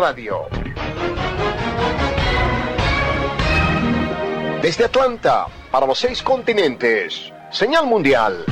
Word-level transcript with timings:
Radio. 0.00 0.46
Desde 4.62 4.86
Atlanta, 4.86 5.46
para 5.70 5.86
los 5.86 5.98
seis 5.98 6.22
continentes, 6.22 7.30
señal 7.50 7.86
mundial. 7.86 8.44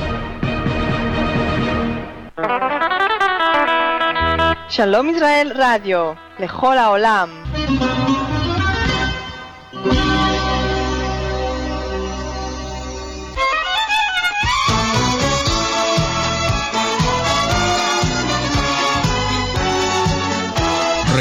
Shalom 4.69 5.09
Israel 5.09 5.55
Radio, 5.55 6.15
Lejola 6.37 6.91
Olam. 6.91 7.43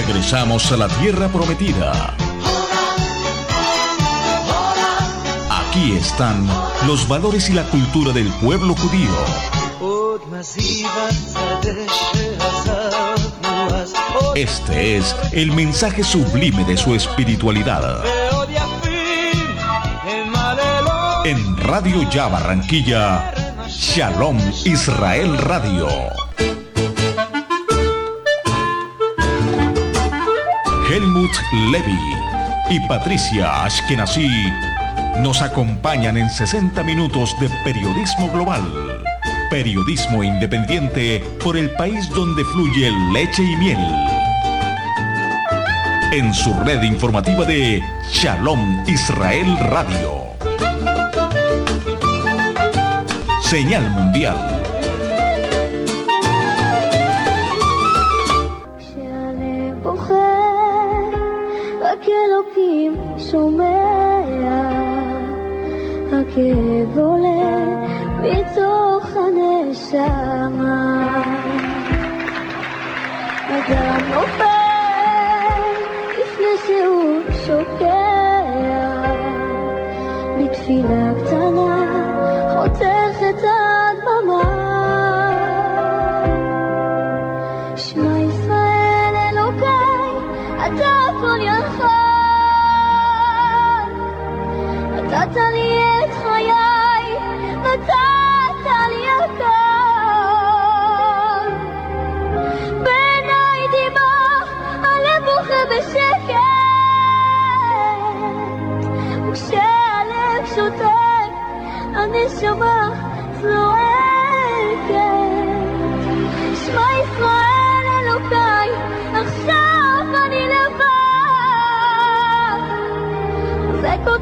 Regresamos 0.07 0.71
a 0.71 0.77
la 0.77 0.87
tierra 0.87 1.27
prometida. 1.27 2.14
Aquí 5.50 5.93
están 5.96 6.46
los 6.86 7.09
valores 7.09 7.50
y 7.50 7.55
la 7.55 7.64
cultura 7.64 8.13
del 8.13 8.29
pueblo 8.35 8.77
judío. 8.77 9.11
Este 14.36 14.99
es 14.99 15.17
el 15.32 15.50
mensaje 15.50 16.05
sublime 16.05 16.64
de 16.64 16.77
su 16.77 16.94
espiritualidad. 16.94 18.05
En 21.25 21.57
Radio 21.57 22.08
Ya 22.08 22.29
Barranquilla, 22.29 23.35
Shalom 23.67 24.39
Israel 24.64 25.36
Radio. 25.39 26.28
Helmut 30.98 31.30
Levy 31.70 31.96
y 32.70 32.80
Patricia 32.88 33.62
Ashkenazi 33.62 34.28
nos 35.20 35.40
acompañan 35.42 36.16
en 36.16 36.28
60 36.28 36.82
minutos 36.82 37.36
de 37.38 37.48
periodismo 37.62 38.28
global. 38.32 38.64
Periodismo 39.48 40.24
independiente 40.24 41.22
por 41.40 41.56
el 41.56 41.70
país 41.70 42.10
donde 42.10 42.44
fluye 42.46 42.90
leche 43.12 43.44
y 43.44 43.56
miel. 43.58 43.78
En 46.10 46.34
su 46.34 46.52
red 46.64 46.82
informativa 46.82 47.44
de 47.44 47.80
Shalom 48.10 48.83
Israel 48.88 49.56
Radio. 49.70 50.24
Señal 53.40 53.88
Mundial. 53.92 54.58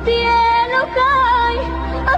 cielo 0.06 0.80
cai, 0.94 1.58
a 2.12 2.16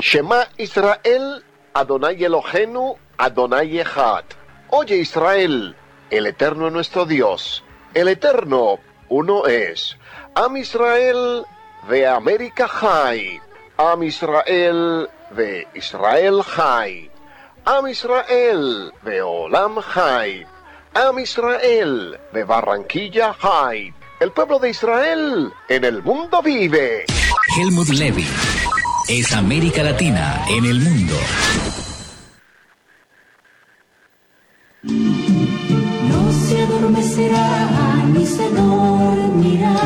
Shema 0.00 0.46
Israel, 0.58 1.42
Adonai 1.72 2.22
Elohenu, 2.22 2.96
Adonai 3.18 3.80
Echad. 3.80 4.24
Oye 4.68 4.96
Israel, 4.98 5.74
el 6.10 6.26
Eterno 6.26 6.70
nuestro 6.70 7.04
Dios, 7.04 7.64
el 7.94 8.08
Eterno 8.08 8.78
uno 9.08 9.46
es. 9.46 9.96
Am 10.34 10.56
Israel 10.56 11.44
de 11.88 12.06
América 12.06 12.68
High. 12.68 13.40
Am 13.76 14.02
Israel 14.02 15.08
de 15.36 15.66
Israel 15.74 16.42
High. 16.42 17.10
Am 17.64 17.86
Israel 17.86 18.92
de 19.04 19.22
Olam 19.22 19.76
High. 19.80 20.46
Am 20.94 21.18
Israel 21.18 22.18
de 22.32 22.44
Barranquilla 22.44 23.34
High. 23.34 23.92
El 24.20 24.30
pueblo 24.32 24.58
de 24.58 24.70
Israel 24.70 25.52
en 25.68 25.84
el 25.84 26.02
mundo 26.02 26.40
vive. 26.42 27.04
Helmut 27.58 27.88
Levy 27.88 28.26
es 29.08 29.32
América 29.32 29.82
Latina 29.82 30.44
en 30.48 30.64
el 30.64 30.80
mundo 30.80 31.14
se 36.46 36.60
adormecerá 36.60 38.04
ni 38.12 38.26
se 38.26 38.50
dormirá. 38.50 39.80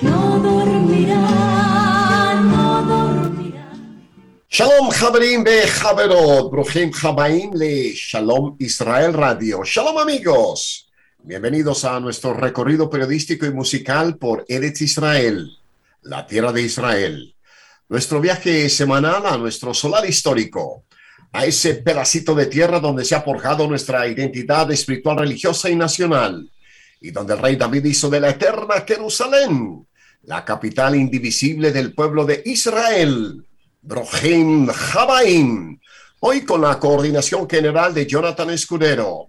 No 0.00 0.38
dormirá, 0.38 1.20
no 2.52 2.82
dormirá. 2.82 3.72
Shalom 4.48 4.90
Jaberim 4.90 5.44
Be 5.44 5.66
Jaberot, 5.66 6.50
Brujim 6.50 6.90
Jabaim 6.90 7.52
Le 7.54 7.92
Shalom 7.92 8.56
Israel 8.60 9.12
Radio. 9.12 9.62
Shalom 9.64 9.98
amigos. 9.98 10.90
Bienvenidos 11.22 11.84
a 11.84 12.00
nuestro 12.00 12.32
recorrido 12.32 12.88
periodístico 12.88 13.44
y 13.44 13.52
musical 13.52 14.16
por 14.16 14.44
Eretz 14.48 14.80
Israel, 14.80 15.50
la 16.00 16.26
tierra 16.26 16.52
de 16.52 16.62
Israel. 16.62 17.36
Nuestro 17.88 18.20
viaje 18.22 18.70
semanal 18.70 19.26
a 19.26 19.36
nuestro 19.36 19.74
solar 19.74 20.08
histórico, 20.08 20.84
a 21.32 21.46
ese 21.46 21.74
pedacito 21.76 22.34
de 22.34 22.46
tierra 22.46 22.78
donde 22.78 23.04
se 23.04 23.14
ha 23.14 23.22
forjado 23.22 23.66
nuestra 23.66 24.06
identidad 24.06 24.70
espiritual, 24.70 25.18
religiosa 25.18 25.70
y 25.70 25.76
nacional, 25.76 26.50
y 27.00 27.10
donde 27.10 27.34
el 27.34 27.40
rey 27.40 27.56
David 27.56 27.84
hizo 27.86 28.10
de 28.10 28.20
la 28.20 28.30
eterna 28.30 28.84
Jerusalén 28.86 29.86
la 30.24 30.44
capital 30.44 30.94
indivisible 30.94 31.72
del 31.72 31.94
pueblo 31.94 32.24
de 32.24 32.42
Israel. 32.44 33.44
Brojem 33.80 34.68
Habaim. 34.70 35.78
Hoy 36.20 36.42
con 36.42 36.60
la 36.60 36.78
coordinación 36.78 37.48
general 37.50 37.92
de 37.92 38.06
Jonathan 38.06 38.50
Escudero. 38.50 39.28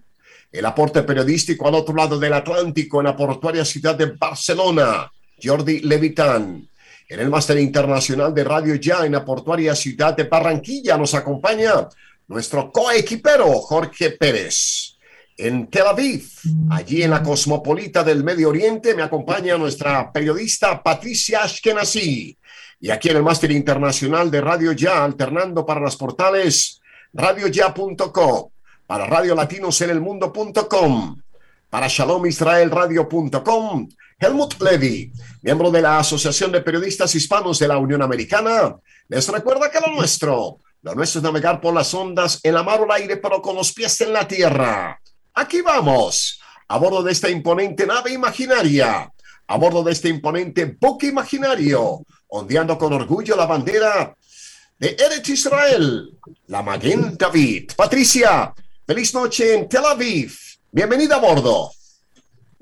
El 0.52 0.66
aporte 0.66 1.02
periodístico 1.02 1.68
al 1.68 1.74
otro 1.74 1.96
lado 1.96 2.20
del 2.20 2.34
Atlántico 2.34 3.00
en 3.00 3.08
la 3.08 3.16
portuaria 3.16 3.66
ciudad 3.66 3.96
de 3.96 4.12
Barcelona, 4.12 5.12
Jordi 5.42 5.80
Levitán. 5.80 6.70
En 7.14 7.20
el 7.20 7.30
máster 7.30 7.60
internacional 7.60 8.34
de 8.34 8.44
Radio 8.44 8.74
Ya 8.74 9.06
en 9.06 9.12
la 9.12 9.24
portuaria 9.24 9.76
ciudad 9.76 10.18
de 10.18 10.24
Barranquilla 10.24 10.98
nos 10.98 11.14
acompaña 11.14 11.88
nuestro 12.28 12.72
coequipero 12.72 13.54
Jorge 13.60 14.10
Pérez. 14.10 14.98
En 15.38 15.68
Tel 15.68 15.86
Aviv, 15.86 16.28
allí 16.72 17.04
en 17.04 17.12
la 17.12 17.22
cosmopolita 17.22 18.04
del 18.04 18.24
Medio 18.24 18.50
Oriente, 18.50 18.96
me 18.96 19.04
acompaña 19.04 19.60
nuestra 19.60 20.12
periodista 20.12 20.82
Patricia 20.82 21.44
Ashkenazi. 21.44 22.36
Y 22.80 22.90
aquí 22.90 23.10
en 23.10 23.18
el 23.18 23.24
máster 23.24 23.52
internacional 23.52 24.32
de 24.32 24.42
Radio 24.42 24.72
Ya, 24.72 25.04
alternando 25.04 25.68
para 25.68 25.82
los 25.82 25.96
portales 25.96 26.82
radioya.com, 27.14 28.50
para 28.88 29.06
Radio 29.06 29.36
Latinos 29.36 29.80
en 29.82 29.92
el 29.92 30.02
Mundo.com, 30.02 31.22
para 31.70 31.88
shalomisraelradio.com, 31.88 33.88
Helmut 34.24 34.62
Levy, 34.62 35.12
miembro 35.42 35.70
de 35.70 35.82
la 35.82 36.00
Asociación 36.00 36.50
de 36.50 36.62
Periodistas 36.62 37.14
Hispanos 37.14 37.60
de 37.60 37.68
la 37.68 37.78
Unión 37.78 38.02
Americana, 38.02 38.78
les 39.10 39.28
recuerda 39.28 39.70
que 39.70 39.82
lo 39.82 39.94
nuestro, 39.94 40.60
lo 40.82 40.96
nuestro 40.96 41.20
es 41.20 41.24
navegar 41.24 41.60
por 41.60 41.74
las 41.74 41.94
ondas 41.94 42.40
en 42.42 42.54
la 42.54 42.64
mar 42.64 42.80
el 42.86 42.92
aire, 42.92 43.18
pero 43.18 43.42
con 43.42 43.58
los 43.58 43.74
pies 43.74 44.00
en 44.00 44.14
la 44.14 44.26
tierra. 44.26 44.98
Aquí 45.34 45.60
vamos, 45.60 46.40
a 46.70 46.78
bordo 46.78 47.04
de 47.04 47.12
esta 47.12 47.30
imponente 47.30 47.86
nave 47.86 48.14
imaginaria, 48.14 49.12
a 49.46 49.58
bordo 49.58 49.84
de 49.84 49.92
este 49.92 50.08
imponente 50.08 50.78
buque 50.80 51.08
imaginario, 51.08 52.06
ondeando 52.30 52.78
con 52.78 52.94
orgullo 52.94 53.36
la 53.36 53.46
bandera 53.46 54.16
de 54.80 54.96
Eretz 54.98 55.28
Israel, 55.28 56.18
la 56.48 56.62
Maguen 56.62 57.18
David. 57.18 57.74
Patricia, 57.76 58.54
feliz 58.88 59.14
noche 59.14 59.54
en 59.54 59.68
Tel 59.68 59.84
Aviv. 59.84 60.34
Bienvenida 60.72 61.18
a 61.18 61.20
bordo. 61.20 61.72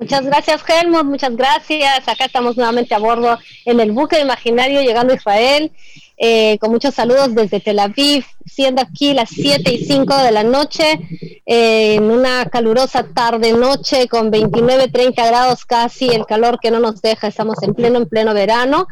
Muchas 0.02 0.26
gracias, 0.26 0.64
Helmut. 0.68 1.04
Muchas 1.04 1.36
gracias. 1.36 2.08
Acá 2.08 2.26
estamos 2.26 2.58
nuevamente 2.58 2.96
a 2.96 2.98
bordo 2.98 3.38
en 3.66 3.80
el 3.80 3.92
buque 3.92 4.20
imaginario 4.20 4.82
llegando 4.82 5.14
a 5.14 5.16
Israel. 5.16 5.72
Eh, 6.18 6.58
con 6.60 6.72
muchos 6.72 6.96
saludos 6.96 7.36
desde 7.36 7.60
Tel 7.60 7.78
Aviv, 7.78 8.26
siendo 8.46 8.82
aquí 8.82 9.14
las 9.14 9.30
7 9.30 9.72
y 9.72 9.86
5 9.86 10.18
de 10.18 10.32
la 10.32 10.44
noche, 10.44 11.00
eh, 11.46 11.96
en 11.96 12.06
una 12.06 12.46
calurosa 12.46 13.10
tarde-noche 13.14 14.08
con 14.08 14.32
29, 14.32 14.88
30 14.88 15.24
grados 15.28 15.66
casi, 15.66 16.08
el 16.10 16.26
calor 16.26 16.60
que 16.60 16.72
no 16.72 16.80
nos 16.80 17.02
deja, 17.04 17.28
estamos 17.28 17.62
en 17.62 17.76
pleno, 17.76 18.00
en 18.00 18.10
pleno 18.10 18.34
verano. 18.34 18.88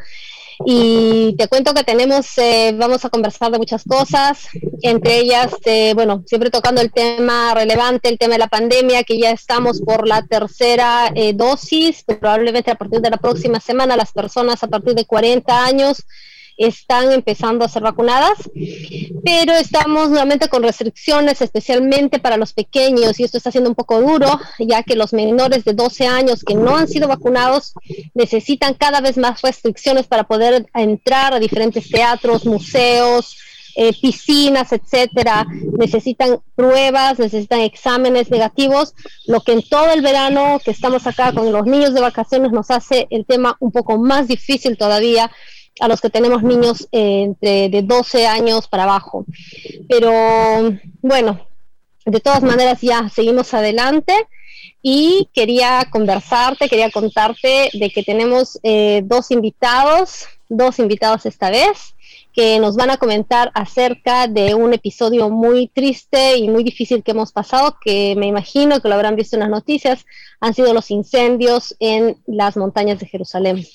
Y 0.66 1.36
te 1.38 1.48
cuento 1.48 1.74
que 1.74 1.84
tenemos, 1.84 2.38
eh, 2.38 2.74
vamos 2.78 3.06
a 3.06 3.10
conversar 3.10 3.52
de 3.52 3.58
muchas 3.58 3.84
cosas, 3.84 4.48
entre 4.82 5.20
ellas, 5.20 5.54
eh, 5.66 5.94
bueno, 5.94 6.24
siempre 6.26 6.50
tocando 6.50 6.82
el 6.82 6.92
tema 6.92 7.54
relevante, 7.54 8.10
el 8.10 8.18
tema 8.18 8.34
de 8.34 8.40
la 8.40 8.48
pandemia, 8.48 9.04
que 9.04 9.18
ya 9.18 9.32
estamos 9.32 9.82
por 9.82 10.08
la 10.08 10.22
tercera 10.24 11.12
eh, 11.16 11.34
dosis, 11.34 12.04
probablemente 12.04 12.72
a 12.72 12.76
partir 12.76 13.00
de 13.00 13.10
la 13.10 13.18
próxima 13.18 13.60
semana 13.60 13.96
las 13.96 14.12
personas 14.12 14.62
a 14.64 14.68
partir 14.68 14.96
de 14.96 15.06
40 15.06 15.66
años 15.66 16.04
están 16.60 17.12
empezando 17.14 17.64
a 17.64 17.70
ser 17.70 17.82
vacunadas, 17.82 18.38
pero 19.24 19.54
estamos 19.54 20.10
nuevamente 20.10 20.50
con 20.50 20.62
restricciones, 20.62 21.42
especialmente 21.42 22.20
para 22.20 22.36
los 22.36 22.52
pequeños, 22.54 23.20
y 23.20 23.24
esto 23.24 23.38
está 23.38 23.50
siendo 23.50 23.70
un 23.70 23.76
poco 23.76 24.02
duro, 24.02 24.40
ya 24.60 24.84
que 24.84 24.98
los 24.98 25.14
menores 25.14 25.64
de 25.64 25.74
12 25.74 26.06
años 26.06 26.44
que 26.44 26.56
no 26.56 26.76
han 26.76 26.90
sido 26.90 27.08
vacunados 27.08 27.74
necesitan 28.14 28.74
cada 28.74 29.00
vez 29.00 29.18
más 29.18 29.42
restricciones 29.42 30.08
para 30.08 30.26
poder 30.26 30.68
entrar 30.74 31.34
a 31.34 31.40
diferentes 31.40 31.90
teatros, 31.90 32.46
museos, 32.46 33.38
eh, 33.76 33.94
piscinas, 34.02 34.74
etcétera, 34.74 35.48
necesitan 35.78 36.42
pruebas, 36.56 37.20
necesitan 37.20 37.62
exámenes 37.62 38.30
negativos, 38.30 38.94
lo 39.28 39.40
que 39.40 39.54
en 39.54 39.62
todo 39.62 39.94
el 39.94 40.02
verano 40.02 40.60
que 40.64 40.72
estamos 40.72 41.08
acá 41.08 41.32
con 41.32 41.54
los 41.54 41.66
niños 41.66 41.94
de 41.94 42.02
vacaciones 42.02 42.52
nos 42.52 42.70
hace 42.70 43.08
el 43.12 43.26
tema 43.26 43.56
un 43.62 43.72
poco 43.72 43.98
más 43.98 44.28
difícil 44.28 44.78
todavía 44.78 45.32
a 45.80 45.88
los 45.88 46.02
que 46.02 46.10
tenemos 46.10 46.44
niños 46.44 46.88
eh, 46.92 47.24
entre 47.24 47.70
de 47.70 47.82
12 47.82 48.28
años 48.28 48.68
para 48.68 48.84
abajo. 48.84 49.26
Pero 49.88 50.12
bueno, 51.02 51.48
de 52.06 52.20
todas 52.20 52.44
maneras 52.44 52.82
ya 52.82 53.10
seguimos 53.10 53.54
adelante 53.54 54.14
y 54.82 55.30
quería 55.34 55.88
conversarte, 55.92 56.70
quería 56.70 56.90
contarte 56.90 57.70
de 57.74 57.90
que 57.90 58.04
tenemos 58.04 58.60
eh, 58.64 59.02
dos 59.06 59.32
invitados, 59.32 60.26
dos 60.48 60.80
invitados 60.80 61.26
esta 61.26 61.50
vez, 61.50 61.96
que 62.34 62.60
nos 62.60 62.76
van 62.76 62.92
a 62.92 62.98
comentar 62.98 63.52
acerca 63.54 64.28
de 64.28 64.56
un 64.56 64.74
episodio 64.74 65.30
muy 65.30 65.68
triste 65.68 66.38
y 66.38 66.48
muy 66.48 66.64
difícil 66.64 67.04
que 67.04 67.12
hemos 67.12 67.32
pasado, 67.32 67.78
que 67.82 68.16
me 68.16 68.28
imagino 68.28 68.80
que 68.80 68.88
lo 68.88 68.96
habrán 68.96 69.16
visto 69.16 69.36
en 69.36 69.42
las 69.42 69.50
noticias, 69.50 70.06
han 70.40 70.54
sido 70.54 70.74
los 70.74 70.92
incendios 70.92 71.76
en 71.80 72.18
las 72.28 72.56
montañas 72.56 73.00
de 73.00 73.08
Jerusalén. 73.08 73.66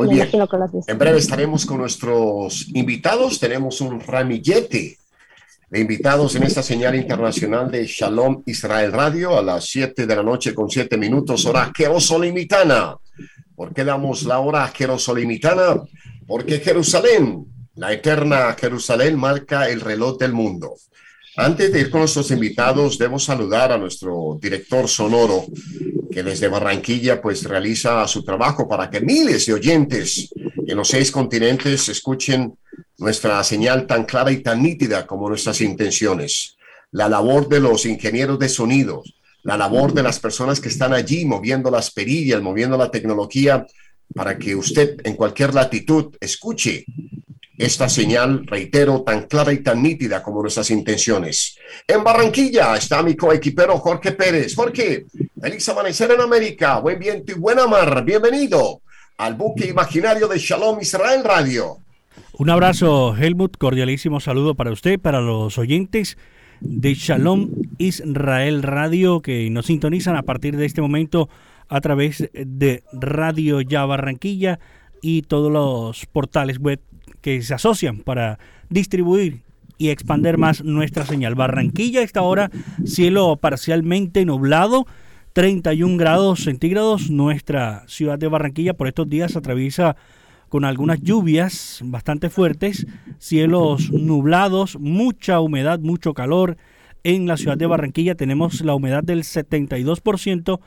Muy 0.00 0.08
Me 0.08 0.14
bien. 0.14 0.30
que. 0.30 0.90
En 0.90 0.98
breve 0.98 1.18
estaremos 1.18 1.66
con 1.66 1.76
nuestros 1.76 2.68
invitados. 2.68 3.38
Tenemos 3.38 3.82
un 3.82 4.00
ramillete 4.00 4.96
de 5.68 5.78
invitados 5.78 6.34
en 6.36 6.44
esta 6.44 6.62
señal 6.62 6.94
internacional 6.94 7.70
de 7.70 7.86
Shalom 7.86 8.42
Israel 8.46 8.92
Radio 8.92 9.36
a 9.36 9.42
las 9.42 9.66
7 9.66 10.06
de 10.06 10.16
la 10.16 10.22
noche 10.22 10.54
con 10.54 10.70
7 10.70 10.96
minutos, 10.96 11.44
hora 11.44 11.70
jerosolimitana. 11.76 12.96
¿Por 13.54 13.74
qué 13.74 13.84
damos 13.84 14.22
la 14.22 14.38
hora 14.38 14.66
jerosolimitana? 14.68 15.82
Porque 16.26 16.60
Jerusalén, 16.60 17.44
la 17.74 17.92
eterna 17.92 18.56
Jerusalén, 18.58 19.18
marca 19.18 19.68
el 19.68 19.82
reloj 19.82 20.16
del 20.16 20.32
mundo. 20.32 20.76
Antes 21.36 21.72
de 21.72 21.80
ir 21.80 21.90
con 21.90 22.00
nuestros 22.00 22.30
invitados, 22.32 22.98
debo 22.98 23.18
saludar 23.18 23.70
a 23.70 23.78
nuestro 23.78 24.38
director 24.40 24.88
sonoro, 24.88 25.46
que 26.10 26.22
desde 26.22 26.48
Barranquilla 26.48 27.22
pues 27.22 27.44
realiza 27.44 28.06
su 28.08 28.24
trabajo 28.24 28.68
para 28.68 28.90
que 28.90 29.00
miles 29.00 29.46
de 29.46 29.54
oyentes 29.54 30.30
en 30.34 30.76
los 30.76 30.88
seis 30.88 31.10
continentes 31.10 31.88
escuchen 31.88 32.54
nuestra 32.98 33.42
señal 33.44 33.86
tan 33.86 34.04
clara 34.04 34.32
y 34.32 34.42
tan 34.42 34.62
nítida 34.62 35.06
como 35.06 35.28
nuestras 35.28 35.60
intenciones. 35.60 36.56
La 36.90 37.08
labor 37.08 37.48
de 37.48 37.60
los 37.60 37.86
ingenieros 37.86 38.38
de 38.38 38.48
sonido, 38.48 39.02
la 39.44 39.56
labor 39.56 39.94
de 39.94 40.02
las 40.02 40.18
personas 40.18 40.60
que 40.60 40.68
están 40.68 40.92
allí 40.92 41.24
moviendo 41.24 41.70
las 41.70 41.92
perillas, 41.92 42.42
moviendo 42.42 42.76
la 42.76 42.90
tecnología 42.90 43.64
para 44.14 44.36
que 44.36 44.56
usted 44.56 44.96
en 45.04 45.14
cualquier 45.14 45.54
latitud 45.54 46.16
escuche 46.20 46.84
esta 47.60 47.90
señal, 47.90 48.46
reitero, 48.46 49.02
tan 49.02 49.26
clara 49.26 49.52
y 49.52 49.58
tan 49.58 49.82
nítida 49.82 50.22
como 50.22 50.40
nuestras 50.40 50.70
intenciones. 50.70 51.58
En 51.86 52.02
Barranquilla 52.02 52.74
está 52.74 53.02
mi 53.02 53.14
coequipero 53.14 53.76
Jorge 53.76 54.12
Pérez. 54.12 54.54
Jorge, 54.54 55.04
feliz 55.38 55.68
amanecer 55.68 56.10
en 56.10 56.22
América, 56.22 56.80
buen 56.80 56.98
viento 56.98 57.32
y 57.32 57.34
buena 57.34 57.66
mar. 57.66 58.02
Bienvenido 58.02 58.80
al 59.18 59.34
buque 59.34 59.66
imaginario 59.66 60.26
de 60.26 60.38
Shalom 60.38 60.80
Israel 60.80 61.22
Radio. 61.22 61.76
Un 62.38 62.48
abrazo, 62.48 63.14
Helmut, 63.14 63.58
cordialísimo 63.58 64.20
saludo 64.20 64.54
para 64.54 64.72
usted, 64.72 64.98
para 64.98 65.20
los 65.20 65.58
oyentes 65.58 66.16
de 66.60 66.94
Shalom 66.94 67.50
Israel 67.76 68.62
Radio 68.62 69.20
que 69.20 69.50
nos 69.50 69.66
sintonizan 69.66 70.16
a 70.16 70.22
partir 70.22 70.56
de 70.56 70.64
este 70.64 70.80
momento 70.80 71.28
a 71.68 71.82
través 71.82 72.30
de 72.32 72.84
Radio 72.90 73.60
Ya 73.60 73.84
Barranquilla 73.84 74.58
y 75.02 75.22
todos 75.22 75.52
los 75.52 76.06
portales 76.06 76.58
web 76.58 76.80
que 77.20 77.42
se 77.42 77.54
asocian 77.54 77.98
para 77.98 78.38
distribuir 78.68 79.42
y 79.78 79.88
expander 79.88 80.36
más 80.36 80.62
nuestra 80.62 81.06
señal. 81.06 81.34
Barranquilla 81.34 82.02
esta 82.02 82.22
hora, 82.22 82.50
cielo 82.84 83.36
parcialmente 83.36 84.24
nublado, 84.24 84.86
31 85.32 85.96
grados 85.96 86.44
centígrados. 86.44 87.10
Nuestra 87.10 87.84
ciudad 87.86 88.18
de 88.18 88.28
Barranquilla 88.28 88.74
por 88.74 88.88
estos 88.88 89.08
días 89.08 89.36
atraviesa 89.36 89.96
con 90.50 90.64
algunas 90.64 91.00
lluvias 91.00 91.80
bastante 91.84 92.28
fuertes, 92.28 92.86
cielos 93.18 93.90
nublados, 93.90 94.78
mucha 94.78 95.40
humedad, 95.40 95.78
mucho 95.78 96.12
calor. 96.12 96.56
En 97.02 97.26
la 97.26 97.36
ciudad 97.36 97.56
de 97.56 97.66
Barranquilla 97.66 98.16
tenemos 98.16 98.60
la 98.60 98.74
humedad 98.74 99.02
del 99.02 99.22
72% 99.22 100.60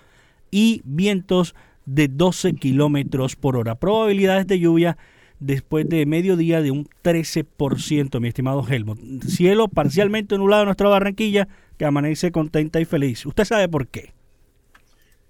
y 0.49 0.81
vientos 0.85 1.53
de 1.85 2.07
12 2.07 2.53
kilómetros 2.53 3.35
por 3.35 3.57
hora. 3.57 3.75
Probabilidades 3.75 4.47
de 4.47 4.59
lluvia 4.59 4.97
después 5.39 5.87
de 5.87 6.05
mediodía 6.05 6.61
de 6.61 6.71
un 6.71 6.87
13%, 7.03 8.19
mi 8.19 8.27
estimado 8.27 8.65
Helmut. 8.67 8.99
Cielo 9.25 9.67
parcialmente 9.67 10.37
nublado 10.37 10.63
en 10.63 10.67
nuestra 10.67 10.89
Barranquilla, 10.89 11.47
que 11.77 11.85
amanece 11.85 12.31
contenta 12.31 12.79
y 12.79 12.85
feliz. 12.85 13.25
¿Usted 13.25 13.45
sabe 13.45 13.67
por 13.67 13.87
qué? 13.87 14.13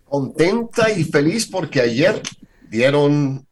Contenta 0.06 0.92
y 0.92 1.04
feliz 1.04 1.48
porque 1.48 1.82
ayer 1.82 2.22
dieron 2.70 3.46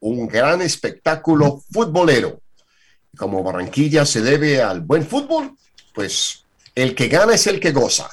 un 0.00 0.26
gran 0.26 0.62
espectáculo 0.62 1.62
futbolero. 1.70 2.40
Como 3.16 3.42
Barranquilla 3.42 4.04
se 4.04 4.22
debe 4.22 4.60
al 4.60 4.80
buen 4.80 5.06
fútbol, 5.06 5.52
pues 5.94 6.44
el 6.74 6.94
que 6.94 7.08
gana 7.08 7.34
es 7.34 7.46
el 7.46 7.60
que 7.60 7.72
goza. 7.72 8.08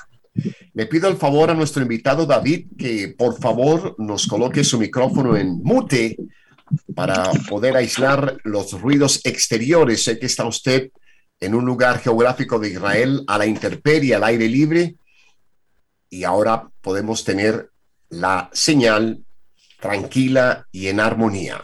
Le 0.73 0.85
pido 0.85 1.09
el 1.09 1.17
favor 1.17 1.49
a 1.49 1.53
nuestro 1.53 1.81
invitado 1.81 2.25
David 2.25 2.67
que 2.77 3.15
por 3.17 3.39
favor 3.39 3.95
nos 3.97 4.27
coloque 4.27 4.63
su 4.63 4.79
micrófono 4.79 5.35
en 5.35 5.61
mute 5.63 6.15
para 6.95 7.31
poder 7.47 7.75
aislar 7.75 8.37
los 8.43 8.79
ruidos 8.79 9.21
exteriores. 9.23 10.03
Sé 10.03 10.19
que 10.19 10.25
está 10.25 10.45
usted 10.45 10.91
en 11.39 11.55
un 11.55 11.65
lugar 11.65 11.99
geográfico 11.99 12.59
de 12.59 12.69
Israel 12.69 13.23
a 13.27 13.37
la 13.37 13.45
intemperie, 13.45 14.15
al 14.15 14.23
aire 14.23 14.47
libre, 14.47 14.95
y 16.09 16.23
ahora 16.23 16.69
podemos 16.81 17.23
tener 17.23 17.69
la 18.09 18.49
señal 18.51 19.23
tranquila 19.79 20.67
y 20.71 20.87
en 20.87 20.99
armonía. 20.99 21.63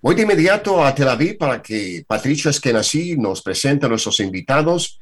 Voy 0.00 0.16
de 0.16 0.22
inmediato 0.22 0.84
a 0.84 0.94
Tel 0.94 1.08
Aviv 1.08 1.38
para 1.38 1.62
que 1.62 2.04
Patricio 2.06 2.50
Eskenazi 2.50 3.16
nos 3.16 3.40
presente 3.42 3.86
a 3.86 3.88
nuestros 3.88 4.18
invitados 4.18 4.98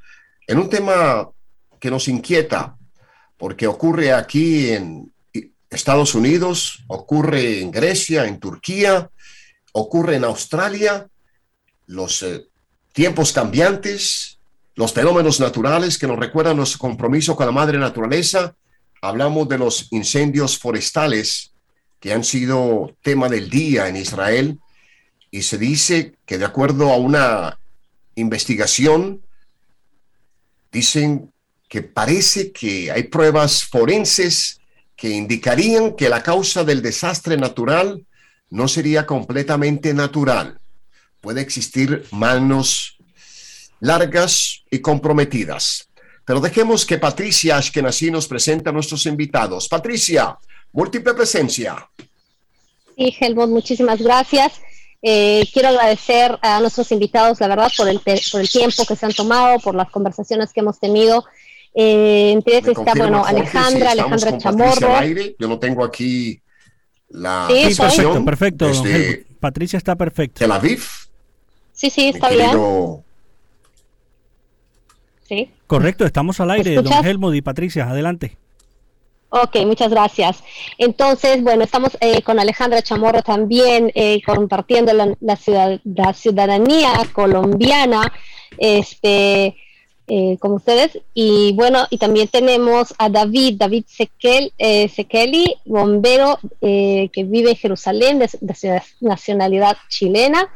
en 0.47 0.59
un 0.59 0.69
tema 0.69 1.27
que 1.79 1.91
nos 1.91 2.07
inquieta, 2.09 2.77
porque 3.39 3.67
ocurre 3.67 4.13
aquí 4.13 4.69
en 4.69 5.11
Estados 5.71 6.17
Unidos, 6.17 6.83
ocurre 6.89 7.61
en 7.61 7.71
Grecia, 7.71 8.27
en 8.27 8.41
Turquía, 8.41 9.11
ocurre 9.73 10.17
en 10.17 10.25
Australia, 10.25 11.09
los 11.87 12.23
eh, 12.25 12.47
tiempos 12.93 13.33
cambiantes, 13.33 14.39
los 14.75 14.93
fenómenos 14.93 15.39
naturales 15.39 15.97
que 15.97 16.09
nos 16.09 16.19
recuerdan 16.19 16.57
nuestro 16.57 16.81
compromiso 16.81 17.37
con 17.37 17.47
la 17.47 17.53
madre 17.53 17.79
naturaleza. 17.79 18.55
Hablamos 19.01 19.49
de 19.49 19.59
los 19.59 19.93
incendios 19.93 20.59
forestales 20.59 21.53
que 22.01 22.13
han 22.13 22.25
sido 22.25 22.97
tema 23.03 23.29
del 23.29 23.49
día 23.49 23.89
en 23.89 23.97
Israel 23.97 24.59
y 25.31 25.43
se 25.43 25.59
dice 25.59 26.15
que 26.27 26.39
de 26.39 26.45
acuerdo 26.45 26.91
a 26.91 26.97
una 26.97 27.61
investigación, 28.17 29.23
dicen 30.73 31.33
que 31.69 31.83
parece 31.83 32.51
que 32.53 32.91
hay 32.91 33.05
pruebas 33.05 33.65
forenses 33.65 34.60
que 35.01 35.09
indicarían 35.09 35.97
que 35.97 36.11
la 36.11 36.23
causa 36.23 36.63
del 36.63 36.83
desastre 36.83 37.39
natural 37.39 38.05
no 38.51 38.69
sería 38.69 39.07
completamente 39.07 39.95
natural. 39.95 40.61
Puede 41.23 41.41
existir 41.41 42.05
manos 42.11 42.99
largas 43.81 44.63
y 44.71 44.81
comprometidas. 44.81 45.89
Pero 46.27 46.39
dejemos 46.41 46.85
que 46.85 46.99
Patricia 46.99 47.57
Ashkenazi 47.57 48.11
nos 48.11 48.29
presente 48.29 48.69
a 48.69 48.73
nuestros 48.73 49.07
invitados. 49.07 49.69
Patricia, 49.69 50.39
múltiple 50.71 51.15
presencia. 51.15 51.89
Sí, 52.95 53.17
Helmut, 53.19 53.49
muchísimas 53.49 54.03
gracias. 54.03 54.61
Eh, 55.01 55.49
quiero 55.51 55.69
agradecer 55.69 56.39
a 56.43 56.61
nuestros 56.61 56.93
invitados, 56.93 57.41
la 57.41 57.49
verdad, 57.49 57.73
por 57.75 57.89
el, 57.89 58.01
por 58.01 58.41
el 58.43 58.51
tiempo 58.51 58.85
que 58.85 58.97
se 58.97 59.07
han 59.07 59.15
tomado, 59.15 59.61
por 59.61 59.75
las 59.75 59.89
conversaciones 59.91 60.53
que 60.53 60.61
hemos 60.61 60.79
tenido. 60.79 61.25
Eh, 61.75 62.35
Me 62.35 62.41
está, 62.73 62.95
bueno, 62.95 63.19
Jorge, 63.21 63.37
Alejandra, 63.37 63.91
Alejandra 63.93 64.39
Chamorro. 64.39 64.97
aire. 64.97 65.37
Yo 65.39 65.49
no 65.49 65.59
tengo 65.59 65.85
aquí 65.85 66.41
la 67.09 67.47
Sí, 67.49 67.75
perfecto, 67.75 68.25
perfecto. 68.25 68.69
Helmut. 68.69 69.27
Patricia 69.41 69.77
está 69.77 69.97
perfecto. 69.97 70.39
Tel 70.41 70.53
Aviv. 70.53 70.83
Sí, 71.73 71.89
sí, 71.91 72.03
mi 72.03 72.09
está 72.11 72.29
bien. 72.29 72.47
querido 72.51 73.05
Sí. 75.29 75.51
Correcto, 75.67 76.05
estamos 76.05 76.41
al 76.41 76.51
aire, 76.51 76.75
don? 76.83 76.93
Helmut 77.07 77.35
y 77.37 77.43
Patricia, 77.43 77.89
adelante. 77.89 78.37
Ok, 79.29 79.59
muchas 79.65 79.91
gracias. 79.93 80.43
Entonces, 80.77 81.41
bueno, 81.45 81.63
estamos 81.63 81.97
eh, 82.01 82.21
con 82.23 82.41
Alejandra 82.41 82.83
Chamorro 82.83 83.23
también 83.23 83.93
eh, 83.95 84.21
compartiendo 84.27 84.93
la, 84.93 85.15
la 85.21 85.37
ciudad- 85.37 85.81
la 85.85 86.13
ciudadanía 86.15 86.91
colombiana, 87.13 88.13
este, 88.59 89.55
eh, 90.13 90.39
con 90.41 90.51
ustedes. 90.55 90.99
Y 91.15 91.53
bueno, 91.53 91.87
y 91.89 91.97
también 91.97 92.27
tenemos 92.27 92.93
a 92.99 93.09
David, 93.09 93.59
David 93.59 93.85
Sekel, 93.87 94.53
eh, 94.59 94.89
Sekeli, 94.89 95.55
bombero 95.65 96.37
eh, 96.61 97.11
que 97.13 97.23
vive 97.23 97.51
en 97.51 97.57
Jerusalén, 97.57 98.19
de, 98.19 98.29
de 98.41 98.83
nacionalidad 99.01 99.77
chilena. 99.89 100.53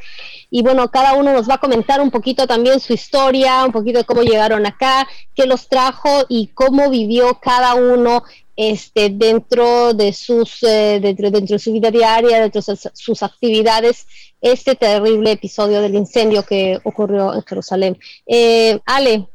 Y 0.51 0.63
bueno, 0.63 0.91
cada 0.91 1.15
uno 1.15 1.33
nos 1.33 1.49
va 1.49 1.55
a 1.55 1.61
comentar 1.61 2.01
un 2.01 2.11
poquito 2.11 2.49
también 2.49 2.81
su 2.81 2.95
historia, 2.95 3.65
un 3.65 3.71
poquito 3.71 3.99
de 3.99 4.05
cómo 4.05 4.23
llegaron 4.23 4.67
acá, 4.67 5.07
qué 5.37 5.47
los 5.47 5.69
trajo 5.69 6.25
y 6.29 6.49
cómo 6.49 6.91
vivió 6.91 7.39
cada 7.41 7.77
uno 7.77 8.25
este, 8.57 9.11
dentro 9.11 9.95
de 9.95 10.13
sus 10.13 10.63
eh, 10.63 10.99
dentro, 11.01 11.31
dentro 11.31 11.55
de 11.55 11.59
su 11.59 11.73
vida 11.73 11.93
diaria, 11.93 12.41
dentro 12.41 12.61
de 12.61 12.77
sus, 12.77 12.91
sus 12.93 13.23
actividades, 13.23 14.07
este 14.41 14.75
terrible 14.75 15.33
episodio 15.33 15.81
del 15.81 15.95
incendio 15.95 16.45
que 16.45 16.79
ocurrió 16.85 17.35
en 17.35 17.43
Jerusalén. 17.43 17.99
Eh, 18.27 18.79
Ale, 18.85 19.27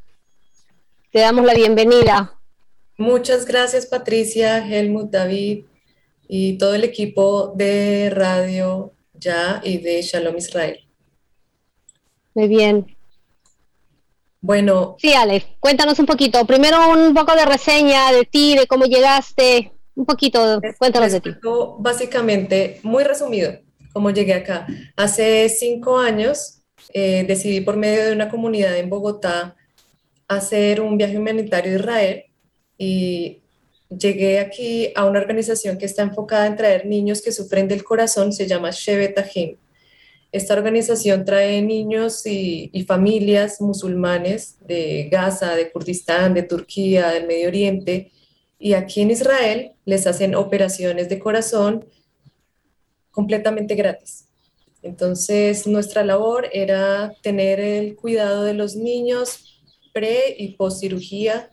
te 1.12 1.20
damos 1.20 1.46
la 1.46 1.54
bienvenida. 1.54 2.40
Muchas 2.98 3.46
gracias 3.46 3.86
Patricia, 3.86 4.58
Helmut, 4.58 5.10
David 5.10 5.66
y 6.28 6.58
todo 6.58 6.76
el 6.76 6.84
equipo 6.84 7.54
de 7.56 8.12
Radio 8.14 8.94
Ya 9.14 9.62
y 9.64 9.78
de 9.78 10.02
Shalom 10.02 10.38
Israel. 10.38 10.80
Muy 12.34 12.48
bien. 12.48 12.96
Bueno, 14.42 14.96
Sí, 15.00 15.14
Ale, 15.14 15.44
cuéntanos 15.60 16.00
un 16.00 16.06
poquito. 16.06 16.46
Primero 16.46 16.78
un 16.92 17.14
poco 17.14 17.36
de 17.36 17.46
reseña 17.46 18.12
de 18.12 18.26
ti, 18.26 18.56
de 18.56 18.68
cómo 18.68 18.86
llegaste. 18.86 19.74
Un 19.96 20.06
poquito, 20.06 20.62
cuéntanos 20.78 21.12
de 21.12 21.20
ti. 21.20 21.32
básicamente, 21.80 22.80
muy 22.84 23.04
resumido, 23.04 23.52
cómo 23.92 24.12
llegué 24.12 24.34
acá. 24.34 24.66
Hace 24.96 25.50
cinco 25.50 25.98
años 25.98 26.62
eh, 26.94 27.26
decidí 27.28 27.60
por 27.60 27.76
medio 27.76 28.06
de 28.06 28.14
una 28.14 28.30
comunidad 28.30 28.78
en 28.78 28.90
Bogotá 28.90 29.58
hacer 30.30 30.80
un 30.80 30.98
viaje 30.98 31.18
humanitario 31.18 31.74
a 31.74 31.76
Israel 31.76 32.24
y 32.78 33.42
llegué 33.90 34.40
aquí 34.40 34.94
a 34.96 35.06
una 35.06 35.20
organización 35.20 35.78
que 35.78 35.88
está 35.88 36.04
enfocada 36.04 36.46
en 36.48 36.56
traer 36.56 36.86
niños 36.86 37.22
que 37.22 37.32
sufren 37.32 37.68
del 37.68 37.84
corazón, 37.84 38.32
se 38.32 38.48
llama 38.48 38.70
Shevet 38.72 39.18
Ahim. 39.18 39.58
Esta 40.32 40.54
organización 40.54 41.26
trae 41.26 41.62
niños 41.64 42.26
y, 42.28 42.70
y 42.72 42.84
familias 42.84 43.60
musulmanes 43.60 44.58
de 44.66 45.10
Gaza, 45.12 45.56
de 45.56 45.72
Kurdistán, 45.72 46.36
de 46.36 46.44
Turquía, 46.44 47.10
del 47.10 47.26
Medio 47.26 47.48
Oriente, 47.48 48.12
y 48.60 48.74
aquí 48.74 49.02
en 49.02 49.10
Israel 49.12 49.72
les 49.86 50.06
hacen 50.06 50.36
operaciones 50.36 51.10
de 51.10 51.18
corazón 51.18 51.86
completamente 53.10 53.74
gratis. 53.74 54.28
Entonces, 54.84 55.66
nuestra 55.66 56.04
labor 56.04 56.48
era 56.54 57.14
tener 57.24 57.60
el 57.60 57.96
cuidado 57.96 58.44
de 58.44 58.54
los 58.54 58.76
niños 58.76 59.59
y 60.38 60.56
post 60.56 60.82
cirugía, 60.82 61.50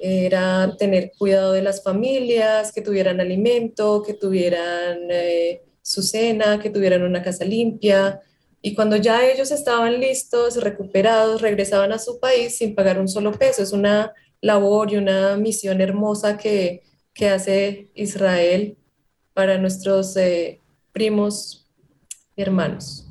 era 0.00 0.76
tener 0.78 1.12
cuidado 1.18 1.52
de 1.52 1.62
las 1.62 1.82
familias, 1.82 2.72
que 2.72 2.80
tuvieran 2.80 3.20
alimento, 3.20 4.02
que 4.02 4.14
tuvieran 4.14 4.98
eh, 5.10 5.62
su 5.82 6.02
cena, 6.02 6.58
que 6.58 6.70
tuvieran 6.70 7.02
una 7.02 7.22
casa 7.22 7.44
limpia. 7.44 8.20
Y 8.62 8.74
cuando 8.74 8.96
ya 8.96 9.26
ellos 9.26 9.50
estaban 9.50 10.00
listos, 10.00 10.62
recuperados, 10.62 11.42
regresaban 11.42 11.92
a 11.92 11.98
su 11.98 12.18
país 12.18 12.56
sin 12.56 12.74
pagar 12.74 12.98
un 12.98 13.08
solo 13.08 13.32
peso. 13.32 13.62
Es 13.62 13.72
una 13.72 14.12
labor 14.40 14.92
y 14.92 14.96
una 14.96 15.36
misión 15.36 15.80
hermosa 15.80 16.38
que, 16.38 16.82
que 17.12 17.28
hace 17.28 17.90
Israel 17.94 18.76
para 19.34 19.58
nuestros 19.58 20.16
eh, 20.16 20.60
primos 20.92 21.68
y 22.36 22.42
hermanos. 22.42 23.06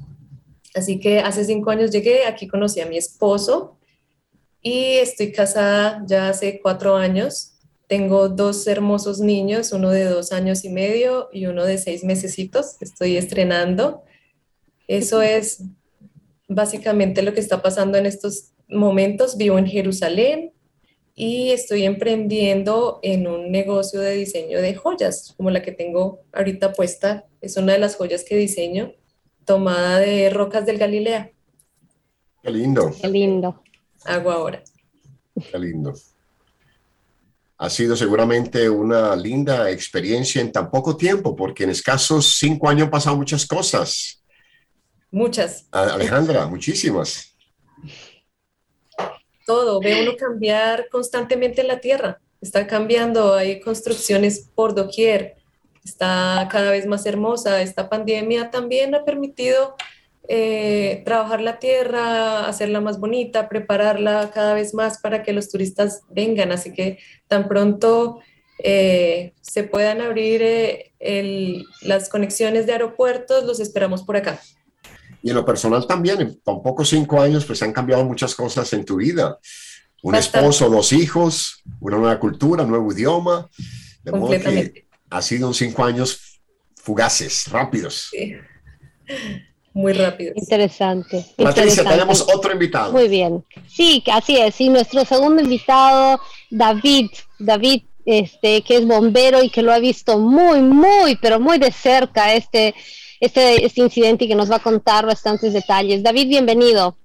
Así 0.73 0.99
que 0.99 1.19
hace 1.19 1.45
cinco 1.45 1.71
años 1.71 1.91
llegué, 1.91 2.25
aquí 2.25 2.47
conocí 2.47 2.79
a 2.79 2.85
mi 2.85 2.97
esposo 2.97 3.78
y 4.61 4.97
estoy 4.97 5.31
casada 5.31 6.03
ya 6.05 6.29
hace 6.29 6.59
cuatro 6.61 6.95
años. 6.95 7.53
Tengo 7.87 8.29
dos 8.29 8.67
hermosos 8.67 9.19
niños, 9.19 9.71
uno 9.71 9.89
de 9.89 10.03
dos 10.03 10.31
años 10.31 10.63
y 10.63 10.69
medio 10.69 11.29
y 11.31 11.45
uno 11.47 11.65
de 11.65 11.77
seis 11.77 12.03
mesecitos. 12.03 12.75
Estoy 12.81 13.17
estrenando. 13.17 14.03
Eso 14.87 15.21
es 15.21 15.63
básicamente 16.47 17.21
lo 17.21 17.33
que 17.33 17.39
está 17.39 17.61
pasando 17.61 17.97
en 17.97 18.05
estos 18.05 18.51
momentos. 18.67 19.37
Vivo 19.37 19.57
en 19.57 19.65
Jerusalén 19.65 20.51
y 21.15 21.49
estoy 21.49 21.83
emprendiendo 21.83 22.99
en 23.01 23.27
un 23.27 23.51
negocio 23.51 23.99
de 23.99 24.13
diseño 24.13 24.61
de 24.61 24.75
joyas, 24.75 25.33
como 25.35 25.49
la 25.49 25.61
que 25.61 25.71
tengo 25.71 26.21
ahorita 26.31 26.73
puesta. 26.73 27.25
Es 27.41 27.57
una 27.57 27.73
de 27.73 27.79
las 27.79 27.95
joyas 27.95 28.23
que 28.23 28.35
diseño, 28.35 28.93
tomada 29.45 29.99
de 29.99 30.29
rocas 30.29 30.65
del 30.65 30.77
Galilea. 30.77 31.31
Qué 32.43 32.51
lindo, 32.51 32.91
Qué 33.01 33.07
lindo. 33.07 33.61
Hago 34.05 34.31
ahora. 34.31 34.63
qué 35.51 35.59
lindo. 35.59 35.93
Ha 37.57 37.69
sido 37.69 37.95
seguramente 37.95 38.69
una 38.69 39.15
linda 39.15 39.69
experiencia 39.69 40.41
en 40.41 40.51
tan 40.51 40.71
poco 40.71 40.95
tiempo, 40.95 41.35
porque 41.35 41.65
en 41.65 41.71
escasos 41.71 42.37
cinco 42.37 42.69
años 42.69 42.85
han 42.85 42.91
pasado 42.91 43.17
muchas 43.17 43.45
cosas. 43.45 44.23
Muchas. 45.11 45.67
Alejandra, 45.71 46.45
muchísimas. 46.47 47.35
todo, 49.45 49.79
ve 49.79 50.03
uno 50.03 50.15
cambiar 50.15 50.87
constantemente 50.89 51.63
la 51.63 51.79
tierra, 51.79 52.21
está 52.39 52.67
cambiando, 52.67 53.33
hay 53.33 53.59
construcciones 53.59 54.47
por 54.53 54.75
doquier, 54.75 55.37
está 55.83 56.47
cada 56.51 56.71
vez 56.71 56.85
más 56.85 57.05
hermosa, 57.07 57.61
esta 57.61 57.89
pandemia 57.89 58.51
también 58.51 58.93
ha 58.93 59.03
permitido 59.03 59.75
eh, 60.31 61.01
trabajar 61.05 61.41
la 61.41 61.57
tierra, 61.57 62.47
hacerla 62.47 62.81
más 62.81 62.99
bonita, 62.99 63.49
prepararla 63.49 64.29
cada 64.31 64.53
vez 64.53 64.75
más 64.75 64.99
para 64.99 65.23
que 65.23 65.33
los 65.33 65.49
turistas 65.49 66.01
vengan, 66.09 66.51
así 66.51 66.71
que 66.71 66.99
tan 67.27 67.47
pronto 67.47 68.19
eh, 68.63 69.33
se 69.41 69.63
puedan 69.63 70.01
abrir 70.01 70.41
eh, 70.43 70.91
el- 70.99 71.65
las 71.81 72.09
conexiones 72.09 72.65
de 72.67 72.73
aeropuertos, 72.73 73.43
los 73.45 73.59
esperamos 73.59 74.03
por 74.03 74.17
acá. 74.17 74.39
Y 75.23 75.29
en 75.29 75.35
lo 75.35 75.43
personal 75.45 75.87
también, 75.87 76.21
en 76.21 76.39
tan 76.41 76.61
pocos 76.61 76.89
cinco 76.89 77.19
años, 77.19 77.43
pues 77.45 77.61
han 77.63 77.73
cambiado 77.73 78.03
muchas 78.05 78.35
cosas 78.35 78.71
en 78.73 78.85
tu 78.85 78.97
vida. 78.97 79.37
Un 80.03 80.11
Bastante. 80.13 80.37
esposo, 80.47 80.69
dos 80.69 80.93
hijos, 80.93 81.63
una 81.81 81.97
nueva 81.97 82.19
cultura, 82.19 82.63
nuevo 82.65 82.91
idioma. 82.93 83.49
De 84.03 84.11
modo 84.11 84.31
que 84.31 84.85
ha 85.09 85.21
sido 85.21 85.47
un 85.47 85.53
cinco 85.53 85.83
años 85.83 86.39
fugaces, 86.75 87.47
rápidos. 87.49 88.09
Sí. 88.11 88.35
Muy 89.79 89.93
rápido. 89.93 90.33
Interesante. 90.35 91.25
Patricia, 91.37 91.63
interesante. 91.63 91.91
tenemos 91.91 92.21
otro 92.21 92.51
invitado. 92.51 92.91
Muy 92.91 93.07
bien. 93.07 93.45
Sí, 93.67 94.03
así 94.11 94.35
es. 94.35 94.59
Y 94.59 94.69
nuestro 94.69 95.05
segundo 95.05 95.41
invitado, 95.41 96.19
David, 96.49 97.09
David, 97.39 97.83
este, 98.05 98.61
que 98.61 98.75
es 98.75 98.85
bombero 98.85 99.41
y 99.41 99.49
que 99.49 99.61
lo 99.61 99.71
ha 99.71 99.79
visto 99.79 100.19
muy, 100.19 100.61
muy, 100.61 101.15
pero 101.21 101.39
muy 101.39 101.59
de 101.59 101.71
cerca 101.71 102.33
este, 102.33 102.75
este, 103.21 103.65
este 103.65 103.79
incidente 103.79 104.25
y 104.25 104.27
que 104.27 104.35
nos 104.35 104.51
va 104.51 104.57
a 104.57 104.63
contar 104.63 105.05
bastantes 105.05 105.53
detalles. 105.53 106.03
David, 106.03 106.27
bienvenido. 106.27 106.97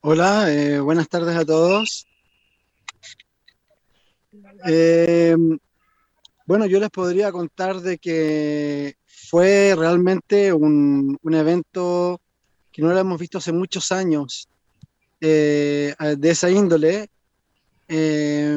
Hola, 0.00 0.52
eh, 0.52 0.80
buenas 0.80 1.08
tardes 1.08 1.36
a 1.36 1.44
todos. 1.44 2.08
Eh, 4.66 5.36
bueno, 6.46 6.66
yo 6.66 6.80
les 6.80 6.90
podría 6.90 7.30
contar 7.30 7.80
de 7.80 7.98
que 7.98 8.96
fue 9.30 9.74
realmente 9.76 10.52
un, 10.52 11.16
un 11.22 11.34
evento 11.34 12.20
que 12.72 12.82
no 12.82 12.88
lo 12.92 12.98
hemos 12.98 13.18
visto 13.18 13.38
hace 13.38 13.52
muchos 13.52 13.92
años 13.92 14.48
eh, 15.20 15.94
de 16.18 16.30
esa 16.30 16.48
índole 16.50 17.08
Eh, 17.92 18.56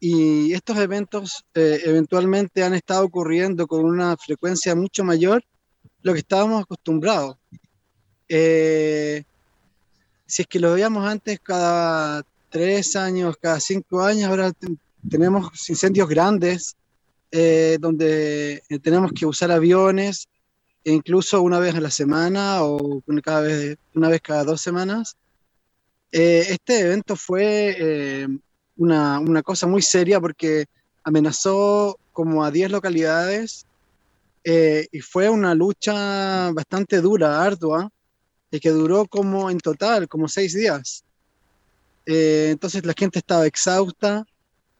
y 0.00 0.54
estos 0.54 0.78
eventos 0.78 1.44
eh, 1.54 1.78
eventualmente 1.84 2.64
han 2.64 2.72
estado 2.72 3.04
ocurriendo 3.04 3.66
con 3.66 3.84
una 3.84 4.16
frecuencia 4.16 4.74
mucho 4.74 5.04
mayor 5.04 5.42
lo 6.02 6.14
que 6.14 6.20
estábamos 6.20 6.62
acostumbrados. 6.62 7.36
Eh, 8.26 9.22
si 10.26 10.42
es 10.42 10.48
que 10.48 10.58
lo 10.58 10.72
veíamos 10.72 11.04
antes 11.04 11.38
cada 11.40 12.22
tres 12.48 12.96
años, 12.96 13.36
cada 13.36 13.60
cinco 13.60 14.00
años, 14.00 14.30
ahora 14.30 14.52
te- 14.52 14.78
tenemos 15.12 15.68
incendios 15.68 16.08
grandes 16.08 16.74
eh, 17.32 17.78
donde 17.80 18.62
eh, 18.68 18.78
tenemos 18.80 19.12
que 19.12 19.24
usar 19.24 19.50
aviones, 19.52 20.28
e 20.82 20.92
incluso 20.92 21.42
una 21.42 21.58
vez 21.58 21.74
a 21.74 21.80
la 21.80 21.90
semana 21.90 22.64
o 22.64 23.02
cada 23.22 23.42
vez, 23.42 23.76
una 23.94 24.08
vez 24.08 24.20
cada 24.20 24.44
dos 24.44 24.60
semanas. 24.60 25.16
Eh, 26.10 26.46
este 26.48 26.80
evento 26.80 27.14
fue 27.16 28.26
una, 28.76 29.20
una 29.20 29.42
cosa 29.42 29.66
muy 29.66 29.82
seria 29.82 30.20
porque 30.20 30.66
amenazó 31.04 31.98
como 32.12 32.44
a 32.44 32.50
10 32.50 32.70
localidades 32.72 33.66
y 34.42 35.00
fue 35.00 35.28
una 35.28 35.54
lucha 35.54 36.50
bastante 36.52 37.00
dura, 37.00 37.42
ardua, 37.42 37.90
y 38.50 38.58
que 38.58 38.70
duró 38.70 39.06
como 39.06 39.50
en 39.50 39.58
total, 39.58 40.08
como 40.08 40.28
seis 40.28 40.54
días. 40.54 41.04
Entonces 42.06 42.84
la 42.86 42.94
gente 42.96 43.18
estaba 43.18 43.46
exhausta 43.46 44.26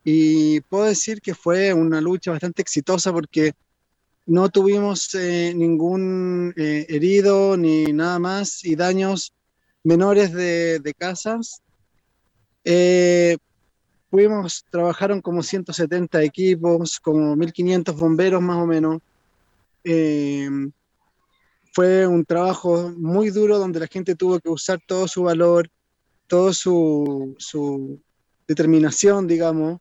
y 0.04 0.60
puedo 0.62 0.84
decir 0.84 1.20
que 1.20 1.34
fue 1.34 1.72
una 1.72 2.00
lucha 2.00 2.30
bastante 2.30 2.62
exitosa 2.62 3.12
porque 3.12 3.52
no 4.26 4.48
tuvimos 4.48 5.14
eh, 5.14 5.52
ningún 5.54 6.54
eh, 6.56 6.86
herido 6.88 7.56
ni 7.56 7.92
nada 7.92 8.18
más 8.18 8.64
y 8.64 8.76
daños 8.76 9.34
menores 9.82 10.32
de, 10.32 10.94
casas. 10.96 11.62
Eh, 12.64 13.36
trabajaron 14.70 15.20
como 15.20 15.42
170 15.42 16.22
equipos, 16.22 16.98
como 17.00 17.36
1500 17.36 17.96
bomberos 17.96 18.42
más 18.42 18.58
o 18.58 18.66
menos. 18.66 19.00
Eh, 19.84 20.48
fue 21.72 22.06
un 22.06 22.24
trabajo 22.24 22.92
muy 22.96 23.30
duro 23.30 23.58
donde 23.58 23.80
la 23.80 23.86
gente 23.86 24.16
tuvo 24.16 24.40
que 24.40 24.48
usar 24.48 24.80
todo 24.86 25.06
su 25.06 25.22
valor, 25.22 25.70
toda 26.26 26.52
su, 26.52 27.34
su 27.38 28.00
determinación, 28.46 29.26
digamos, 29.26 29.80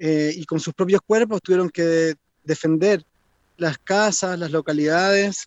eh, 0.00 0.32
y 0.34 0.44
con 0.46 0.58
sus 0.58 0.74
propios 0.74 1.00
cuerpos 1.06 1.42
tuvieron 1.42 1.70
que 1.70 2.14
defender 2.42 3.04
las 3.58 3.78
casas, 3.78 4.38
las 4.38 4.50
localidades. 4.50 5.46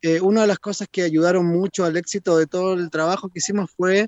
Eh, 0.00 0.20
una 0.20 0.42
de 0.42 0.46
las 0.46 0.58
cosas 0.60 0.86
que 0.90 1.02
ayudaron 1.02 1.44
mucho 1.46 1.84
al 1.84 1.96
éxito 1.96 2.36
de 2.38 2.46
todo 2.46 2.74
el 2.74 2.88
trabajo 2.90 3.28
que 3.28 3.40
hicimos 3.40 3.70
fue 3.76 4.06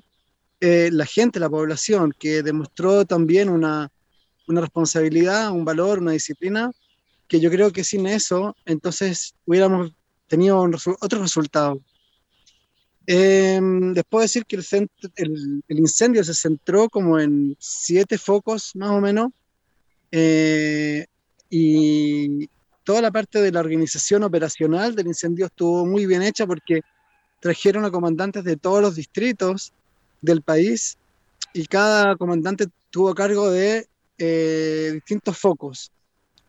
eh, 0.61 0.89
la 0.91 1.05
gente, 1.05 1.39
la 1.39 1.49
población, 1.49 2.13
que 2.17 2.41
demostró 2.43 3.05
también 3.05 3.49
una, 3.49 3.89
una 4.47 4.61
responsabilidad, 4.61 5.51
un 5.51 5.65
valor, 5.65 5.99
una 5.99 6.13
disciplina, 6.13 6.71
que 7.27 7.39
yo 7.41 7.51
creo 7.51 7.71
que 7.71 7.83
sin 7.83 8.07
eso, 8.07 8.55
entonces 8.65 9.35
hubiéramos 9.45 9.91
tenido 10.27 10.63
resu- 10.65 10.97
otro 11.01 11.21
resultado. 11.21 11.81
Eh, 13.05 13.59
les 13.93 14.03
puedo 14.05 14.21
decir 14.23 14.45
que 14.45 14.57
el, 14.57 14.65
el- 15.15 15.63
el 15.67 15.79
incendio 15.79 16.23
se 16.23 16.33
centró 16.33 16.89
como 16.89 17.19
en 17.19 17.55
siete 17.59 18.17
focos 18.17 18.71
más 18.75 18.91
o 18.91 18.99
menos 19.01 19.31
eh, 20.19 21.05
y 21.47 22.49
toda 22.83 23.01
la 23.01 23.11
parte 23.11 23.39
de 23.39 23.51
la 23.51 23.59
organización 23.59 24.23
operacional 24.23 24.95
del 24.95 25.05
incendio 25.05 25.45
estuvo 25.45 25.85
muy 25.85 26.07
bien 26.07 26.23
hecha 26.23 26.47
porque 26.47 26.81
trajeron 27.39 27.85
a 27.85 27.91
comandantes 27.91 28.43
de 28.43 28.57
todos 28.57 28.81
los 28.81 28.95
distritos 28.95 29.73
del 30.19 30.41
país 30.41 30.97
y 31.53 31.67
cada 31.67 32.15
comandante 32.15 32.65
tuvo 32.89 33.13
cargo 33.13 33.51
de 33.51 33.85
eh, 34.17 34.89
distintos 34.95 35.37
focos. 35.37 35.91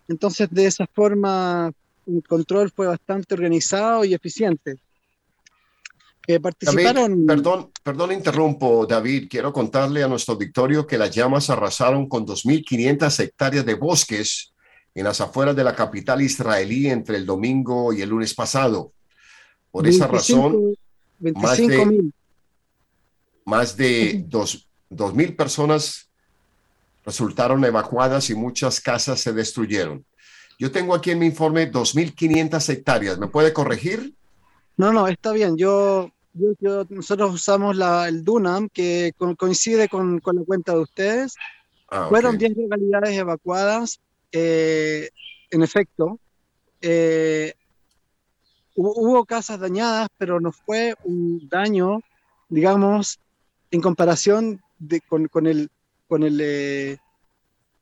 Entonces, 0.08 0.48
de 0.50 0.64
esa 0.64 0.86
forma, 0.86 1.70
el 2.06 2.22
control 2.26 2.70
fue 2.70 2.86
bastante 2.86 3.34
organizado 3.34 4.02
y 4.06 4.14
eficiente. 4.14 4.78
David, 6.36 6.42
participaron. 6.42 7.26
perdón, 7.26 7.70
perdón, 7.82 8.12
interrumpo, 8.12 8.86
David. 8.86 9.28
Quiero 9.30 9.52
contarle 9.52 10.02
a 10.02 10.08
nuestro 10.08 10.34
auditorio 10.34 10.86
que 10.86 10.98
las 10.98 11.10
llamas 11.14 11.48
arrasaron 11.48 12.06
con 12.08 12.26
2.500 12.26 13.20
hectáreas 13.20 13.64
de 13.64 13.74
bosques 13.74 14.52
en 14.94 15.04
las 15.04 15.20
afueras 15.20 15.56
de 15.56 15.64
la 15.64 15.74
capital 15.74 16.20
israelí 16.20 16.88
entre 16.88 17.16
el 17.16 17.24
domingo 17.24 17.92
y 17.92 18.02
el 18.02 18.10
lunes 18.10 18.34
pasado. 18.34 18.92
Por 19.70 19.86
esa 19.86 20.06
25 20.06 20.12
razón, 20.48 20.74
más 21.34 21.56
de- 21.58 21.66
25.000. 21.66 22.12
más 23.44 23.76
de 23.76 24.24
dos, 24.28 24.68
2.000 24.90 25.34
personas 25.36 26.10
resultaron 27.06 27.64
evacuadas 27.64 28.28
y 28.28 28.34
muchas 28.34 28.80
casas 28.80 29.20
se 29.20 29.32
destruyeron. 29.32 30.04
Yo 30.58 30.70
tengo 30.70 30.94
aquí 30.94 31.10
en 31.10 31.20
mi 31.20 31.26
informe 31.26 31.70
2.500 31.72 32.68
hectáreas. 32.68 33.18
¿Me 33.18 33.28
puede 33.28 33.52
corregir? 33.54 34.14
No, 34.76 34.92
no, 34.92 35.06
está 35.08 35.32
bien. 35.32 35.56
Yo, 35.56 36.10
yo- 36.38 36.54
yo- 36.60 36.86
nosotros 36.90 37.34
usamos 37.34 37.76
la, 37.76 38.08
el 38.08 38.24
Dunam, 38.24 38.68
que 38.68 39.12
co- 39.16 39.36
coincide 39.36 39.88
con, 39.88 40.20
con 40.20 40.36
la 40.36 40.44
cuenta 40.44 40.72
de 40.72 40.80
ustedes. 40.80 41.34
Ah, 41.90 42.04
ok. 42.04 42.08
Fueron 42.10 42.38
10 42.38 42.56
localidades 42.56 43.16
evacuadas, 43.18 44.00
eh, 44.32 45.10
en 45.50 45.62
efecto. 45.62 46.18
Eh, 46.80 47.54
hu- 48.76 48.94
hubo 48.96 49.24
casas 49.24 49.58
dañadas, 49.60 50.08
pero 50.18 50.40
no 50.40 50.52
fue 50.52 50.94
un 51.04 51.48
daño, 51.48 52.00
digamos, 52.48 53.18
en 53.70 53.80
comparación 53.80 54.60
de, 54.78 55.00
con, 55.02 55.26
con 55.28 55.46
el, 55.46 55.68
con 56.06 56.22
el, 56.22 56.40
eh, 56.42 56.98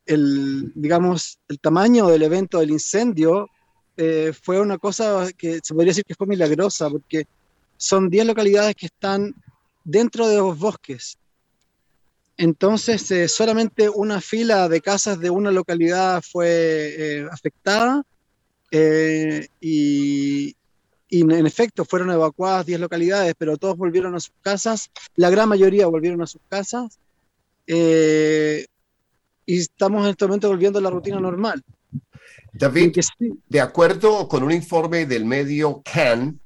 el, 0.05 0.71
digamos, 0.75 1.39
el 1.47 1.59
tamaño 1.59 2.07
del 2.07 2.23
evento 2.23 2.59
del 2.59 2.71
incendio, 2.71 3.49
eh, 3.97 4.31
fue 4.41 4.59
una 4.61 4.77
cosa 4.77 5.27
que 5.37 5.59
se 5.63 5.73
podría 5.73 5.91
decir 5.91 6.03
que 6.05 6.15
fue 6.15 6.27
milagrosa, 6.27 6.89
porque 6.89 7.25
son 7.77 8.09
10 8.09 8.25
localidades 8.25 8.75
que 8.75 8.87
están 8.87 9.33
dentro 9.83 10.27
de 10.27 10.37
los 10.37 10.57
bosques. 10.57 11.17
Entonces, 12.35 13.09
eh, 13.09 13.27
solamente 13.27 13.89
una 13.89 14.21
fila 14.21 14.69
de 14.69 14.81
casas 14.81 15.19
de 15.19 15.29
una 15.29 15.51
localidad 15.51 16.21
fue 16.21 16.49
eh, 16.49 17.27
afectada 17.31 18.03
eh, 18.69 19.47
y, 19.59 20.55
y 21.09 21.21
en 21.21 21.47
efecto 21.47 21.83
fueron 21.83 22.11
evacuadas 22.11 22.65
10 22.65 22.79
localidades, 22.79 23.33
pero 23.37 23.57
todos 23.57 23.75
volvieron 23.77 24.13
a 24.13 24.19
sus 24.19 24.33
casas, 24.41 24.91
la 25.15 25.31
gran 25.31 25.49
mayoría 25.49 25.87
volvieron 25.87 26.21
a 26.21 26.27
sus 26.27 26.41
casas 26.47 26.99
y 27.65 29.57
estamos 29.57 30.03
en 30.03 30.11
este 30.11 30.25
momento 30.25 30.47
volviendo 30.47 30.79
a 30.79 30.81
la 30.81 30.89
rutina 30.89 31.19
normal. 31.19 31.63
David, 32.53 32.97
sí, 33.17 33.33
de 33.47 33.61
acuerdo 33.61 34.27
con 34.27 34.43
un 34.43 34.51
informe 34.51 35.05
del 35.05 35.25
medio 35.25 35.81
CAN, 35.83 36.39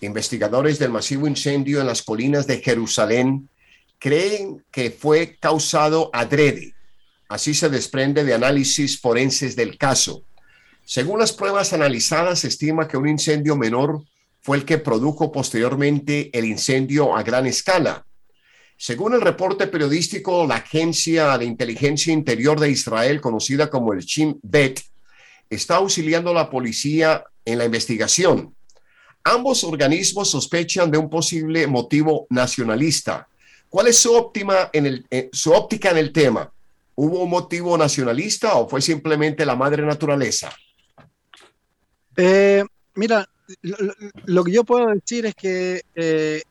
investigadores 0.00 0.78
del 0.78 0.90
masivo 0.90 1.26
incendio 1.26 1.80
en 1.80 1.86
las 1.86 2.02
colinas 2.02 2.46
de 2.46 2.60
Jerusalén 2.60 3.48
creen 3.98 4.64
que 4.70 4.90
fue 4.90 5.36
causado 5.40 6.10
adrede. 6.12 6.74
Así 7.28 7.54
se 7.54 7.68
desprende 7.68 8.24
de 8.24 8.34
análisis 8.34 9.00
forenses 9.00 9.56
del 9.56 9.78
caso. 9.78 10.24
Según 10.84 11.18
las 11.18 11.32
pruebas 11.32 11.72
analizadas, 11.72 12.40
se 12.40 12.48
estima 12.48 12.86
que 12.86 12.98
un 12.98 13.08
incendio 13.08 13.56
menor 13.56 14.02
fue 14.42 14.58
el 14.58 14.66
que 14.66 14.76
produjo 14.76 15.32
posteriormente 15.32 16.30
el 16.36 16.44
incendio 16.44 17.16
a 17.16 17.22
gran 17.22 17.46
escala. 17.46 18.04
Según 18.76 19.14
el 19.14 19.22
reporte 19.22 19.66
periodístico, 19.68 20.46
la 20.46 20.56
Agencia 20.56 21.38
de 21.38 21.46
Inteligencia 21.46 22.12
Interior 22.12 22.60
de 22.60 22.70
Israel, 22.70 23.22
conocida 23.22 23.70
como 23.70 23.94
el 23.94 24.00
Shin 24.00 24.38
Bet, 24.42 24.82
está 25.48 25.76
auxiliando 25.76 26.30
a 26.30 26.34
la 26.34 26.50
policía 26.50 27.24
en 27.44 27.58
la 27.58 27.64
investigación. 27.64 28.54
Ambos 29.24 29.64
organismos 29.64 30.30
sospechan 30.30 30.90
de 30.90 30.98
un 30.98 31.08
posible 31.08 31.66
motivo 31.66 32.26
nacionalista. 32.28 33.26
¿Cuál 33.70 33.88
es 33.88 33.98
su, 33.98 34.12
óptima 34.12 34.68
en 34.72 34.86
el, 34.86 35.06
eh, 35.10 35.30
su 35.32 35.50
óptica 35.52 35.90
en 35.90 35.96
el 35.96 36.12
tema? 36.12 36.52
¿Hubo 36.94 37.22
un 37.22 37.30
motivo 37.30 37.76
nacionalista 37.76 38.54
o 38.54 38.68
fue 38.68 38.80
simplemente 38.82 39.44
la 39.46 39.56
madre 39.56 39.82
naturaleza? 39.82 40.54
Eh, 42.16 42.62
mira, 42.94 43.28
lo, 44.26 44.44
que 44.44 44.52
yo 44.52 44.62
puedo 44.62 44.86
decir 44.88 45.26
es 45.26 45.34
que 45.34 45.82
eh, 45.94 46.42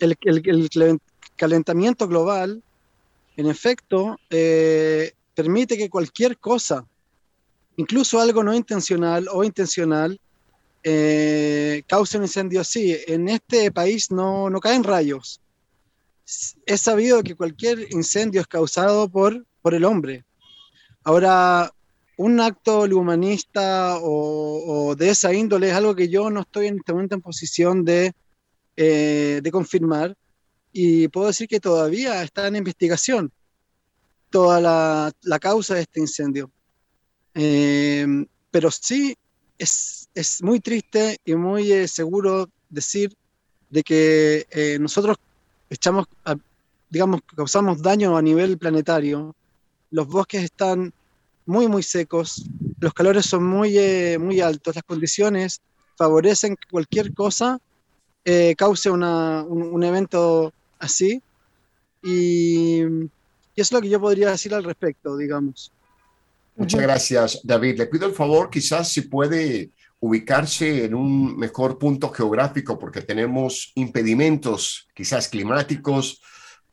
el, 0.00 0.16
el- 0.22 0.42
el 0.44 0.70
calen- 0.70 1.00
calentamiento 1.36 2.06
global, 2.08 2.62
en 3.36 3.46
efecto, 3.46 4.18
permite 5.34 5.76
que 5.78 5.88
cualquier 5.88 6.36
cosa, 6.38 6.84
incluso 7.76 8.20
algo 8.20 8.42
no 8.42 8.54
intencional 8.54 9.28
o 9.30 9.44
intencional, 9.44 10.18
eh, 10.88 11.82
cause 11.88 12.16
un 12.16 12.24
incendio 12.24 12.60
así. 12.60 12.96
En 13.08 13.28
este 13.28 13.72
país 13.72 14.10
no, 14.10 14.48
no 14.50 14.60
caen 14.60 14.84
rayos. 14.84 15.40
Es 16.64 16.80
sabido 16.80 17.22
que 17.22 17.34
cualquier 17.34 17.76
incendio 17.92 18.40
es 18.40 18.46
causado 18.46 19.08
por, 19.08 19.44
por 19.62 19.74
el 19.74 19.84
hombre. 19.84 20.24
Ahora, 21.02 21.72
un 22.16 22.40
acto 22.40 22.82
humanista 22.82 23.98
o, 23.98 24.88
o 24.90 24.94
de 24.94 25.10
esa 25.10 25.32
índole 25.32 25.68
es 25.68 25.74
algo 25.74 25.94
que 25.94 26.08
yo 26.08 26.30
no 26.30 26.40
estoy 26.42 26.66
en 26.68 26.76
este 26.78 26.92
momento 26.92 27.14
en 27.16 27.20
posición 27.20 27.84
de, 27.84 28.12
eh, 28.76 29.40
de 29.42 29.50
confirmar 29.50 30.14
y 30.72 31.08
puedo 31.08 31.26
decir 31.28 31.48
que 31.48 31.60
todavía 31.60 32.22
está 32.22 32.46
en 32.46 32.56
investigación. 32.56 33.32
toda 34.30 34.60
la, 34.60 35.12
la 35.22 35.38
causa 35.38 35.74
de 35.74 35.82
este 35.82 36.00
incendio. 36.00 36.50
Eh, 37.34 38.06
pero 38.50 38.70
sí 38.70 39.16
es, 39.58 40.08
es, 40.14 40.42
muy 40.42 40.60
triste 40.60 41.18
y 41.24 41.34
muy 41.34 41.72
eh, 41.72 41.88
seguro 41.88 42.48
decir 42.68 43.12
de 43.70 43.82
que 43.82 44.46
eh, 44.50 44.78
nosotros 44.80 45.16
echamos, 45.70 46.06
digamos, 46.90 47.20
causamos 47.34 47.82
daño 47.82 48.16
a 48.16 48.22
nivel 48.22 48.58
planetario. 48.58 49.34
Los 49.90 50.06
bosques 50.06 50.44
están 50.44 50.92
muy, 51.44 51.68
muy 51.68 51.82
secos, 51.82 52.44
los 52.80 52.92
calores 52.92 53.26
son 53.26 53.44
muy, 53.44 53.76
eh, 53.78 54.18
muy 54.18 54.40
altos, 54.40 54.74
las 54.74 54.84
condiciones 54.84 55.60
favorecen 55.96 56.56
que 56.56 56.68
cualquier 56.70 57.14
cosa 57.14 57.58
cause 58.58 58.90
una, 58.90 59.44
un, 59.44 59.82
evento 59.84 60.52
así. 60.80 61.22
Y 62.02 62.82
es 63.54 63.72
lo 63.72 63.80
que 63.80 63.88
yo 63.88 64.00
podría 64.00 64.30
decir 64.30 64.52
al 64.52 64.64
respecto, 64.64 65.16
digamos. 65.16 65.70
Muchas 66.56 66.80
gracias, 66.80 67.40
David. 67.44 67.78
Le 67.78 67.86
pido 67.86 68.06
el 68.06 68.14
favor, 68.14 68.48
quizás 68.50 68.90
si 68.90 69.02
puede 69.02 69.72
ubicarse 70.00 70.84
en 70.84 70.94
un 70.94 71.36
mejor 71.36 71.78
punto 71.78 72.10
geográfico, 72.10 72.78
porque 72.78 73.02
tenemos 73.02 73.72
impedimentos, 73.74 74.88
quizás 74.94 75.28
climáticos, 75.28 76.20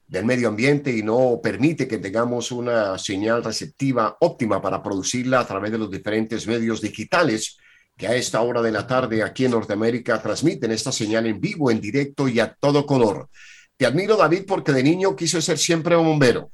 del 0.07 0.25
medio 0.25 0.49
ambiente 0.49 0.95
y 0.95 1.01
no 1.01 1.39
permite 1.41 1.87
que 1.87 1.97
tengamos 1.97 2.51
una 2.51 2.97
señal 2.99 3.43
receptiva 3.43 4.15
óptima 4.19 4.61
para 4.61 4.83
producirla 4.83 5.39
a 5.39 5.47
través 5.47 5.71
de 5.71 5.77
los 5.79 5.89
diferentes 5.89 6.45
medios 6.45 6.81
digitales 6.81 7.57
que 7.97 8.07
a 8.07 8.15
esta 8.15 8.41
hora 8.41 8.61
de 8.61 8.71
la 8.71 8.85
tarde 8.85 9.23
aquí 9.23 9.45
en 9.45 9.51
Norteamérica 9.51 10.21
transmiten 10.21 10.71
esta 10.71 10.91
señal 10.91 11.25
en 11.25 11.39
vivo, 11.39 11.71
en 11.71 11.81
directo 11.81 12.27
y 12.27 12.39
a 12.39 12.53
todo 12.53 12.85
color. 12.85 13.29
Te 13.75 13.85
admiro, 13.85 14.15
David, 14.15 14.43
porque 14.47 14.71
de 14.71 14.83
niño 14.83 15.15
quise 15.15 15.41
ser 15.41 15.57
siempre 15.57 15.95
un 15.95 16.05
bombero. 16.05 16.51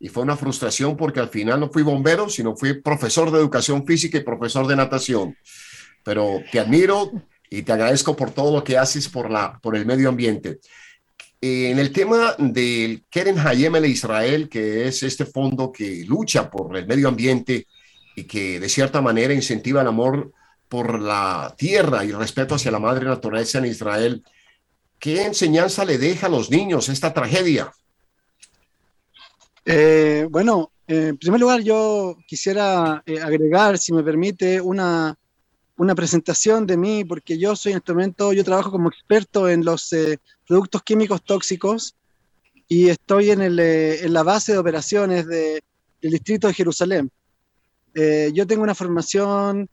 Y 0.00 0.08
fue 0.08 0.22
una 0.22 0.36
frustración 0.36 0.96
porque 0.96 1.20
al 1.20 1.28
final 1.28 1.60
no 1.60 1.70
fui 1.70 1.82
bombero, 1.82 2.28
sino 2.28 2.56
fui 2.56 2.80
profesor 2.80 3.30
de 3.30 3.38
educación 3.38 3.84
física 3.84 4.18
y 4.18 4.22
profesor 4.22 4.66
de 4.66 4.76
natación. 4.76 5.36
Pero 6.04 6.40
te 6.52 6.60
admiro 6.60 7.10
y 7.50 7.62
te 7.62 7.72
agradezco 7.72 8.14
por 8.14 8.30
todo 8.30 8.52
lo 8.54 8.64
que 8.64 8.78
haces 8.78 9.08
por, 9.08 9.30
la, 9.30 9.58
por 9.60 9.76
el 9.76 9.86
medio 9.86 10.08
ambiente. 10.08 10.60
En 11.40 11.78
el 11.78 11.92
tema 11.92 12.34
del 12.38 13.04
Keren 13.08 13.38
Hayem 13.38 13.76
el 13.76 13.86
Israel, 13.86 14.48
que 14.48 14.88
es 14.88 15.02
este 15.04 15.24
fondo 15.24 15.70
que 15.70 16.04
lucha 16.04 16.50
por 16.50 16.76
el 16.76 16.86
medio 16.86 17.08
ambiente 17.08 17.66
y 18.16 18.24
que 18.24 18.58
de 18.58 18.68
cierta 18.68 19.00
manera 19.00 19.32
incentiva 19.32 19.82
el 19.82 19.86
amor 19.86 20.32
por 20.68 21.00
la 21.00 21.54
tierra 21.56 22.04
y 22.04 22.10
el 22.10 22.18
respeto 22.18 22.56
hacia 22.56 22.72
la 22.72 22.80
madre 22.80 23.06
naturaleza 23.06 23.58
en 23.58 23.66
Israel, 23.66 24.24
¿qué 24.98 25.24
enseñanza 25.24 25.84
le 25.84 25.98
deja 25.98 26.26
a 26.26 26.30
los 26.30 26.50
niños 26.50 26.88
esta 26.88 27.14
tragedia? 27.14 27.72
Eh, 29.70 30.26
bueno, 30.30 30.72
en 30.86 31.18
primer 31.18 31.38
lugar 31.38 31.60
yo 31.60 32.16
quisiera 32.26 33.02
eh, 33.04 33.20
agregar, 33.20 33.76
si 33.76 33.92
me 33.92 34.02
permite, 34.02 34.62
una, 34.62 35.14
una 35.76 35.94
presentación 35.94 36.66
de 36.66 36.78
mí, 36.78 37.04
porque 37.04 37.36
yo 37.36 37.54
soy 37.54 37.72
en 37.72 37.78
este 37.78 37.92
momento, 37.92 38.32
yo 38.32 38.44
trabajo 38.44 38.70
como 38.70 38.88
experto 38.88 39.46
en 39.46 39.66
los 39.66 39.92
eh, 39.92 40.18
productos 40.46 40.82
químicos 40.82 41.22
tóxicos 41.22 41.94
y 42.66 42.88
estoy 42.88 43.30
en, 43.30 43.42
el, 43.42 43.58
eh, 43.58 44.06
en 44.06 44.14
la 44.14 44.22
base 44.22 44.52
de 44.52 44.58
operaciones 44.58 45.26
de, 45.26 45.62
del 46.00 46.12
Distrito 46.12 46.48
de 46.48 46.54
Jerusalén. 46.54 47.10
Eh, 47.92 48.30
yo 48.32 48.46
tengo 48.46 48.62
una 48.62 48.74
formación 48.74 49.68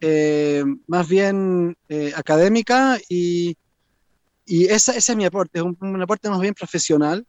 eh, 0.00 0.62
más 0.86 1.08
bien 1.08 1.76
eh, 1.88 2.12
académica 2.14 3.00
y, 3.08 3.56
y 4.46 4.66
esa, 4.66 4.92
ese 4.92 5.10
es 5.10 5.16
mi 5.16 5.24
aporte, 5.24 5.58
es 5.58 5.64
un, 5.64 5.76
un 5.80 6.00
aporte 6.00 6.30
más 6.30 6.40
bien 6.40 6.54
profesional. 6.54 7.26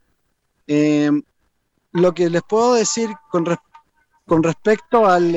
Lo 1.92 2.14
que 2.14 2.30
les 2.30 2.42
puedo 2.42 2.74
decir 2.74 3.10
con, 3.30 3.44
con 4.26 4.42
respecto 4.42 5.06
al 5.06 5.34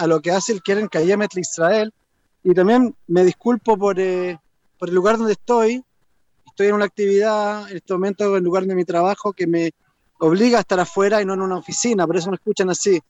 a 0.00 0.06
lo 0.06 0.22
que 0.22 0.30
hace 0.30 0.52
el 0.52 0.62
Keren 0.62 0.88
Kayemet 0.88 1.36
Israel. 1.36 1.92
Y 2.42 2.54
también 2.54 2.96
me 3.06 3.22
disculpo 3.22 3.76
por, 3.76 4.00
eh, 4.00 4.38
por, 4.78 4.88
el 4.88 4.94
lugar 4.94 5.18
donde 5.18 5.34
estoy. 5.34 5.84
Estoy 6.46 6.68
en 6.68 6.74
una 6.74 6.86
actividad 6.86 7.70
en 7.70 7.76
este 7.76 7.92
momento 7.92 8.34
en 8.34 8.42
lugar 8.42 8.64
de 8.64 8.74
mi 8.74 8.86
trabajo 8.86 9.34
que 9.34 9.46
me 9.46 9.72
obliga 10.18 10.56
a 10.56 10.62
estar 10.62 10.80
afuera 10.80 11.20
y 11.20 11.26
no 11.26 11.34
en 11.34 11.42
una 11.42 11.58
oficina, 11.58 12.06
por 12.06 12.16
eso 12.16 12.30
me 12.30 12.36
escuchan 12.36 12.70
así. 12.70 13.00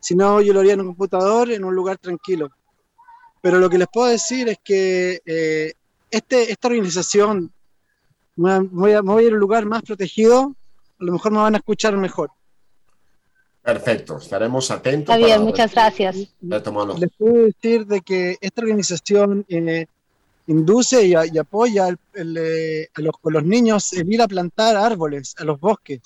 Si 0.00 0.16
no, 0.16 0.40
yo 0.40 0.52
lo 0.52 0.60
haría 0.60 0.72
en 0.72 0.80
un 0.80 0.88
computador, 0.88 1.50
en 1.52 1.64
un 1.64 1.74
lugar 1.74 1.98
tranquilo. 1.98 2.50
Pero 3.40 3.60
lo 3.60 3.70
que 3.70 3.78
les 3.78 3.88
puedo 3.88 4.08
decir 4.08 4.48
es 4.48 4.58
que 4.62 5.20
eh, 5.24 5.74
este, 6.10 6.50
esta 6.50 6.66
organización, 6.66 7.52
me 8.34 8.58
voy, 8.58 8.92
a, 8.92 9.02
me 9.02 9.12
voy 9.12 9.24
a 9.24 9.26
ir 9.28 9.32
a 9.32 9.34
un 9.34 9.40
lugar 9.40 9.66
más 9.66 9.82
protegido, 9.82 10.56
a 11.00 11.04
lo 11.04 11.12
mejor 11.12 11.32
me 11.32 11.38
van 11.38 11.54
a 11.54 11.58
escuchar 11.58 11.96
mejor. 11.96 12.30
Perfecto, 13.62 14.18
estaremos 14.18 14.70
atentos. 14.70 15.14
Está 15.14 15.26
bien, 15.26 15.42
muchas 15.42 15.72
gracias. 15.72 16.16
Les 16.40 17.10
puedo 17.16 17.44
decir 17.44 17.86
de 17.86 18.00
que 18.00 18.36
esta 18.40 18.62
organización 18.62 19.44
eh, 19.48 19.86
induce 20.46 21.06
y, 21.06 21.12
y 21.12 21.38
apoya 21.38 21.88
el, 21.88 21.98
el, 22.14 22.36
eh, 22.38 22.88
a, 22.94 23.00
los, 23.00 23.14
a, 23.14 23.30
los, 23.30 23.44
niños 23.44 23.92
el 23.92 24.12
ir 24.12 24.22
a 24.22 24.28
plantar 24.28 24.76
árboles, 24.76 25.34
a 25.38 25.44
los 25.44 25.60
bosques. 25.60 26.00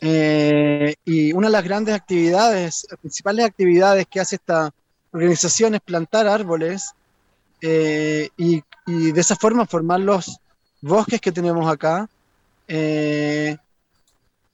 Eh, 0.00 0.94
y 1.04 1.32
una 1.32 1.46
de 1.46 1.52
las 1.52 1.64
grandes 1.64 1.94
actividades, 1.94 2.86
las 2.90 3.00
principales 3.00 3.46
actividades 3.46 4.06
que 4.06 4.20
hace 4.20 4.36
esta 4.36 4.74
organización 5.12 5.74
es 5.74 5.80
plantar 5.80 6.26
árboles 6.26 6.92
eh, 7.60 8.28
y, 8.36 8.62
y, 8.86 9.12
de 9.12 9.20
esa 9.20 9.36
forma 9.36 9.64
formar 9.64 10.00
los 10.00 10.38
bosques 10.80 11.20
que 11.20 11.32
tenemos 11.32 11.70
acá. 11.70 12.08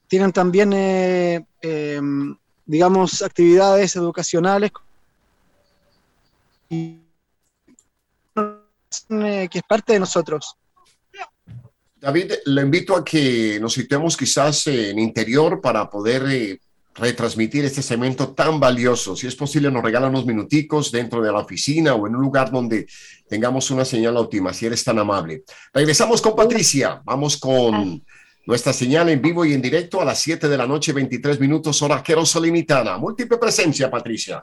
Tienen 0.08 0.32
también, 0.32 0.72
eh, 0.72 1.44
eh, 1.62 2.00
digamos, 2.66 3.22
actividades 3.22 3.94
educacionales 3.96 4.72
y, 6.70 6.98
eh, 9.10 9.48
que 9.50 9.58
es 9.58 9.64
parte 9.68 9.92
de 9.92 10.00
nosotros. 10.00 10.56
David, 12.00 12.32
le 12.46 12.62
invito 12.62 12.94
a 12.94 13.04
que 13.04 13.58
nos 13.60 13.72
situemos 13.72 14.16
quizás 14.16 14.66
en 14.68 14.98
interior 14.98 15.60
para 15.60 15.90
poder 15.90 16.22
eh, 16.28 16.60
retransmitir 16.94 17.64
este 17.64 17.82
segmento 17.82 18.28
tan 18.34 18.60
valioso. 18.60 19.16
Si 19.16 19.26
es 19.26 19.34
posible, 19.34 19.70
nos 19.70 19.82
regala 19.82 20.08
unos 20.08 20.24
minuticos 20.24 20.92
dentro 20.92 21.20
de 21.20 21.32
la 21.32 21.40
oficina 21.40 21.94
o 21.94 22.06
en 22.06 22.14
un 22.14 22.22
lugar 22.22 22.52
donde 22.52 22.86
tengamos 23.28 23.70
una 23.70 23.84
señal 23.84 24.16
óptima, 24.16 24.52
si 24.52 24.66
eres 24.66 24.84
tan 24.84 24.98
amable. 24.98 25.42
Regresamos 25.72 26.22
con 26.22 26.36
Patricia. 26.36 27.02
Vamos 27.04 27.36
con 27.36 28.04
nuestra 28.48 28.72
señal 28.72 29.10
en 29.10 29.20
vivo 29.20 29.44
y 29.44 29.52
en 29.52 29.60
directo 29.60 30.00
a 30.00 30.06
las 30.06 30.20
7 30.20 30.48
de 30.48 30.56
la 30.56 30.66
noche, 30.66 30.94
23 30.94 31.38
minutos, 31.38 31.82
hora 31.82 32.02
limitada. 32.40 32.96
Múltiple 32.96 33.36
presencia, 33.36 33.90
Patricia. 33.90 34.42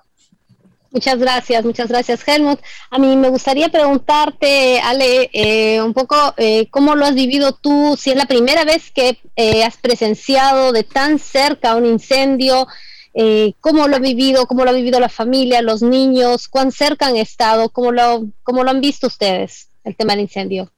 Muchas 0.92 1.18
gracias, 1.18 1.66
muchas 1.66 1.90
gracias, 1.90 2.26
Helmut. 2.28 2.60
A 2.92 3.00
mí 3.00 3.16
me 3.16 3.30
gustaría 3.30 3.70
preguntarte, 3.70 4.80
Ale, 4.80 5.32
eh, 5.34 5.82
un 5.82 5.96
poco 5.96 6.16
eh, 6.38 6.68
cómo 6.70 6.94
lo 6.94 7.04
has 7.04 7.16
vivido 7.16 7.54
tú, 7.54 7.98
si 8.00 8.12
es 8.12 8.16
la 8.16 8.28
primera 8.28 8.64
vez 8.64 8.92
que 8.92 9.18
eh, 9.36 9.64
has 9.64 9.78
presenciado 9.78 10.72
de 10.72 10.84
tan 10.84 11.18
cerca 11.18 11.76
un 11.76 11.88
incendio, 11.88 12.68
eh, 13.16 13.54
cómo 13.60 13.88
lo 13.88 13.96
ha 13.96 14.00
vivido, 14.00 14.46
cómo 14.46 14.66
lo 14.66 14.70
ha 14.70 14.74
vivido 14.74 15.00
la 15.00 15.10
familia, 15.10 15.64
los 15.64 15.82
niños, 15.82 16.48
cuán 16.48 16.72
cerca 16.72 17.08
han 17.08 17.18
estado, 17.18 17.70
cómo 17.70 17.92
lo, 17.92 18.28
cómo 18.44 18.64
lo 18.64 18.70
han 18.70 18.82
visto 18.82 19.08
ustedes, 19.08 19.72
el 19.84 19.96
tema 19.96 20.14
del 20.14 20.22
incendio. 20.22 20.72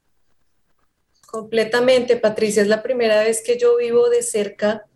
Completamente, 1.30 2.16
Patricia, 2.16 2.62
es 2.62 2.68
la 2.68 2.82
primera 2.82 3.22
vez 3.22 3.42
que 3.44 3.58
yo 3.58 3.76
vivo 3.76 4.08
de 4.08 4.22
cerca 4.22 4.86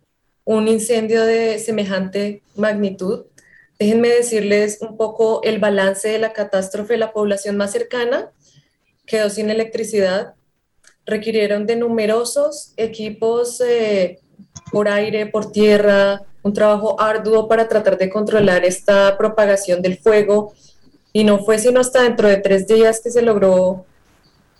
un 0.45 0.67
incendio 0.67 1.23
de 1.23 1.59
semejante 1.59 2.41
magnitud. 2.55 3.25
Déjenme 3.77 4.09
decirles 4.09 4.79
un 4.81 4.97
poco 4.97 5.43
el 5.43 5.59
balance 5.59 6.07
de 6.07 6.17
la 6.17 6.33
catástrofe. 6.33 6.97
La 6.97 7.13
población 7.13 7.55
más 7.55 7.71
cercana 7.71 8.31
quedó 9.05 9.29
sin 9.29 9.51
electricidad, 9.51 10.33
requirieron 11.05 11.67
de 11.67 11.75
numerosos 11.75 12.73
equipos 12.77 13.61
eh, 13.61 14.19
por 14.71 14.87
aire, 14.87 15.27
por 15.27 15.51
tierra, 15.51 16.23
un 16.41 16.53
trabajo 16.53 16.99
arduo 16.99 17.47
para 17.47 17.67
tratar 17.67 17.99
de 17.99 18.09
controlar 18.09 18.65
esta 18.65 19.19
propagación 19.19 19.83
del 19.83 19.99
fuego. 19.99 20.55
Y 21.13 21.25
no 21.25 21.45
fue 21.45 21.59
sino 21.59 21.79
hasta 21.79 22.01
dentro 22.01 22.27
de 22.27 22.37
tres 22.37 22.65
días 22.65 23.01
que 23.03 23.11
se 23.11 23.21
logró 23.21 23.85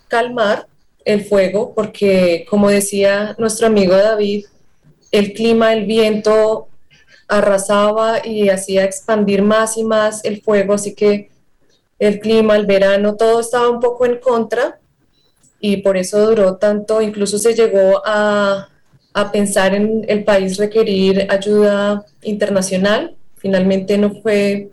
calmar 0.06 0.68
el 1.04 1.24
fuego, 1.24 1.72
porque 1.74 2.46
como 2.48 2.70
decía 2.70 3.34
nuestro 3.38 3.66
amigo 3.66 3.94
David, 3.96 4.46
el 5.10 5.32
clima, 5.32 5.72
el 5.72 5.84
viento 5.86 6.68
arrasaba 7.28 8.26
y 8.26 8.48
hacía 8.48 8.84
expandir 8.84 9.42
más 9.42 9.76
y 9.76 9.84
más 9.84 10.24
el 10.24 10.42
fuego, 10.42 10.74
así 10.74 10.94
que 10.94 11.30
el 11.98 12.20
clima, 12.20 12.56
el 12.56 12.66
verano, 12.66 13.16
todo 13.16 13.40
estaba 13.40 13.68
un 13.68 13.80
poco 13.80 14.06
en 14.06 14.18
contra 14.18 14.78
y 15.60 15.78
por 15.78 15.96
eso 15.96 16.26
duró 16.26 16.56
tanto, 16.56 17.00
incluso 17.00 17.38
se 17.38 17.54
llegó 17.54 18.02
a, 18.04 18.68
a 19.12 19.32
pensar 19.32 19.74
en 19.74 20.04
el 20.08 20.24
país 20.24 20.58
requerir 20.58 21.26
ayuda 21.30 22.04
internacional, 22.22 23.16
finalmente 23.36 23.96
no 23.96 24.10
fue, 24.20 24.70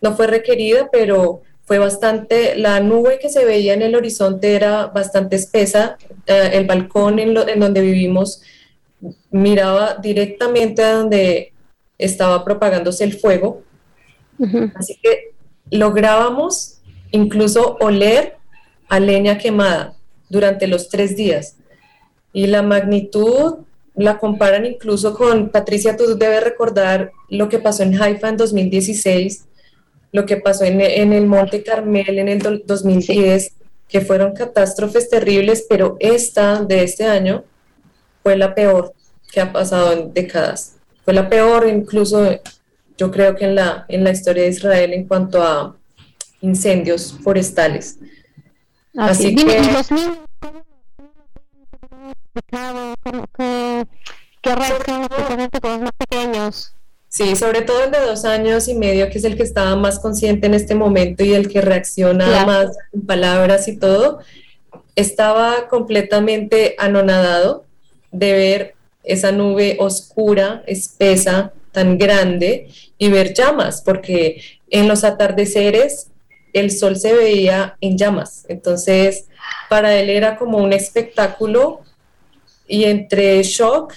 no 0.00 0.16
fue 0.16 0.26
requerida, 0.26 0.88
pero 0.90 1.42
fue 1.66 1.78
bastante, 1.78 2.56
la 2.56 2.80
nube 2.80 3.18
que 3.20 3.30
se 3.30 3.44
veía 3.44 3.74
en 3.74 3.82
el 3.82 3.94
horizonte 3.94 4.54
era 4.54 4.86
bastante 4.86 5.36
espesa, 5.36 5.96
eh, 6.26 6.50
el 6.52 6.66
balcón 6.66 7.18
en, 7.18 7.32
lo, 7.32 7.48
en, 7.48 7.60
donde 7.60 7.80
vivimos 7.80 8.42
miraba 9.30 9.94
directamente 9.94 10.82
a 10.82 10.94
donde 10.94 11.52
estaba 11.98 12.44
propagándose 12.44 13.04
el 13.04 13.18
fuego. 13.18 13.62
Así 14.74 14.98
que 15.02 15.32
lográbamos 15.70 16.80
incluso 17.12 17.76
oler 17.80 18.36
a 18.88 18.98
leña 19.00 19.38
quemada 19.38 19.94
durante 20.28 20.66
los 20.66 20.88
tres 20.88 21.16
días. 21.16 21.56
Y 22.32 22.48
la 22.48 22.62
magnitud 22.62 23.58
la 23.94 24.18
comparan 24.18 24.66
incluso 24.66 25.14
con, 25.14 25.50
Patricia, 25.50 25.96
tú 25.96 26.18
debes 26.18 26.42
recordar 26.42 27.12
lo 27.28 27.48
que 27.48 27.60
pasó 27.60 27.84
en 27.84 28.00
Haifa 28.00 28.28
en 28.28 28.36
2016, 28.36 29.46
lo 30.14 30.24
que 30.26 30.36
pasó 30.36 30.62
en, 30.64 30.80
en 30.80 31.12
el 31.12 31.26
Monte 31.26 31.64
Carmel 31.64 32.18
en 32.20 32.28
el 32.28 32.38
do- 32.38 32.60
2010, 32.64 33.52
que 33.88 34.00
fueron 34.00 34.32
catástrofes 34.32 35.10
terribles, 35.10 35.66
pero 35.68 35.96
esta 35.98 36.62
de 36.62 36.84
este 36.84 37.04
año 37.04 37.42
fue 38.22 38.36
la 38.36 38.54
peor 38.54 38.94
que 39.32 39.40
ha 39.40 39.52
pasado 39.52 39.92
en 39.92 40.14
décadas. 40.14 40.76
Fue 41.04 41.12
la 41.14 41.28
peor 41.28 41.66
incluso, 41.68 42.40
yo 42.96 43.10
creo 43.10 43.34
que 43.34 43.44
en 43.46 43.56
la, 43.56 43.86
en 43.88 44.04
la 44.04 44.12
historia 44.12 44.44
de 44.44 44.50
Israel 44.50 44.92
en 44.92 45.08
cuanto 45.08 45.42
a 45.42 45.76
incendios 46.40 47.18
forestales. 47.24 47.98
Así, 48.96 49.34
que- 49.34 49.42
¿y 49.42 49.72
los 49.72 49.90
niños? 49.90 50.18
¿Cómo- 52.50 52.94
cómo- 53.02 53.26
qué- 53.36 53.84
¿Qué 54.42 54.54
reacción 54.54 55.02
especialmente 55.02 55.60
con 55.60 55.70
los 55.72 55.80
más 55.80 55.92
pequeños? 55.98 56.74
Sí, 57.14 57.36
sobre 57.36 57.62
todo 57.62 57.84
el 57.84 57.92
de 57.92 58.00
dos 58.00 58.24
años 58.24 58.66
y 58.66 58.74
medio, 58.74 59.08
que 59.08 59.18
es 59.18 59.24
el 59.24 59.36
que 59.36 59.44
estaba 59.44 59.76
más 59.76 60.00
consciente 60.00 60.48
en 60.48 60.54
este 60.54 60.74
momento 60.74 61.22
y 61.22 61.32
el 61.32 61.48
que 61.48 61.60
reacciona 61.60 62.26
Claro. 62.26 62.46
más 62.48 62.76
con 62.90 63.02
palabras 63.06 63.68
y 63.68 63.76
todo, 63.76 64.18
estaba 64.96 65.68
completamente 65.68 66.74
anonadado 66.76 67.66
de 68.10 68.32
ver 68.32 68.74
esa 69.04 69.30
nube 69.30 69.76
oscura, 69.78 70.64
espesa, 70.66 71.52
tan 71.70 71.98
grande 71.98 72.66
y 72.98 73.10
ver 73.10 73.32
llamas, 73.32 73.80
porque 73.80 74.42
en 74.68 74.88
los 74.88 75.04
atardeceres 75.04 76.08
el 76.52 76.72
sol 76.72 76.96
se 76.96 77.12
veía 77.12 77.76
en 77.80 77.96
llamas. 77.96 78.44
Entonces, 78.48 79.26
para 79.68 79.94
él 79.94 80.10
era 80.10 80.36
como 80.36 80.58
un 80.58 80.72
espectáculo 80.72 81.80
y 82.66 82.84
entre 82.86 83.40
shock 83.44 83.92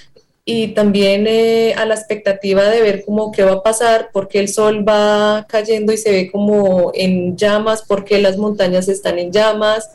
y 0.49 0.69
también 0.69 1.27
eh, 1.27 1.73
a 1.75 1.85
la 1.85 1.93
expectativa 1.93 2.69
de 2.69 2.81
ver 2.81 3.03
cómo 3.05 3.33
qué 3.33 3.43
va 3.43 3.51
a 3.51 3.63
pasar, 3.63 4.11
porque 4.13 4.39
el 4.39 4.47
sol 4.47 4.87
va 4.87 5.45
cayendo 5.49 5.91
y 5.91 5.97
se 5.97 6.09
ve 6.09 6.31
como 6.31 6.93
en 6.95 7.35
llamas, 7.35 7.83
porque 7.85 8.21
las 8.21 8.37
montañas 8.37 8.87
están 8.87 9.19
en 9.19 9.33
llamas, 9.33 9.89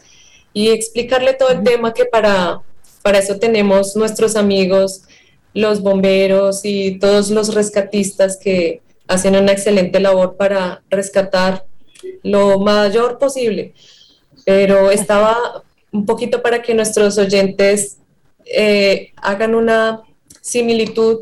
y 0.53 0.69
explicarle 0.69 1.33
todo 1.33 1.49
el 1.49 1.63
tema 1.65 1.95
que 1.95 2.05
para, 2.05 2.61
para 3.01 3.21
eso 3.21 3.39
tenemos 3.39 3.97
nuestros 3.97 4.37
amigos, 4.37 5.05
los 5.55 5.81
bomberos 5.81 6.67
y 6.67 6.99
todos 6.99 7.31
los 7.31 7.55
rescatistas 7.55 8.37
que 8.37 8.83
hacen 9.09 9.35
una 9.37 9.53
excelente 9.53 10.01
labor 10.01 10.37
para 10.37 10.83
rescatar 10.91 11.65
lo 12.23 12.59
mayor 12.59 13.19
posible. 13.19 13.73
Pero 14.45 14.91
estaba 14.91 15.63
un 15.93 16.05
poquito 16.05 16.43
para 16.43 16.61
que 16.61 16.75
nuestros 16.75 17.17
oyentes 17.17 17.97
eh, 18.45 19.13
hagan 19.17 19.55
una 19.55 20.03
similitud. 20.43 21.21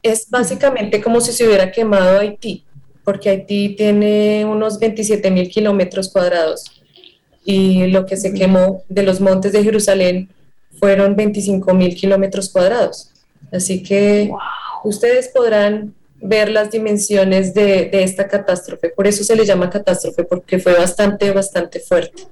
Es 0.00 0.30
básicamente 0.30 1.02
como 1.02 1.20
si 1.20 1.32
se 1.32 1.44
hubiera 1.46 1.72
quemado 1.72 2.20
Haití, 2.20 2.62
porque 3.02 3.30
Haití 3.30 3.74
tiene 3.74 4.44
unos 4.44 4.78
27 4.78 5.28
mil 5.32 5.48
kilómetros 5.48 6.10
cuadrados 6.12 6.64
y 7.44 7.86
lo 7.88 8.06
que 8.06 8.16
se 8.16 8.32
quemó 8.32 8.84
de 8.88 9.02
los 9.02 9.20
montes 9.20 9.52
de 9.52 9.64
Jerusalén 9.64 10.28
fueron 10.78 11.16
25 11.16 11.74
mil 11.74 11.96
kilómetros 11.96 12.50
cuadrados. 12.50 13.10
Así 13.50 13.82
que 13.82 14.30
ustedes 14.84 15.28
podrán 15.28 15.94
ver 16.20 16.50
las 16.50 16.70
dimensiones 16.70 17.52
de, 17.54 17.88
de 17.90 18.02
esta 18.02 18.28
catástrofe. 18.28 18.90
Por 18.90 19.06
eso 19.06 19.24
se 19.24 19.36
le 19.36 19.44
llama 19.44 19.68
catástrofe, 19.68 20.24
porque 20.24 20.58
fue 20.58 20.74
bastante, 20.74 21.30
bastante 21.32 21.80
fuerte. 21.80 22.24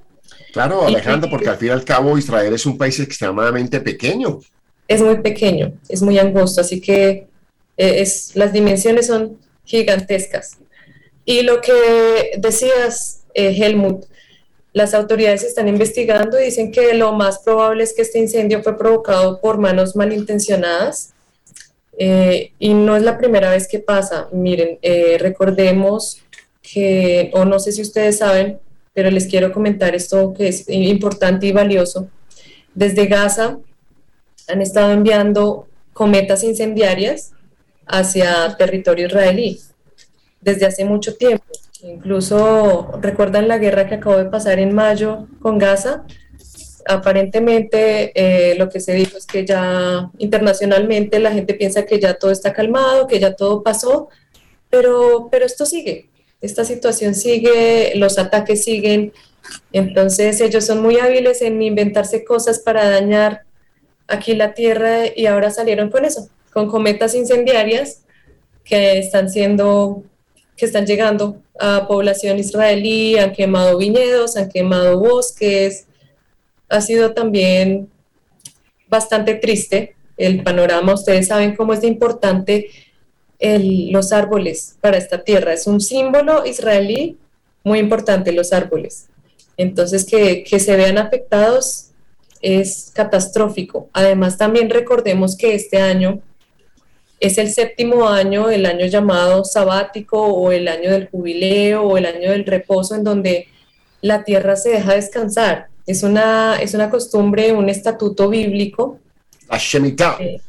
Claro, 0.51 0.85
Alejandra, 0.85 1.29
porque 1.29 1.49
al 1.49 1.57
fin 1.57 1.69
y 1.69 1.71
al 1.71 1.83
cabo 1.83 2.17
Israel 2.17 2.53
es 2.53 2.65
un 2.65 2.77
país 2.77 2.99
extremadamente 2.99 3.81
pequeño. 3.81 4.39
Es 4.93 5.01
muy 5.01 5.17
pequeño, 5.17 5.73
es 5.89 6.01
muy 6.01 6.19
angosto, 6.19 6.61
así 6.61 6.79
que 6.79 7.27
eh, 7.77 8.01
es, 8.01 8.35
las 8.35 8.53
dimensiones 8.53 9.07
son 9.07 9.39
gigantescas. 9.65 10.57
Y 11.25 11.41
lo 11.41 11.61
que 11.61 12.31
decías, 12.37 13.23
eh, 13.33 13.55
Helmut, 13.57 14.05
las 14.73 14.93
autoridades 14.93 15.43
están 15.43 15.67
investigando 15.67 16.39
y 16.39 16.45
dicen 16.45 16.71
que 16.71 16.93
lo 16.95 17.13
más 17.13 17.39
probable 17.39 17.83
es 17.83 17.93
que 17.93 18.01
este 18.01 18.19
incendio 18.19 18.63
fue 18.63 18.77
provocado 18.77 19.39
por 19.39 19.59
manos 19.59 19.95
malintencionadas. 19.95 21.13
Eh, 21.97 22.51
y 22.57 22.73
no 22.73 22.97
es 22.97 23.03
la 23.03 23.19
primera 23.19 23.51
vez 23.51 23.67
que 23.67 23.79
pasa. 23.79 24.27
Miren, 24.31 24.79
eh, 24.81 25.17
recordemos 25.19 26.21
que, 26.61 27.29
o 27.33 27.45
no 27.45 27.59
sé 27.59 27.71
si 27.71 27.83
ustedes 27.83 28.17
saben, 28.17 28.57
pero 28.93 29.11
les 29.11 29.27
quiero 29.27 29.51
comentar 29.51 29.93
esto 29.95 30.33
que 30.33 30.47
es 30.47 30.67
importante 30.67 31.45
y 31.45 31.51
valioso. 31.51 32.09
Desde 32.73 33.05
Gaza 33.05 33.59
han 34.47 34.61
estado 34.61 34.91
enviando 34.91 35.67
cometas 35.93 36.43
incendiarias 36.43 37.31
hacia 37.85 38.55
territorio 38.57 39.07
israelí 39.07 39.59
desde 40.41 40.65
hace 40.65 40.85
mucho 40.85 41.15
tiempo. 41.15 41.45
Incluso 41.81 42.91
recuerdan 43.01 43.47
la 43.47 43.57
guerra 43.57 43.87
que 43.87 43.95
acabó 43.95 44.17
de 44.17 44.25
pasar 44.25 44.59
en 44.59 44.73
mayo 44.73 45.27
con 45.41 45.57
Gaza. 45.57 46.05
Aparentemente 46.85 48.11
eh, 48.15 48.55
lo 48.55 48.69
que 48.69 48.79
se 48.79 48.93
dijo 48.93 49.17
es 49.17 49.25
que 49.25 49.45
ya 49.45 50.09
internacionalmente 50.17 51.19
la 51.19 51.31
gente 51.31 51.53
piensa 51.53 51.85
que 51.85 51.99
ya 51.99 52.13
todo 52.13 52.31
está 52.31 52.53
calmado, 52.53 53.07
que 53.07 53.19
ya 53.19 53.35
todo 53.35 53.63
pasó, 53.63 54.09
pero, 54.69 55.29
pero 55.31 55.45
esto 55.45 55.65
sigue, 55.65 56.09
esta 56.41 56.65
situación 56.65 57.15
sigue, 57.15 57.93
los 57.95 58.17
ataques 58.17 58.63
siguen, 58.63 59.13
entonces 59.71 60.41
ellos 60.41 60.65
son 60.65 60.81
muy 60.81 60.99
hábiles 60.99 61.41
en 61.41 61.61
inventarse 61.61 62.25
cosas 62.25 62.59
para 62.59 62.89
dañar 62.89 63.43
aquí 64.13 64.33
la 64.35 64.53
Tierra 64.53 65.05
y 65.15 65.25
ahora 65.25 65.51
salieron 65.51 65.89
con 65.89 66.05
eso, 66.05 66.29
con 66.51 66.67
cometas 66.67 67.15
incendiarias 67.15 68.03
que 68.63 68.97
están 68.99 69.29
siendo, 69.29 70.03
que 70.55 70.65
están 70.65 70.85
llegando 70.85 71.37
a 71.59 71.87
población 71.87 72.39
israelí, 72.39 73.17
han 73.17 73.33
quemado 73.33 73.77
viñedos, 73.77 74.37
han 74.37 74.49
quemado 74.49 74.99
bosques, 74.99 75.85
ha 76.69 76.81
sido 76.81 77.13
también 77.13 77.89
bastante 78.87 79.35
triste 79.35 79.95
el 80.17 80.43
panorama. 80.43 80.93
Ustedes 80.93 81.27
saben 81.27 81.55
cómo 81.55 81.73
es 81.73 81.81
de 81.81 81.87
importante 81.87 82.69
el- 83.39 83.91
los 83.91 84.11
árboles 84.13 84.77
para 84.79 84.97
esta 84.97 85.23
tierra. 85.23 85.53
Es 85.53 85.67
un 85.67 85.81
símbolo 85.81 86.45
israelí 86.45 87.17
muy 87.63 87.79
importante, 87.79 88.31
los 88.31 88.53
árboles. 88.53 89.07
Entonces, 89.57 90.05
que, 90.05 90.43
que 90.43 90.59
se 90.59 90.75
vean 90.75 90.97
afectados 90.97 91.89
es 92.43 92.91
catastrófico. 92.93 93.89
Además, 93.93 94.37
también 94.37 94.69
recordemos 94.69 95.35
que 95.35 95.55
este 95.55 95.81
año 95.81 96.21
es 97.19 97.37
el 97.37 97.49
séptimo 97.51 98.09
año, 98.09 98.49
el 98.49 98.65
año 98.65 98.85
llamado 98.85 99.45
sabático 99.45 100.21
o 100.21 100.51
el 100.51 100.67
año 100.67 100.91
del 100.91 101.07
jubileo 101.07 101.83
o 101.83 101.97
el 101.97 102.05
año 102.05 102.31
del 102.31 102.45
reposo, 102.45 102.95
en 102.95 103.05
donde 103.05 103.47
la 104.01 104.25
tierra 104.25 104.57
se 104.57 104.71
deja 104.71 104.93
descansar. 104.93 105.67
Es 105.87 106.03
una, 106.03 106.57
es 106.61 106.73
una 106.73 106.89
costumbre, 106.89 107.53
un 107.53 107.69
estatuto 107.69 108.29
bíblico. 108.29 108.99
La 109.49 109.57
Shemitah. 109.57 110.17
Eh, 110.19 110.41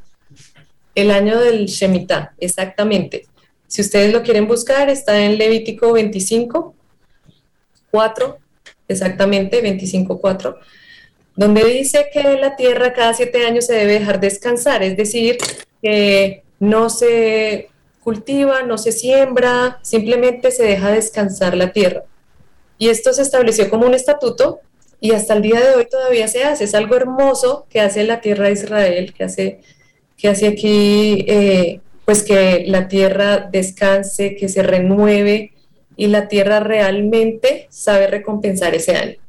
el 0.97 1.13
año 1.13 1.39
del 1.39 1.67
Shemitah, 1.67 2.35
exactamente. 2.39 3.27
Si 3.69 3.81
ustedes 3.81 4.13
lo 4.13 4.23
quieren 4.25 4.49
buscar, 4.49 4.91
está 4.91 5.25
en 5.25 5.39
Levítico 5.39 5.93
25, 5.93 6.75
4, 7.93 8.39
exactamente, 8.89 9.61
25, 9.61 10.21
4, 10.21 10.59
donde 11.37 11.65
dice 11.65 12.07
que 12.13 12.23
la 12.39 12.57
tierra 12.57 12.93
cada 12.93 13.15
siete 13.15 13.47
años 13.47 13.67
se 13.67 13.75
debe 13.75 13.99
dejar 13.99 14.21
descansar, 14.21 14.83
es 14.83 14.97
decir, 14.97 15.39
que 15.83 16.43
no 16.61 16.91
se 16.91 17.69
cultiva, 18.03 18.63
no 18.63 18.79
se 18.79 18.93
siembra, 18.93 19.79
simplemente 19.83 20.51
se 20.51 20.65
deja 20.65 20.91
descansar 20.91 21.57
la 21.57 21.73
tierra. 21.73 22.05
Y 22.79 22.89
esto 22.89 23.13
se 23.13 23.23
estableció 23.23 23.71
como 23.71 23.87
un 23.87 23.95
estatuto 23.95 24.61
y 25.01 25.13
hasta 25.13 25.35
el 25.35 25.43
día 25.43 25.61
de 25.61 25.75
hoy 25.75 25.87
todavía 25.91 26.29
se 26.29 26.45
hace. 26.45 26.65
Es 26.65 26.75
algo 26.75 26.97
hermoso 26.97 27.67
que 27.71 27.81
hace 27.81 28.05
la 28.05 28.21
tierra 28.21 28.47
de 28.47 28.53
Israel, 28.53 29.13
que 29.15 29.25
hace, 29.25 29.61
que 30.17 30.29
hace 30.29 30.47
aquí, 30.47 31.25
eh, 31.29 31.81
pues 32.05 32.23
que 32.23 32.65
la 32.67 32.89
tierra 32.89 33.49
descanse, 33.51 34.37
que 34.37 34.49
se 34.49 34.63
renueve 34.63 35.53
y 35.97 36.09
la 36.09 36.29
tierra 36.29 36.61
realmente 36.61 37.67
sabe 37.71 38.07
recompensar 38.07 38.75
ese 38.75 38.97
año. 38.97 39.24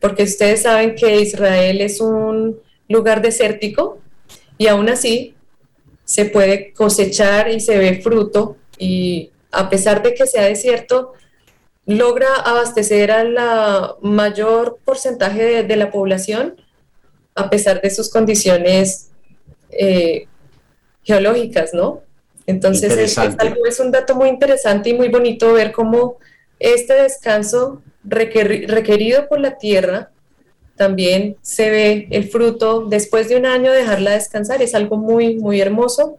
Porque 0.00 0.22
ustedes 0.24 0.62
saben 0.62 0.94
que 0.94 1.20
Israel 1.20 1.80
es 1.80 2.00
un 2.00 2.60
lugar 2.88 3.22
desértico 3.22 3.98
y 4.56 4.66
aún 4.68 4.88
así 4.88 5.34
se 6.04 6.24
puede 6.24 6.72
cosechar 6.72 7.50
y 7.50 7.60
se 7.60 7.76
ve 7.78 8.00
fruto 8.00 8.56
y 8.78 9.30
a 9.50 9.68
pesar 9.68 10.02
de 10.02 10.14
que 10.14 10.26
sea 10.26 10.44
desierto, 10.44 11.12
logra 11.86 12.28
abastecer 12.44 13.10
a 13.10 13.24
la 13.24 13.96
mayor 14.02 14.78
porcentaje 14.84 15.42
de, 15.42 15.62
de 15.64 15.76
la 15.76 15.90
población 15.90 16.60
eh, 28.10 28.66
requerido 28.68 29.28
por 29.28 29.40
la 29.40 29.58
Tierra 29.58 30.10
también 30.76 31.36
se 31.42 31.70
ve 31.70 32.08
el 32.10 32.28
fruto 32.28 32.86
después 32.86 33.28
de 33.28 33.36
un 33.36 33.46
año 33.46 33.72
dejarla 33.72 34.12
descansar. 34.12 34.62
Es 34.62 34.74
algo 34.74 34.96
muy, 34.96 35.36
muy 35.36 35.60
hermoso 35.60 36.18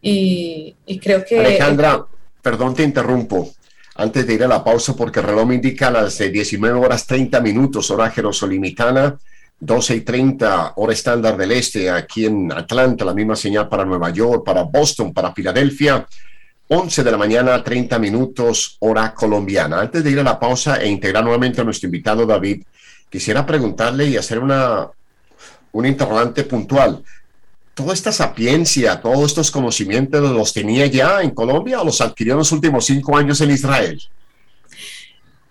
y, 0.00 0.76
y 0.86 0.98
creo 0.98 1.24
que... 1.24 1.40
Alejandra, 1.40 2.06
perdón, 2.40 2.74
te 2.74 2.84
interrumpo. 2.84 3.50
Antes 3.96 4.26
de 4.26 4.34
ir 4.34 4.44
a 4.44 4.48
la 4.48 4.64
pausa, 4.64 4.94
porque 4.96 5.20
el 5.20 5.26
reloj 5.26 5.46
me 5.46 5.54
indica 5.56 5.90
las 5.90 6.20
eh, 6.20 6.30
19 6.30 6.78
horas 6.78 7.06
30 7.06 7.40
minutos, 7.40 7.90
hora 7.90 8.10
jerosolimitana, 8.10 9.16
12 9.60 9.96
y 9.96 10.00
30, 10.00 10.72
hora 10.76 10.92
estándar 10.92 11.36
del 11.36 11.52
este, 11.52 11.90
aquí 11.90 12.26
en 12.26 12.52
Atlanta, 12.52 13.04
la 13.04 13.14
misma 13.14 13.36
señal 13.36 13.68
para 13.68 13.84
Nueva 13.84 14.10
York, 14.10 14.44
para 14.44 14.62
Boston, 14.62 15.12
para 15.12 15.32
Filadelfia, 15.32 16.06
11 16.68 17.04
de 17.04 17.10
la 17.10 17.18
mañana, 17.18 17.62
30 17.62 17.98
minutos, 17.98 18.76
hora 18.80 19.12
colombiana. 19.12 19.80
Antes 19.80 20.02
de 20.02 20.10
ir 20.10 20.18
a 20.20 20.22
la 20.22 20.38
pausa 20.38 20.76
e 20.76 20.88
integrar 20.88 21.22
nuevamente 21.22 21.60
a 21.60 21.64
nuestro 21.64 21.88
invitado 21.88 22.24
David, 22.24 22.62
quisiera 23.10 23.44
preguntarle 23.44 24.06
y 24.06 24.16
hacer 24.16 24.38
una, 24.38 24.88
un 25.72 25.86
interrogante 25.86 26.44
puntual. 26.44 27.02
¿Toda 27.74 27.92
esta 27.92 28.12
sapiencia, 28.12 29.00
todos 29.00 29.26
estos 29.26 29.50
conocimientos 29.50 30.22
los 30.30 30.52
tenía 30.52 30.86
ya 30.86 31.20
en 31.20 31.30
Colombia 31.30 31.82
o 31.82 31.84
los 31.84 32.00
adquirió 32.00 32.34
en 32.34 32.38
los 32.38 32.52
últimos 32.52 32.86
cinco 32.86 33.16
años 33.16 33.40
en 33.40 33.50
Israel? 33.50 34.00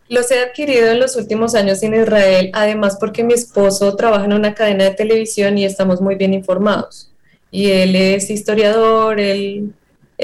Los 0.10 0.32
he 0.32 0.40
adquirido 0.40 0.92
en 0.92 1.00
los 1.00 1.16
últimos 1.16 1.54
años 1.54 1.84
en 1.84 1.94
Israel, 1.94 2.50
además 2.54 2.98
porque 3.00 3.24
mi 3.24 3.34
esposo 3.34 3.96
trabaja 3.96 4.26
en 4.26 4.34
una 4.34 4.54
cadena 4.54 4.86
de 4.86 4.92
televisión 4.92 5.58
y 5.58 5.66
estamos 5.66 6.02
muy 6.02 6.16
bien 6.16 6.34
informados. 6.34 7.12
Y 7.52 7.70
él 7.70 7.96
es 7.96 8.30
historiador, 8.30 9.20
él 9.20 9.74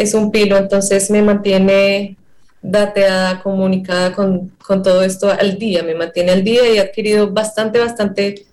es 0.02 0.14
un 0.14 0.32
pilo, 0.32 0.58
entonces 0.58 1.12
me 1.12 1.22
mantiene 1.22 2.16
dateada, 2.62 3.42
comunicada 3.42 4.14
con, 4.14 4.52
con 4.66 4.82
todo 4.82 5.04
esto 5.04 5.30
al 5.30 5.58
día, 5.58 5.84
me 5.84 5.96
mantiene 5.96 6.32
al 6.32 6.44
día 6.44 6.68
y 6.70 6.78
he 6.78 6.82
adquirido 6.82 7.32
bastante, 7.32 7.80
bastante 7.80 8.46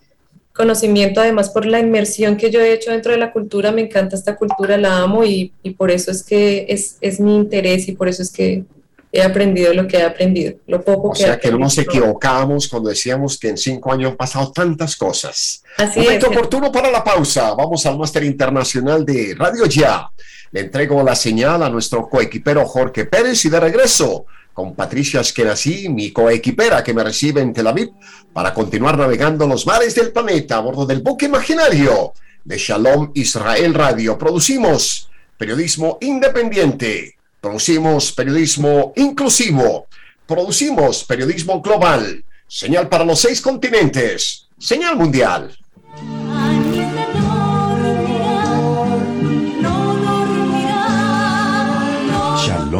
conocimiento, 0.52 1.20
además 1.20 1.50
por 1.50 1.66
la 1.66 1.78
inmersión 1.78 2.36
que 2.36 2.50
yo 2.50 2.60
he 2.60 2.72
hecho 2.72 2.90
dentro 2.90 3.12
de 3.12 3.18
la 3.18 3.32
cultura, 3.32 3.70
me 3.70 3.82
encanta 3.82 4.16
esta 4.16 4.36
cultura, 4.36 4.76
la 4.76 4.98
amo 4.98 5.24
y, 5.24 5.52
y 5.62 5.70
por 5.70 5.90
eso 5.90 6.10
es 6.10 6.24
que 6.24 6.66
es, 6.68 6.96
es 7.00 7.20
mi 7.20 7.36
interés 7.36 7.88
y 7.88 7.92
por 7.92 8.08
eso 8.08 8.22
es 8.22 8.32
que 8.32 8.64
he 9.12 9.22
aprendido 9.22 9.72
lo 9.72 9.86
que 9.86 9.98
he 9.98 10.02
aprendido, 10.02 10.54
lo 10.66 10.82
poco 10.82 11.08
O 11.08 11.12
que 11.12 11.22
he 11.22 11.26
sea 11.26 11.38
que 11.38 11.50
no 11.50 11.58
nos 11.58 11.78
equivocamos 11.78 12.68
cuando 12.68 12.88
decíamos 12.88 13.38
que 13.38 13.48
en 13.48 13.56
cinco 13.56 13.92
años 13.92 14.10
han 14.10 14.16
pasado 14.16 14.50
tantas 14.52 14.96
cosas. 14.96 15.62
Así 15.78 16.00
Momento 16.00 16.26
es. 16.30 16.36
oportuno 16.36 16.72
para 16.72 16.90
la 16.90 17.04
pausa. 17.04 17.54
Vamos 17.54 17.86
al 17.86 17.98
máster 17.98 18.24
internacional 18.24 19.04
de 19.04 19.34
Radio 19.38 19.66
Ya. 19.66 20.10
Le 20.52 20.60
entrego 20.60 21.02
la 21.02 21.14
señal 21.14 21.62
a 21.62 21.68
nuestro 21.68 22.08
coequipero 22.08 22.64
Jorge 22.66 23.04
Pérez 23.04 23.44
y 23.44 23.48
de 23.48 23.60
regreso 23.60 24.26
con 24.56 24.74
Patricia 24.74 25.20
Esquenazi, 25.20 25.90
mi 25.90 26.12
coequipera 26.12 26.82
que 26.82 26.94
me 26.94 27.04
recibe 27.04 27.42
en 27.42 27.52
Tel 27.52 27.66
Aviv, 27.66 27.90
para 28.32 28.54
continuar 28.54 28.96
navegando 28.96 29.46
los 29.46 29.66
mares 29.66 29.94
del 29.94 30.12
planeta 30.12 30.56
a 30.56 30.60
bordo 30.60 30.86
del 30.86 31.02
buque 31.02 31.26
imaginario 31.26 32.14
de 32.42 32.56
Shalom 32.56 33.10
Israel 33.12 33.74
Radio. 33.74 34.16
Producimos 34.16 35.10
periodismo 35.36 35.98
independiente, 36.00 37.16
producimos 37.38 38.12
periodismo 38.12 38.94
inclusivo, 38.96 39.88
producimos 40.26 41.04
periodismo 41.04 41.60
global, 41.60 42.24
señal 42.46 42.88
para 42.88 43.04
los 43.04 43.20
seis 43.20 43.42
continentes, 43.42 44.48
señal 44.58 44.96
mundial. 44.96 45.54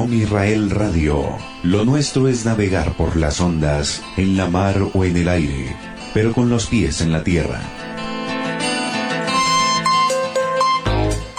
Shalom 0.07 0.23
Israel 0.23 0.71
Radio. 0.71 1.37
Lo 1.64 1.85
nuestro 1.85 2.29
es 2.29 2.45
navegar 2.45 2.97
por 2.97 3.16
las 3.16 3.40
ondas, 3.40 4.03
en 4.16 4.37
la 4.37 4.49
mar 4.49 4.81
o 4.95 5.05
en 5.05 5.16
el 5.16 5.29
aire, 5.29 5.77
pero 6.14 6.33
con 6.33 6.49
los 6.49 6.66
pies 6.66 7.01
en 7.01 7.11
la 7.12 7.25
tierra. 7.25 7.61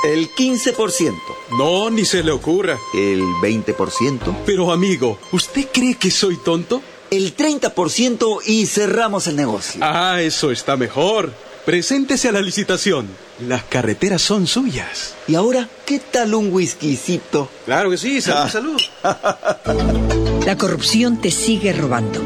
El 0.03 0.29
15%. 0.33 1.13
No, 1.57 1.89
ni 1.89 2.03
se 2.03 2.23
le 2.23 2.31
ocurra. 2.31 2.77
El 2.93 3.21
20%. 3.41 4.35
Pero 4.45 4.71
amigo, 4.71 5.17
¿usted 5.31 5.67
cree 5.73 5.95
que 5.95 6.11
soy 6.11 6.35
tonto? 6.35 6.81
El 7.09 7.37
30% 7.37 8.41
y 8.45 8.65
cerramos 8.65 9.27
el 9.27 9.37
negocio. 9.37 9.79
Ah, 9.81 10.19
eso 10.21 10.51
está 10.51 10.75
mejor. 10.75 11.31
Preséntese 11.67 12.29
a 12.29 12.31
la 12.31 12.39
licitación. 12.39 13.09
Las 13.45 13.61
carreteras 13.63 14.21
son 14.21 14.47
suyas. 14.47 15.15
¿Y 15.27 15.35
ahora 15.35 15.67
qué 15.85 15.99
tal 15.99 16.33
un 16.33 16.49
whiskycito? 16.53 17.51
Claro 17.65 17.89
que 17.89 17.97
sí, 17.97 18.21
salud, 18.21 18.79
Ah. 19.03 19.19
salud. 19.65 20.41
La 20.45 20.57
corrupción 20.57 21.17
te 21.19 21.29
sigue 21.29 21.73
robando. 21.73 22.21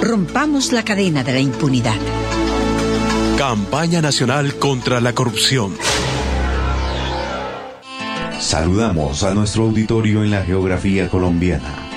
Rompamos 0.00 0.72
la 0.72 0.86
cadena 0.86 1.22
de 1.22 1.34
la 1.34 1.40
impunidad. 1.40 1.98
Campaña 3.36 4.00
Nacional 4.00 4.54
contra 4.54 5.02
la 5.02 5.12
Corrupción. 5.12 5.76
Saludamos 8.40 9.22
a 9.22 9.34
nuestro 9.34 9.64
auditorio 9.64 10.24
en 10.24 10.30
la 10.30 10.42
geografía 10.46 11.10
colombiana. 11.10 11.87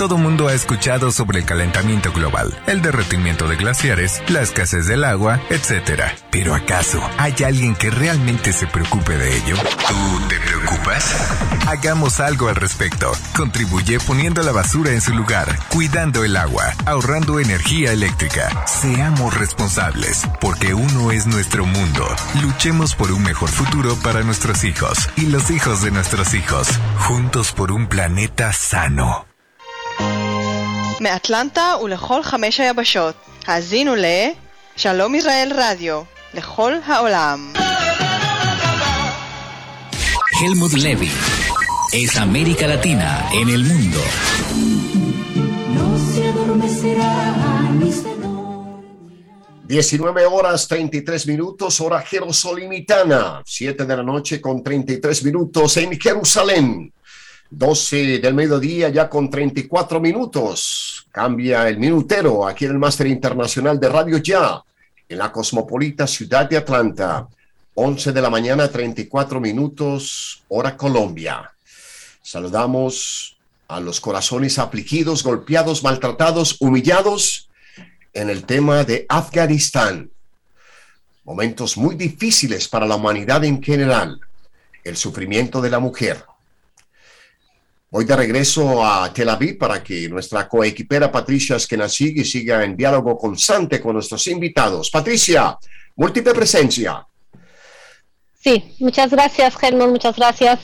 Todo 0.00 0.16
mundo 0.16 0.48
ha 0.48 0.54
escuchado 0.54 1.12
sobre 1.12 1.40
el 1.40 1.44
calentamiento 1.44 2.10
global, 2.10 2.58
el 2.66 2.80
derretimiento 2.80 3.46
de 3.46 3.56
glaciares, 3.56 4.22
la 4.30 4.40
escasez 4.40 4.86
del 4.86 5.04
agua, 5.04 5.38
etc. 5.50 6.04
Pero 6.30 6.54
¿acaso 6.54 7.02
hay 7.18 7.34
alguien 7.44 7.74
que 7.74 7.90
realmente 7.90 8.54
se 8.54 8.66
preocupe 8.66 9.18
de 9.18 9.36
ello? 9.36 9.56
¿Tú 9.56 10.26
te 10.26 10.40
preocupas? 10.40 11.14
Hagamos 11.68 12.18
algo 12.18 12.48
al 12.48 12.56
respecto. 12.56 13.12
Contribuye 13.36 14.00
poniendo 14.00 14.42
la 14.42 14.52
basura 14.52 14.92
en 14.92 15.02
su 15.02 15.12
lugar, 15.12 15.54
cuidando 15.68 16.24
el 16.24 16.34
agua, 16.38 16.72
ahorrando 16.86 17.38
energía 17.38 17.92
eléctrica. 17.92 18.66
Seamos 18.66 19.36
responsables, 19.36 20.26
porque 20.40 20.72
uno 20.72 21.12
es 21.12 21.26
nuestro 21.26 21.66
mundo. 21.66 22.08
Luchemos 22.40 22.94
por 22.94 23.12
un 23.12 23.22
mejor 23.22 23.50
futuro 23.50 23.94
para 23.96 24.22
nuestros 24.22 24.64
hijos 24.64 25.10
y 25.16 25.26
los 25.26 25.50
hijos 25.50 25.82
de 25.82 25.90
nuestros 25.90 26.32
hijos. 26.32 26.68
Juntos 27.00 27.52
por 27.52 27.70
un 27.70 27.86
planeta 27.86 28.50
sano. 28.54 29.29
מאטלנטה 30.99 31.73
ולכל 31.83 32.23
חמש 32.23 32.59
היבשות. 32.59 33.15
האזינו 33.47 33.95
ל-שלום 33.95 35.15
ישראל 35.15 35.51
רדיו, 35.55 36.01
לכל 36.33 36.73
העולם. 36.85 37.53
Helmut 40.41 40.73
Levy 40.73 41.11
es 41.93 42.17
América 42.17 42.67
Latina 42.67 43.09
en 43.39 43.47
el 43.55 43.63
mundo. 43.63 44.01
No 45.75 45.87
se 46.09 46.21
adormecerá 46.27 47.13
ni 47.79 47.91
se 47.91 48.15
19 49.67 50.25
horas 50.27 50.67
33 50.67 51.25
minutos, 51.25 51.81
hora 51.81 51.99
jerosolimitana, 52.01 53.41
7 53.43 53.85
de 53.85 53.97
la 53.97 54.03
noche 54.03 54.39
con 54.39 54.63
33 54.63 55.23
minutos 55.23 55.77
en 55.77 55.99
Jerusalén. 55.99 56.93
12 57.50 58.20
del 58.20 58.34
mediodía 58.34 58.88
ya 58.90 59.08
con 59.08 59.28
34 59.28 60.00
minutos. 60.00 61.06
Cambia 61.10 61.68
el 61.68 61.78
minutero 61.78 62.46
aquí 62.46 62.64
en 62.64 62.72
el 62.72 62.78
Máster 62.78 63.08
Internacional 63.08 63.80
de 63.80 63.88
Radio 63.88 64.18
Ya, 64.18 64.62
en 65.08 65.18
la 65.18 65.32
cosmopolita 65.32 66.06
ciudad 66.06 66.48
de 66.48 66.56
Atlanta. 66.56 67.26
11 67.74 68.12
de 68.12 68.22
la 68.22 68.30
mañana, 68.30 68.68
34 68.68 69.40
minutos, 69.40 70.42
hora 70.48 70.76
Colombia. 70.76 71.50
Saludamos 72.22 73.36
a 73.66 73.80
los 73.80 74.00
corazones 74.00 74.58
afligidos, 74.58 75.22
golpeados, 75.24 75.82
maltratados, 75.82 76.56
humillados 76.60 77.48
en 78.12 78.30
el 78.30 78.44
tema 78.44 78.84
de 78.84 79.06
Afganistán. 79.08 80.10
Momentos 81.24 81.76
muy 81.76 81.94
difíciles 81.94 82.68
para 82.68 82.86
la 82.86 82.96
humanidad 82.96 83.44
en 83.44 83.62
general. 83.62 84.20
El 84.84 84.96
sufrimiento 84.96 85.60
de 85.60 85.70
la 85.70 85.78
mujer. 85.78 86.24
Voy 87.92 88.04
de 88.04 88.14
regreso 88.14 88.84
a 88.84 89.12
Tel 89.12 89.28
Aviv 89.28 89.58
para 89.58 89.82
que 89.82 90.08
nuestra 90.08 90.48
coequipera 90.48 91.10
Patricia 91.10 91.56
Eskenazi 91.56 92.24
siga 92.24 92.62
en 92.62 92.76
diálogo 92.76 93.18
constante 93.18 93.80
con 93.80 93.94
nuestros 93.94 94.28
invitados. 94.28 94.90
Patricia, 94.90 95.58
múltiple 95.96 96.32
presencia. 96.32 97.04
Sí, 98.38 98.76
muchas 98.78 99.10
gracias, 99.10 99.56
Germán, 99.56 99.90
muchas 99.90 100.14
gracias. 100.14 100.60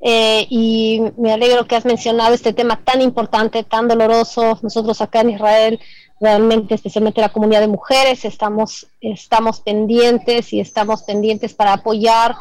Eh, 0.00 0.46
y 0.48 1.02
me 1.18 1.32
alegro 1.32 1.66
que 1.66 1.74
has 1.74 1.84
mencionado 1.84 2.34
este 2.34 2.52
tema 2.52 2.80
tan 2.84 3.02
importante, 3.02 3.64
tan 3.64 3.88
doloroso. 3.88 4.60
Nosotros 4.62 5.00
acá 5.00 5.22
en 5.22 5.30
Israel, 5.30 5.80
realmente, 6.20 6.76
especialmente 6.76 7.20
la 7.20 7.32
comunidad 7.32 7.62
de 7.62 7.66
mujeres, 7.66 8.24
estamos, 8.24 8.86
estamos 9.00 9.60
pendientes 9.60 10.52
y 10.52 10.60
estamos 10.60 11.02
pendientes 11.02 11.52
para 11.52 11.72
apoyar 11.72 12.36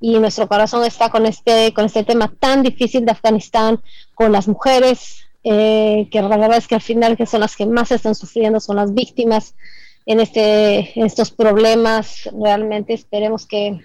y 0.00 0.18
nuestro 0.18 0.48
corazón 0.48 0.84
está 0.84 1.10
con 1.10 1.26
este, 1.26 1.72
con 1.74 1.84
este 1.84 2.04
tema 2.04 2.32
tan 2.38 2.62
difícil 2.62 3.04
de 3.04 3.12
Afganistán, 3.12 3.80
con 4.14 4.32
las 4.32 4.48
mujeres, 4.48 5.26
eh, 5.44 6.08
que 6.10 6.22
la 6.22 6.36
verdad 6.36 6.56
es 6.56 6.66
que 6.66 6.74
al 6.74 6.80
final 6.80 7.16
que 7.16 7.26
son 7.26 7.40
las 7.40 7.54
que 7.54 7.66
más 7.66 7.92
están 7.92 8.14
sufriendo, 8.14 8.60
son 8.60 8.76
las 8.76 8.94
víctimas 8.94 9.54
en, 10.06 10.20
este, 10.20 10.98
estos 11.04 11.30
problemas. 11.30 12.28
Realmente 12.32 12.94
esperemos 12.94 13.46
que 13.46 13.80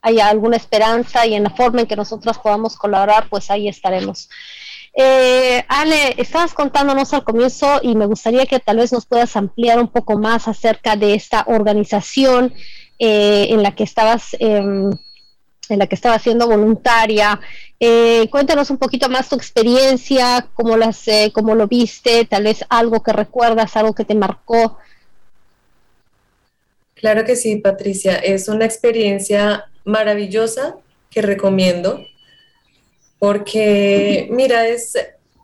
haya 0.00 0.28
alguna 0.28 0.56
esperanza 0.56 1.26
y 1.26 1.34
en 1.34 1.42
la 1.42 1.50
forma 1.50 1.82
en 1.82 1.86
que 1.86 1.96
nosotros 1.96 2.38
podamos 2.38 2.76
colaborar, 2.76 3.28
pues 3.28 3.50
ahí 3.50 3.68
estaremos. 3.68 4.30
Eh, 4.98 5.62
Ale, 5.68 6.14
estabas 6.16 6.54
contándonos 6.54 7.12
al 7.12 7.24
comienzo 7.24 7.80
y 7.82 7.94
me 7.94 8.06
gustaría 8.06 8.46
que 8.46 8.60
tal 8.60 8.78
vez 8.78 8.92
nos 8.92 9.04
puedas 9.04 9.36
ampliar 9.36 9.78
un 9.78 9.88
poco 9.88 10.18
más 10.18 10.48
acerca 10.48 10.96
de 10.96 11.12
esta 11.12 11.44
organización 11.48 12.54
eh, 12.98 13.48
en 13.50 13.62
la 13.62 13.74
que 13.74 13.84
estabas 13.84 14.34
em, 14.38 14.90
en 15.70 15.78
la 15.78 15.86
que 15.86 15.94
estaba 15.94 16.18
siendo 16.18 16.46
voluntaria. 16.46 17.40
Eh, 17.78 18.28
cuéntanos 18.30 18.70
un 18.70 18.78
poquito 18.78 19.08
más 19.08 19.28
tu 19.28 19.36
experiencia, 19.36 20.48
cómo, 20.54 20.76
las, 20.76 21.04
cómo 21.32 21.54
lo 21.54 21.66
viste, 21.66 22.24
tal 22.24 22.44
vez 22.44 22.64
algo 22.68 23.02
que 23.02 23.12
recuerdas, 23.12 23.76
algo 23.76 23.94
que 23.94 24.04
te 24.04 24.14
marcó. 24.14 24.78
Claro 26.94 27.24
que 27.24 27.36
sí, 27.36 27.56
Patricia. 27.56 28.16
Es 28.16 28.48
una 28.48 28.64
experiencia 28.64 29.66
maravillosa 29.84 30.76
que 31.10 31.22
recomiendo 31.22 32.04
porque, 33.18 34.28
mira, 34.30 34.66
es 34.66 34.94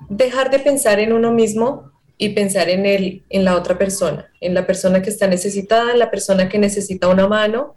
dejar 0.09 0.51
de 0.51 0.59
pensar 0.59 1.01
en 1.01 1.13
uno 1.13 1.33
mismo 1.33 1.91
y 2.19 2.31
pensar 2.31 2.69
en, 2.69 2.87
el, 2.87 3.23
en 3.31 3.45
la 3.45 3.57
otra 3.57 3.79
persona, 3.79 4.31
en 4.41 4.55
la 4.55 4.67
persona 4.67 5.03
que 5.03 5.11
está 5.11 5.27
necesitada, 5.27 5.93
en 5.93 5.99
la 5.99 6.11
persona 6.11 6.49
que 6.49 6.59
necesita 6.59 7.09
una 7.09 7.27
mano. 7.27 7.75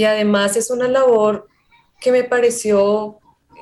Y 0.00 0.04
además 0.04 0.56
es 0.56 0.70
una 0.70 0.88
labor 0.88 1.46
que 2.00 2.10
me 2.10 2.24
pareció 2.24 3.18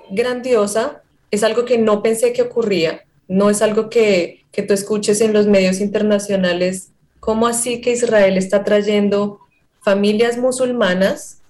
grandiosa, 0.08 1.02
es 1.32 1.42
algo 1.42 1.64
que 1.64 1.78
no 1.78 2.00
pensé 2.00 2.32
que 2.32 2.42
ocurría, 2.42 3.04
no 3.26 3.50
es 3.50 3.60
algo 3.60 3.90
que, 3.90 4.44
que 4.52 4.62
tú 4.62 4.72
escuches 4.72 5.20
en 5.20 5.32
los 5.32 5.48
medios 5.48 5.80
internacionales, 5.80 6.92
¿cómo 7.18 7.48
así 7.48 7.80
que 7.80 7.90
Israel 7.90 8.36
está 8.36 8.62
trayendo 8.62 9.40
familias 9.80 10.38
musulmanas 10.38 11.42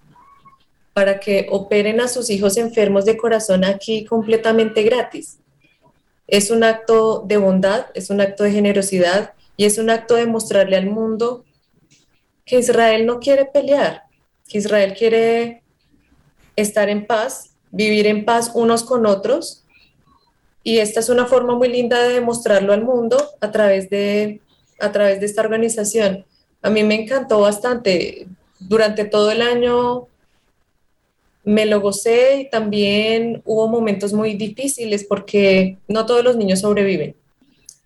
para 0.95 1.21
que 1.21 1.49
operen 1.51 2.01
a 2.01 2.09
sus 2.09 2.31
hijos 2.31 2.57
enfermos 2.57 3.05
de 3.05 3.19
corazón 3.19 3.65
aquí 3.65 4.07
completamente 4.07 4.85
gratis. 4.85 5.37
Es 6.27 6.51
un 6.51 6.65
acto 6.65 7.25
de 7.27 7.37
bondad, 7.37 7.89
es 7.93 8.09
un 8.09 8.23
acto 8.23 8.43
de 8.43 8.53
generosidad 8.53 9.35
y 9.55 9.67
es 9.67 9.77
un 9.77 9.91
acto 9.91 10.15
de 10.15 10.25
mostrarle 10.25 10.79
al 10.79 10.87
mundo 10.87 11.45
que 12.47 12.61
Israel 12.61 13.05
no 13.05 13.21
quiere 13.21 13.45
pelear, 13.45 14.08
que 14.49 14.59
Israel 14.59 14.95
quiere 14.99 15.63
estar 16.57 16.89
en 16.89 17.07
paz, 17.07 17.51
vivir 17.71 18.07
en 18.07 18.25
paz 18.25 18.51
unos 18.55 18.83
con 18.83 19.07
otros. 19.07 19.65
Y 20.65 20.79
esta 20.79 21.01
es 21.01 21.09
una 21.09 21.27
forma 21.27 21.55
muy 21.55 21.69
linda 21.69 22.03
de 22.03 22.15
demostrarlo 22.15 22.73
al 22.73 22.83
mundo 22.83 23.17
a 23.41 23.51
través 23.51 23.89
de, 23.91 24.41
a 24.81 24.91
través 24.91 25.21
de 25.21 25.27
esta 25.27 25.43
organización. 25.43 26.25
A 26.63 26.71
mí 26.71 26.83
me 26.83 27.03
encantó 27.03 27.41
bastante. 27.41 28.27
Durante 28.59 29.05
todo 29.05 29.31
el 29.31 29.43
año 29.43 30.09
me 31.45 31.65
lo 31.65 31.81
gocé 31.81 32.41
y 32.41 32.51
también 32.51 33.41
hubo 33.45 33.69
momentos 33.69 34.13
muy 34.13 34.35
difíciles 34.35 35.05
porque 35.05 35.79
no 35.87 36.05
todos 36.05 36.25
los 36.25 36.37
niños 36.37 36.61
sobreviven. 36.61 37.15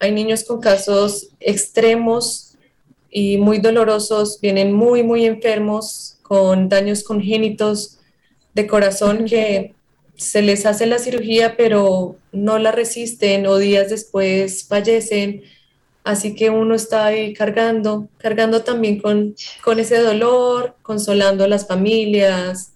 Hay 0.01 0.11
niños 0.11 0.43
con 0.43 0.61
casos 0.61 1.29
extremos 1.39 2.57
y 3.11 3.37
muy 3.37 3.59
dolorosos, 3.59 4.41
vienen 4.41 4.73
muy, 4.73 5.03
muy 5.03 5.27
enfermos 5.27 6.12
con 6.33 6.71
daños 6.71 7.05
congénitos 7.05 7.99
de 8.55 8.67
corazón 8.67 9.27
que 9.27 9.75
se 10.17 10.41
les 10.41 10.65
hace 10.65 10.87
la 10.87 10.99
cirugía 10.99 11.59
pero 11.59 12.17
no 12.33 12.59
la 12.59 12.73
resisten 12.73 13.47
o 13.47 13.59
días 13.59 13.91
después 13.91 14.67
fallecen. 14.67 15.43
Así 16.05 16.35
que 16.35 16.49
uno 16.49 16.75
está 16.75 17.05
ahí 17.05 17.35
cargando, 17.35 18.09
cargando 18.17 18.63
también 18.63 18.99
con, 18.99 19.35
con 19.63 19.79
ese 19.79 19.99
dolor, 19.99 20.75
consolando 20.81 21.45
a 21.45 21.49
las 21.49 21.69
familias, 21.69 22.73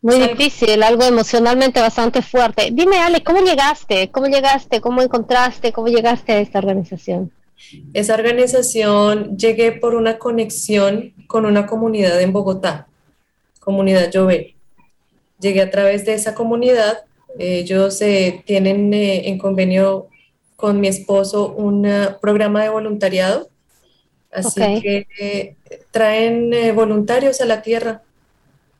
muy 0.00 0.18
difícil, 0.18 0.82
algo 0.82 1.04
emocionalmente 1.04 1.80
bastante 1.80 2.20
fuerte. 2.22 2.70
Dime, 2.72 2.98
Ale, 2.98 3.22
¿cómo 3.22 3.40
llegaste? 3.40 4.10
¿Cómo 4.10 4.26
llegaste? 4.26 4.80
¿Cómo 4.80 5.02
encontraste? 5.02 5.72
¿Cómo 5.72 5.88
llegaste 5.88 6.32
a 6.32 6.40
esta 6.40 6.58
organización? 6.58 7.32
Esa 7.92 8.14
organización 8.14 9.36
llegué 9.36 9.72
por 9.72 9.94
una 9.94 10.18
conexión 10.18 11.12
con 11.26 11.44
una 11.44 11.66
comunidad 11.66 12.20
en 12.20 12.32
Bogotá, 12.32 12.87
comunidad 13.68 14.10
Llover. 14.10 14.54
Llegué 15.38 15.60
a 15.60 15.70
través 15.70 16.06
de 16.06 16.14
esa 16.14 16.34
comunidad. 16.34 17.04
Ellos 17.38 18.00
eh, 18.00 18.42
tienen 18.46 18.94
eh, 18.94 19.28
en 19.28 19.36
convenio 19.36 20.08
con 20.56 20.80
mi 20.80 20.88
esposo 20.88 21.52
un 21.52 21.84
eh, 21.84 22.16
programa 22.18 22.62
de 22.62 22.70
voluntariado. 22.70 23.50
Así 24.32 24.60
que 24.80 25.54
traen 25.90 26.50
voluntarios 26.74 27.42
a 27.42 27.44
la 27.44 27.60
tierra 27.60 28.00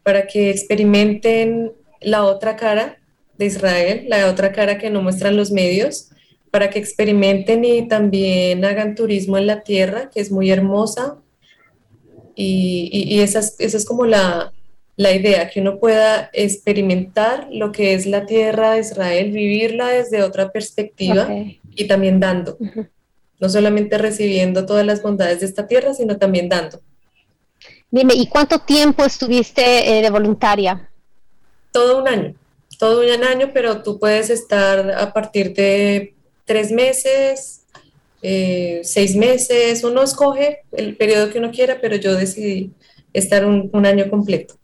para 0.02 0.26
que 0.26 0.48
experimenten 0.48 1.72
la 2.00 2.24
otra 2.24 2.56
cara 2.56 2.96
de 3.36 3.44
Israel, 3.44 4.06
la 4.08 4.26
otra 4.30 4.52
cara 4.52 4.78
que 4.78 4.88
no 4.88 5.02
muestran 5.02 5.36
los 5.36 5.50
medios, 5.50 6.08
para 6.50 6.70
que 6.70 6.78
experimenten 6.78 7.62
y 7.62 7.88
también 7.88 8.64
hagan 8.64 8.94
turismo 8.94 9.36
en 9.36 9.46
la 9.46 9.62
tierra, 9.62 10.08
que 10.08 10.20
es 10.20 10.30
muy 10.30 10.50
hermosa. 10.50 11.18
Y, 12.40 13.20
esa, 13.20 13.40
es, 13.58 13.84
como 13.84 14.06
la, 14.06 14.52
idea, 15.12 15.48
que 15.48 15.60
uno 15.60 15.78
pueda 15.78 16.28
experimentar 16.32 17.46
lo 17.52 17.70
que 17.70 17.94
es 17.94 18.04
la 18.04 18.26
tierra 18.26 18.72
de 18.72 18.80
Israel, 18.80 19.30
vivirla 19.30 19.86
desde 19.86 20.24
otra 20.24 20.50
perspectiva 20.50 21.28
y 21.74 21.86
también 21.86 22.18
dando. 22.18 22.58
No 23.38 23.48
solamente 23.48 23.96
recibiendo 23.96 24.66
todas 24.66 24.84
las 24.84 25.00
bondades 25.00 25.38
de 25.38 25.46
esta 25.46 25.68
tierra, 25.68 25.94
sino 25.94 26.18
también 26.18 26.48
dando. 26.48 26.80
Dime, 27.90 28.14
¿y 28.14 28.26
cuánto 28.26 28.58
tiempo 28.58 29.04
estuviste 29.04 29.98
eh, 29.98 30.02
de 30.02 30.10
voluntaria? 30.10 30.90
Todo 31.70 32.00
un 32.00 32.08
año, 32.08 32.34
todo 32.78 33.02
un 33.02 33.24
año, 33.24 33.50
pero 33.54 33.82
tú 33.84 34.00
puedes 34.00 34.28
estar 34.30 34.90
a 34.90 35.12
partir 35.12 35.54
de 35.54 36.14
tres 36.44 36.72
meses, 36.72 37.62
eh, 38.20 38.80
seis 38.82 39.14
meses, 39.14 39.84
uno 39.84 40.02
escoge 40.02 40.62
el 40.72 40.96
periodo 40.96 41.30
que 41.30 41.38
uno 41.38 41.52
quiera, 41.52 41.78
pero 41.80 41.94
yo 41.94 42.16
decidí 42.16 42.72
estar 43.12 43.46
un, 43.46 43.70
un 43.72 43.86
año 43.86 44.10
completo. 44.10 44.57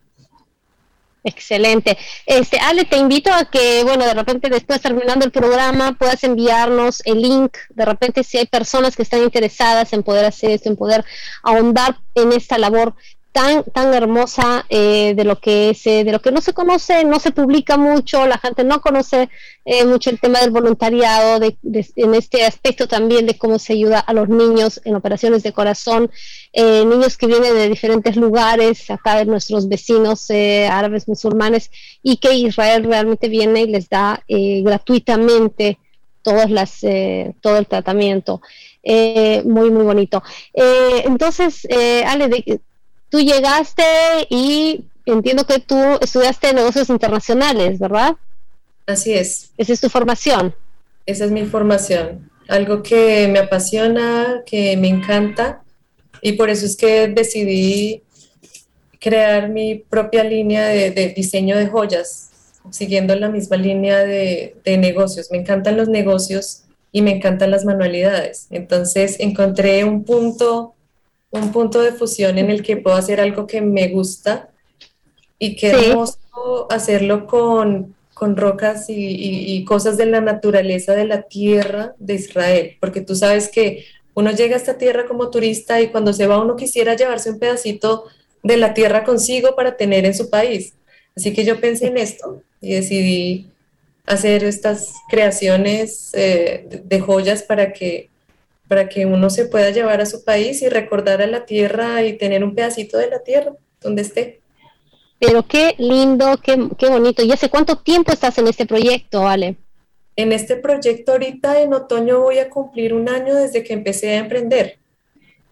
Excelente. 1.26 1.96
Este, 2.26 2.58
Ale, 2.58 2.84
te 2.84 2.98
invito 2.98 3.32
a 3.32 3.46
que, 3.46 3.82
bueno, 3.82 4.04
de 4.04 4.12
repente 4.12 4.50
después 4.50 4.82
terminando 4.82 5.24
el 5.24 5.32
programa 5.32 5.96
puedas 5.98 6.22
enviarnos 6.22 7.00
el 7.06 7.22
link, 7.22 7.56
de 7.70 7.84
repente 7.86 8.22
si 8.22 8.36
hay 8.36 8.46
personas 8.46 8.94
que 8.94 9.04
están 9.04 9.22
interesadas 9.22 9.94
en 9.94 10.02
poder 10.02 10.26
hacer 10.26 10.50
esto, 10.50 10.68
en 10.68 10.76
poder 10.76 11.02
ahondar 11.42 11.96
en 12.14 12.32
esta 12.32 12.58
labor 12.58 12.94
tan, 13.34 13.64
tan 13.64 13.92
hermosa 13.92 14.64
eh, 14.68 15.12
de 15.16 15.24
lo 15.24 15.40
que 15.40 15.70
es, 15.70 15.84
eh, 15.88 16.04
de 16.04 16.12
lo 16.12 16.22
que 16.22 16.30
no 16.30 16.40
se 16.40 16.52
conoce, 16.52 17.04
no 17.04 17.18
se 17.18 17.32
publica 17.32 17.76
mucho, 17.76 18.28
la 18.28 18.38
gente 18.38 18.62
no 18.62 18.80
conoce 18.80 19.28
eh, 19.64 19.84
mucho 19.84 20.10
el 20.10 20.20
tema 20.20 20.38
del 20.38 20.52
voluntariado, 20.52 21.44
en 21.44 22.14
este 22.14 22.44
aspecto 22.44 22.86
también 22.86 23.26
de 23.26 23.36
cómo 23.36 23.58
se 23.58 23.72
ayuda 23.72 23.98
a 23.98 24.12
los 24.12 24.28
niños 24.28 24.80
en 24.84 24.94
operaciones 24.94 25.42
de 25.42 25.52
corazón, 25.52 26.12
niños 26.54 27.18
que 27.18 27.26
vienen 27.26 27.54
de 27.54 27.68
diferentes 27.68 28.14
lugares, 28.14 28.88
acá 28.88 29.16
de 29.16 29.24
nuestros 29.24 29.68
vecinos 29.68 30.30
árabes 30.30 31.08
musulmanes, 31.08 31.72
y 32.04 32.18
que 32.18 32.34
Israel 32.34 32.84
realmente 32.84 33.28
viene 33.28 33.62
y 33.62 33.66
les 33.66 33.88
da 33.88 34.22
gratuitamente 34.28 35.78
todas 36.22 36.48
las, 36.50 36.82
todo 37.40 37.56
el 37.58 37.66
tratamiento. 37.66 38.40
muy, 38.84 39.70
muy 39.70 39.84
bonito. 39.84 40.22
entonces, 40.54 41.66
Ale, 42.06 42.28
de, 42.28 42.60
tú 43.14 43.20
llegaste 43.20 43.84
y 44.28 44.86
entiendo 45.06 45.46
que 45.46 45.60
tú 45.60 45.76
estudiaste 46.00 46.52
negocios 46.52 46.88
internacionales, 46.88 47.78
¿verdad? 47.78 48.16
Así 48.86 49.14
es. 49.14 49.52
Esa 49.56 49.72
es 49.72 49.80
tu 49.80 49.88
formación. 49.88 50.52
Esa 51.06 51.26
es 51.26 51.30
mi 51.30 51.44
formación. 51.44 52.28
Algo 52.48 52.82
que 52.82 53.28
me 53.28 53.38
apasiona, 53.38 54.42
que 54.44 54.76
me 54.78 54.88
encanta 54.88 55.62
y 56.22 56.32
por 56.32 56.50
eso 56.50 56.66
es 56.66 56.76
que 56.76 57.06
decidí 57.06 58.02
crear 58.98 59.48
mi 59.48 59.76
propia 59.76 60.24
línea 60.24 60.66
de, 60.66 61.14
diseño 61.16 61.56
de 61.56 61.68
joyas, 61.68 62.30
siguiendo 62.70 63.14
la 63.14 63.28
misma 63.28 63.56
línea 63.56 63.98
de, 64.00 64.56
de 64.64 64.76
negocios. 64.76 65.28
Me 65.30 65.38
encantan 65.38 65.76
los 65.76 65.88
negocios 65.88 66.64
y 66.90 67.00
me 67.02 67.12
encantan 67.12 67.52
las 67.52 67.64
manualidades. 67.64 68.48
Entonces 68.50 69.20
encontré 69.20 69.84
un 69.84 70.02
punto 70.02 70.73
un 71.40 71.52
punto 71.52 71.82
de 71.82 71.92
fusión 71.92 72.38
en 72.38 72.50
el 72.50 72.62
que 72.62 72.76
puedo 72.76 72.96
hacer 72.96 73.20
algo 73.20 73.46
que 73.46 73.60
me 73.60 73.88
gusta 73.88 74.50
y 75.38 75.56
que 75.56 75.70
hermoso 75.70 76.18
hacerlo 76.70 77.26
con, 77.26 77.94
con 78.14 78.36
rocas 78.36 78.88
y, 78.88 78.94
y, 78.94 79.64
cosas 79.64 79.96
de 79.96 80.06
la 80.06 80.20
naturaleza 80.20 80.94
de 80.94 81.06
la 81.06 81.22
tierra 81.22 81.94
de 81.98 82.14
Israel, 82.14 82.76
porque 82.80 83.00
tú 83.00 83.16
sabes 83.16 83.48
que 83.48 83.84
uno 84.14 84.30
llega 84.30 84.54
a 84.54 84.58
esta 84.58 84.78
tierra 84.78 85.06
como 85.06 85.30
turista 85.30 85.80
y 85.80 85.88
cuando 85.88 86.12
se 86.12 86.26
va 86.26 86.40
uno 86.40 86.54
quisiera 86.56 86.94
llevarse 86.94 87.30
un 87.30 87.40
pedacito 87.40 88.04
de 88.42 88.56
la 88.56 88.72
tierra 88.72 89.02
consigo 89.04 89.56
para 89.56 89.76
tener 89.76 90.04
en 90.04 90.14
su 90.14 90.30
país. 90.30 90.74
Así 91.16 91.32
que 91.32 91.44
yo 91.44 91.60
pensé 91.60 91.88
en 91.88 91.98
esto 91.98 92.42
y 92.60 92.74
decidí 92.74 93.50
hacer 94.06 94.44
estas 94.44 94.92
creaciones 95.08 96.10
eh, 96.12 96.82
de 96.84 97.00
joyas 97.00 97.42
para 97.42 97.72
que 97.72 98.10
para 98.68 98.88
que 98.88 99.06
uno 99.06 99.30
se 99.30 99.46
pueda 99.46 99.70
llevar 99.70 100.00
a 100.00 100.06
su 100.06 100.24
país 100.24 100.62
y 100.62 100.68
recordar 100.68 101.22
a 101.22 101.26
la 101.26 101.44
tierra 101.44 102.02
y 102.02 102.14
tener 102.14 102.42
un 102.44 102.54
pedacito 102.54 102.98
de 102.98 103.08
la 103.08 103.22
tierra 103.22 103.52
donde 103.80 104.02
esté. 104.02 104.40
Pero 105.18 105.46
qué 105.46 105.74
lindo, 105.78 106.38
qué, 106.42 106.68
qué 106.78 106.88
bonito. 106.88 107.22
¿Y 107.22 107.32
hace 107.32 107.48
cuánto 107.48 107.76
tiempo 107.76 108.12
estás 108.12 108.38
en 108.38 108.48
este 108.48 108.66
proyecto, 108.66 109.26
Ale? 109.26 109.56
En 110.16 110.32
este 110.32 110.56
proyecto 110.56 111.12
ahorita 111.12 111.60
en 111.60 111.74
otoño 111.74 112.20
voy 112.20 112.38
a 112.38 112.48
cumplir 112.48 112.94
un 112.94 113.08
año 113.08 113.34
desde 113.34 113.64
que 113.64 113.72
empecé 113.72 114.10
a 114.10 114.18
emprender. 114.18 114.78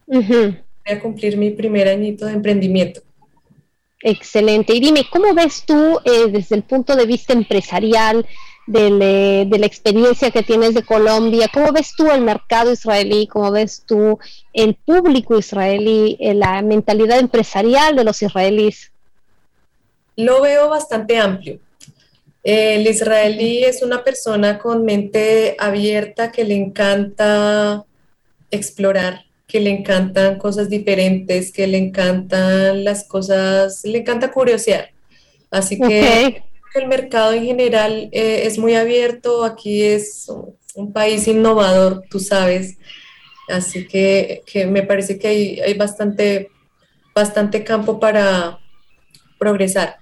Voy 0.06 0.56
a 0.86 1.00
cumplir 1.00 1.36
mi 1.36 1.50
primer 1.50 1.88
añito 1.88 2.26
de 2.26 2.32
emprendimiento. 2.32 3.00
Excelente. 4.00 4.74
Y 4.74 4.80
dime, 4.80 5.02
¿cómo 5.10 5.32
ves 5.34 5.64
tú 5.64 5.98
eh, 6.04 6.26
desde 6.30 6.56
el 6.56 6.64
punto 6.64 6.96
de 6.96 7.06
vista 7.06 7.32
empresarial 7.32 8.26
del, 8.66 9.00
eh, 9.02 9.44
de 9.46 9.58
la 9.58 9.66
experiencia 9.66 10.30
que 10.30 10.42
tienes 10.42 10.74
de 10.74 10.82
Colombia? 10.82 11.48
¿Cómo 11.52 11.72
ves 11.72 11.92
tú 11.96 12.10
el 12.10 12.22
mercado 12.22 12.72
israelí? 12.72 13.26
¿Cómo 13.26 13.50
ves 13.50 13.84
tú 13.86 14.18
el 14.52 14.74
público 14.74 15.38
israelí, 15.38 16.16
eh, 16.20 16.34
la 16.34 16.62
mentalidad 16.62 17.18
empresarial 17.18 17.96
de 17.96 18.04
los 18.04 18.22
israelíes? 18.22 18.92
Lo 20.16 20.42
veo 20.42 20.68
bastante 20.68 21.18
amplio. 21.18 21.58
El 22.44 22.86
israelí 22.86 23.64
es 23.64 23.82
una 23.82 24.02
persona 24.02 24.58
con 24.58 24.84
mente 24.84 25.56
abierta 25.58 26.32
que 26.32 26.44
le 26.44 26.56
encanta 26.56 27.84
explorar, 28.50 29.24
que 29.46 29.60
le 29.60 29.70
encantan 29.70 30.38
cosas 30.38 30.68
diferentes, 30.68 31.52
que 31.52 31.66
le 31.66 31.78
encantan 31.78 32.84
las 32.84 33.04
cosas, 33.04 33.84
le 33.84 33.98
encanta 33.98 34.32
curiosear. 34.32 34.90
Así 35.50 35.78
que 35.78 36.42
el 36.74 36.86
mercado 36.88 37.32
en 37.32 37.44
general 37.44 38.08
eh, 38.12 38.42
es 38.46 38.58
muy 38.58 38.74
abierto, 38.74 39.44
aquí 39.44 39.82
es 39.82 40.28
un, 40.28 40.56
un 40.74 40.92
país 40.92 41.26
innovador, 41.28 42.04
tú 42.10 42.18
sabes. 42.20 42.78
Así 43.48 43.86
que, 43.86 44.42
que 44.46 44.66
me 44.66 44.82
parece 44.82 45.18
que 45.18 45.28
hay, 45.28 45.60
hay 45.60 45.74
bastante, 45.74 46.48
bastante 47.14 47.64
campo 47.64 47.98
para 48.00 48.58
progresar. 49.38 49.96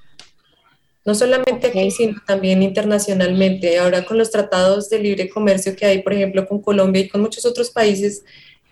No 1.04 1.14
solamente 1.14 1.68
aquí, 1.68 1.90
sino 1.90 2.20
también 2.26 2.62
internacionalmente. 2.62 3.78
Ahora 3.78 4.04
con 4.04 4.18
los 4.18 4.30
tratados 4.30 4.90
de 4.90 4.98
libre 4.98 5.28
comercio 5.30 5.74
que 5.74 5.86
hay, 5.86 6.02
por 6.02 6.12
ejemplo, 6.12 6.46
con 6.46 6.60
Colombia 6.60 7.02
y 7.02 7.08
con 7.08 7.22
muchos 7.22 7.46
otros 7.46 7.70
países 7.70 8.22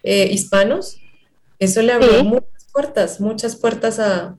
eh, 0.02 0.28
hispanos, 0.30 1.00
eso 1.58 1.82
le 1.82 1.92
abrió 1.92 2.18
Sí. 2.18 2.22
muchas 2.24 2.66
puertas, 2.72 3.20
muchas 3.20 3.56
puertas 3.56 3.98
a, 3.98 4.36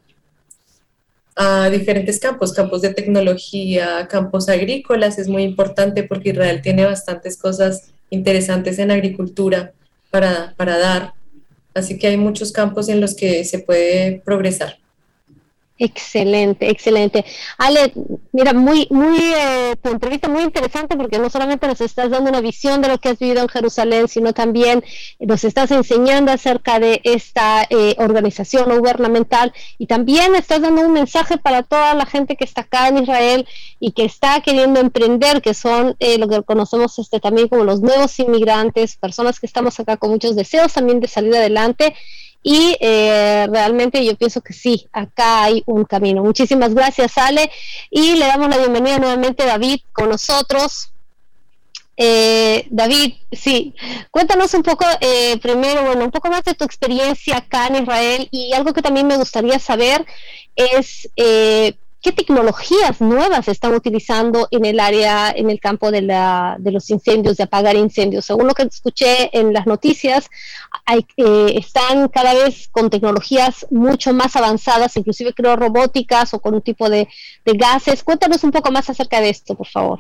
a 1.36 1.70
diferentes 1.70 2.20
campos, 2.20 2.54
campos 2.54 2.82
de 2.82 2.94
tecnología, 2.94 4.08
campos 4.10 4.50
agrícolas, 4.50 5.18
es 5.20 5.28
muy 5.28 5.44
importante 5.44 6.04
porque 6.04 6.30
Israel 6.30 6.62
tiene 6.62 6.86
bastantes 6.86 7.38
cosas 7.38 7.92
interesantes 8.10 8.80
en 8.80 8.92
agricultura 8.92 9.72
para, 10.10 10.54
para 10.58 10.78
dar. 10.78 11.14
Así 11.74 11.98
que 11.98 12.08
hay 12.08 12.18
muchos 12.18 12.52
campos 12.52 12.90
en 12.90 13.00
los 13.00 13.16
que 13.16 13.46
se 13.46 13.60
puede 13.60 14.22
progresar. 14.26 14.79
Excelente, 15.82 16.70
excelente. 16.70 17.24
Ale, 17.58 17.94
mira, 18.34 18.52
muy, 18.52 18.86
muy, 18.90 19.18
eh, 19.18 19.78
tu 19.82 19.90
entrevista 19.92 20.28
muy 20.28 20.44
interesante 20.44 20.98
porque 20.98 21.20
no 21.20 21.30
solamente 21.30 21.68
nos 21.68 21.80
estás 21.80 22.10
dando 22.10 22.30
una 22.30 22.42
visión 22.42 22.82
de 22.82 22.90
lo 22.90 22.98
que 22.98 23.08
has 23.08 23.18
vivido 23.18 23.42
en 23.42 23.48
Jerusalén, 23.48 24.10
sino 24.10 24.34
también 24.34 24.84
nos 25.20 25.46
estás 25.46 25.72
enseñando 25.72 26.34
acerca 26.34 26.80
de 26.82 27.00
esta 27.06 27.66
eh, 27.70 27.96
organización 27.98 28.78
gubernamental 28.78 29.54
y 29.78 29.88
también 29.88 30.36
estás 30.36 30.62
dando 30.62 30.82
un 30.82 30.92
mensaje 30.92 31.38
para 31.38 31.64
toda 31.64 31.94
la 31.94 32.06
gente 32.06 32.36
que 32.36 32.44
está 32.44 32.62
acá 32.62 32.90
en 32.90 32.98
Israel 32.98 33.48
y 33.80 33.94
que 33.94 34.04
está 34.04 34.42
queriendo 34.42 34.82
emprender, 34.82 35.42
que 35.42 35.54
son 35.54 35.96
eh, 36.00 36.18
lo 36.18 36.28
que 36.28 36.44
conocemos 36.44 37.00
este, 37.00 37.22
también 37.22 37.48
como 37.48 37.64
los 37.64 37.80
nuevos 37.80 38.20
inmigrantes, 38.20 38.98
personas 38.98 39.40
que 39.40 39.46
estamos 39.46 39.80
acá 39.80 39.96
con 39.96 40.10
muchos 40.10 40.36
deseos 40.36 40.74
también 40.74 41.00
de 41.00 41.08
salir 41.08 41.34
adelante 41.34 41.96
y 42.42 42.78
eh, 42.80 43.48
realmente 43.52 44.04
yo 44.06 44.16
pienso 44.16 44.42
que 44.42 44.54
sí, 44.54 44.88
acá 44.92 45.44
hay 45.44 45.64
un 45.66 45.84
camino. 45.86 46.24
Muchísimas 46.24 46.74
gracias, 46.74 47.18
Ale. 47.18 47.52
Y 47.90 48.16
le 48.16 48.26
damos 48.26 48.50
la 48.50 48.58
bienvenida 48.58 48.98
nuevamente 48.98 49.44
a 49.44 49.48
David 49.48 49.82
con 49.92 50.10
nosotros. 50.10 50.92
Eh, 52.02 52.66
David, 52.70 53.16
sí, 53.30 53.76
cuéntanos 54.10 54.54
un 54.54 54.64
poco 54.64 54.86
eh, 55.02 55.38
primero, 55.42 55.84
bueno, 55.84 56.06
un 56.06 56.12
poco 56.12 56.30
más 56.30 56.46
de 56.46 56.54
tu 56.54 56.64
experiencia 56.64 57.36
acá 57.36 57.68
en 57.68 57.84
Israel 57.84 58.30
y 58.32 58.54
algo 58.54 58.72
que 58.72 58.82
también 58.82 59.06
me 59.06 59.18
gustaría 59.18 59.60
saber 59.60 60.06
es 60.56 61.10
eh, 61.18 61.74
qué 62.02 62.12
tecnologías 62.12 63.02
nuevas 63.02 63.48
están 63.48 63.74
utilizando 63.74 64.48
en 64.52 64.66
el 64.66 64.80
área, 64.80 65.32
en 65.32 65.50
el 65.50 65.60
campo 65.60 65.92
de, 65.92 66.02
la, 66.02 66.56
de 66.60 66.72
los 66.72 66.90
incendios, 66.90 67.38
de 67.38 67.44
apagar 67.44 67.76
incendios. 67.76 68.26
Según 68.26 68.48
lo 68.48 68.54
que 68.54 68.64
escuché 68.64 69.38
en 69.38 69.52
las 69.54 69.68
noticias, 69.68 70.30
hay, 70.86 71.06
eh, 71.18 71.54
están 71.56 72.08
cada 72.08 72.34
vez 72.34 72.70
con 72.72 72.90
tecnologías 72.90 73.68
mucho 73.70 74.14
más 74.14 74.36
avanzadas, 74.36 74.96
inclusive 74.96 75.34
creo 75.34 75.56
robóticas 75.56 76.34
o 76.34 76.40
con 76.40 76.56
un 76.56 76.62
tipo 76.62 76.90
de, 76.90 77.08
gases. 77.46 78.04
Cuéntanos 78.04 78.44
un 78.44 78.52
poco 78.52 78.72
más 78.72 78.90
acerca 78.90 79.20
de 79.20 79.30
esto, 79.30 79.56
por 79.56 79.68
favor. 79.68 80.00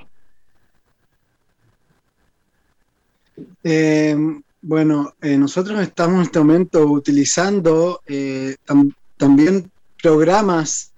Eh, 3.64 4.16
bueno, 4.62 5.14
eh, 5.22 5.38
nosotros 5.38 5.82
estamos 5.82 6.16
en 6.16 6.22
este 6.22 6.40
momento 6.40 6.86
utilizando 6.86 8.02
tam- 8.08 8.94
también 9.18 9.70
programas 10.02 10.89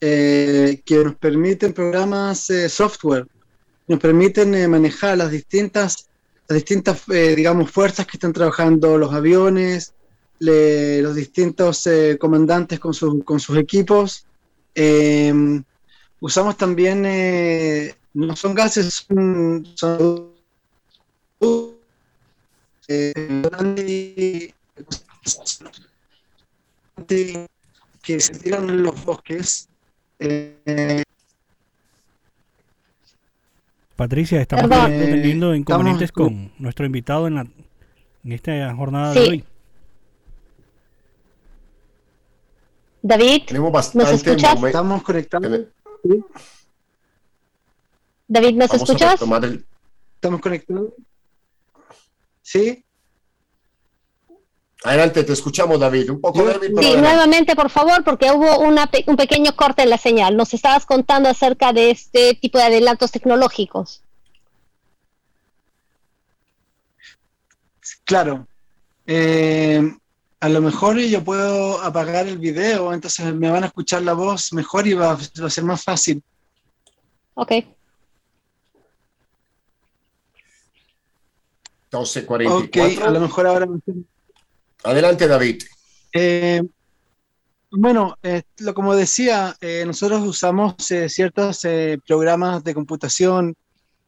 eh, 0.00 0.82
que 0.84 1.04
nos 1.04 1.14
permiten, 1.16 1.72
programas 1.72 2.50
eh, 2.50 2.68
software, 2.68 3.26
nos 3.88 3.98
permiten 4.00 4.54
eh, 4.54 4.68
manejar 4.68 5.16
las 5.18 5.30
distintas, 5.30 6.08
las 6.48 6.56
distintas 6.56 7.02
digamos, 7.06 7.70
fuerzas 7.70 8.06
que 8.06 8.16
están 8.16 8.32
trabajando 8.32 8.98
los 8.98 9.12
aviones, 9.12 9.92
los 10.38 11.14
distintos 11.14 11.88
comandantes 12.20 12.78
con, 12.78 12.92
sus- 12.94 13.24
con 13.24 13.40
sus 13.40 13.56
equipos. 13.56 14.26
Eh, 14.74 15.32
usamos 16.20 16.56
también, 16.56 17.02
no 18.14 18.36
son 18.36 18.54
gases, 18.54 19.06
son, 19.08 19.66
son 19.74 20.36
que 28.02 28.20
se 28.20 28.32
tiran 28.38 28.68
en 28.70 28.82
los 28.82 29.04
bosques. 29.04 29.68
Eh, 30.18 31.02
Patricia, 33.96 34.40
estamos 34.40 34.68
Perdón. 34.68 34.90
teniendo 34.90 35.52
Eh, 35.54 35.58
inconvenientes 35.58 36.10
estamos- 36.10 36.28
con 36.30 36.52
nuestro 36.58 36.84
invitado 36.86 37.26
en, 37.28 37.34
la, 37.36 37.40
en 38.24 38.32
esta 38.32 38.74
jornada 38.74 39.12
Sí. 39.14 39.20
de 39.20 39.28
hoy. 39.28 39.44
David, 43.02 43.42
Tenemos 43.46 43.68
¿nos 43.68 43.72
bastante 43.72 44.14
escuchas? 44.14 44.62
Estamos 44.64 45.02
conectados. 45.02 45.60
David, 48.28 48.54
¿nos 48.56 48.68
Vamos 48.68 48.82
escuchas? 48.90 49.22
el- 49.44 49.66
¿Estamos 50.16 50.40
conectados? 50.40 50.92
¿Sí? 52.42 52.84
Adelante, 54.84 55.24
te 55.24 55.32
escuchamos, 55.32 55.80
David. 55.80 56.10
Un 56.10 56.20
poco 56.20 56.44
débil, 56.44 56.70
pero 56.74 56.82
Sí, 56.82 56.86
adelante. 56.88 57.00
nuevamente, 57.08 57.56
por 57.56 57.70
favor, 57.70 58.04
porque 58.04 58.30
hubo 58.30 58.58
una 58.60 58.88
un 59.06 59.16
pequeño 59.16 59.56
corte 59.56 59.82
en 59.82 59.90
la 59.90 59.98
señal. 59.98 60.36
Nos 60.36 60.52
estabas 60.54 60.84
contando 60.86 61.28
acerca 61.28 61.72
de 61.72 61.90
este 61.90 62.34
tipo 62.34 62.58
de 62.58 62.64
adelantos 62.64 63.10
tecnológicos. 63.10 64.02
Claro. 68.04 68.46
Eh, 69.06 69.80
a 70.40 70.48
lo 70.48 70.60
mejor 70.60 70.98
yo 70.98 71.24
puedo 71.24 71.80
apagar 71.82 72.26
el 72.28 72.38
video, 72.38 72.92
entonces 72.92 73.34
me 73.34 73.50
van 73.50 73.64
a 73.64 73.68
escuchar 73.68 74.02
la 74.02 74.12
voz 74.12 74.52
mejor 74.52 74.86
y 74.86 74.92
va, 74.94 75.12
a- 75.12 75.18
va 75.42 75.46
a 75.46 75.50
ser 75.50 75.64
más 75.64 75.82
fácil. 75.82 76.22
Ok. 77.34 77.52
12.44. 81.90 82.64
Ok, 82.96 83.02
a 83.02 83.10
lo 83.10 83.20
mejor 83.20 83.46
ahora... 83.46 83.66
Adelante, 84.86 85.26
David. 85.26 85.62
Eh, 86.12 86.62
bueno, 87.72 88.16
eh, 88.22 88.42
lo, 88.58 88.72
como 88.72 88.94
decía, 88.94 89.56
eh, 89.60 89.82
nosotros 89.84 90.24
usamos 90.24 90.76
ciertos 91.08 91.62
programas 92.06 92.62
de 92.62 92.72
computación 92.72 93.56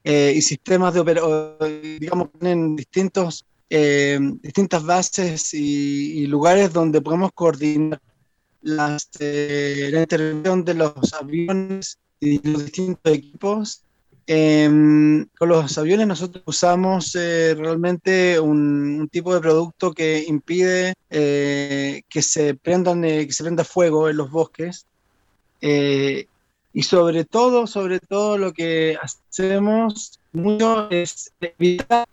y 0.05 0.41
sistemas 0.41 0.95
de 0.95 1.99
digamos, 1.99 2.29
en 2.41 2.77
distintos, 2.77 3.45
distintas 3.69 4.85
bases 4.85 5.53
y, 5.53 6.27
lugares 6.29 6.73
donde 6.73 7.03
podemos 7.03 7.33
coordinar 7.35 8.01
las, 8.63 9.11
la 9.19 10.01
intervención 10.01 10.65
de 10.65 10.75
los 10.75 11.13
aviones 11.13 11.99
y 12.21 12.49
los 12.49 12.65
distintos 12.65 13.13
equipos. 13.13 13.83
Em, 14.31 15.25
con 15.39 15.49
los 15.49 15.79
aviones 15.79 16.07
nosotros 16.07 16.43
usamos 16.45 17.15
eh, 17.15 17.55
realmente 17.57 18.39
un, 18.39 19.01
un 19.01 19.09
tipo 19.09 19.33
de 19.33 19.41
producto 19.41 19.95
que 19.95 20.23
impide 20.29 20.93
eh, 21.09 22.03
que 22.11 22.21
se 22.21 22.55
prendan, 22.55 23.07
eh, 23.07 23.27
que 23.27 23.33
se 23.33 23.43
prenda 23.43 23.65
fuego 23.65 24.11
en 24.11 24.19
los 24.19 24.31
bosques. 24.31 24.85
Eh, 25.63 26.27
y 26.75 26.83
sobre 26.83 27.25
todo, 27.25 27.67
sobre 27.67 28.01
todo 28.01 28.37
lo 28.37 28.53
que 28.53 28.99
hacemos 29.01 30.21
mucho 30.33 30.91
es 30.91 31.33
evitar 31.41 32.07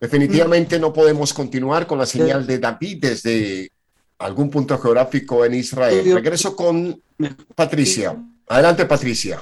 Definitivamente 0.00 0.78
no 0.78 0.94
podemos 0.94 1.34
continuar 1.34 1.86
con 1.86 1.98
la 1.98 2.06
señal 2.06 2.46
de 2.46 2.58
David 2.58 2.98
desde 3.02 3.70
algún 4.18 4.48
punto 4.48 4.78
geográfico 4.78 5.44
en 5.44 5.54
Israel. 5.54 6.14
Regreso 6.14 6.56
con 6.56 7.02
Patricia. 7.54 8.16
Adelante, 8.50 8.84
Patricia. 8.84 9.40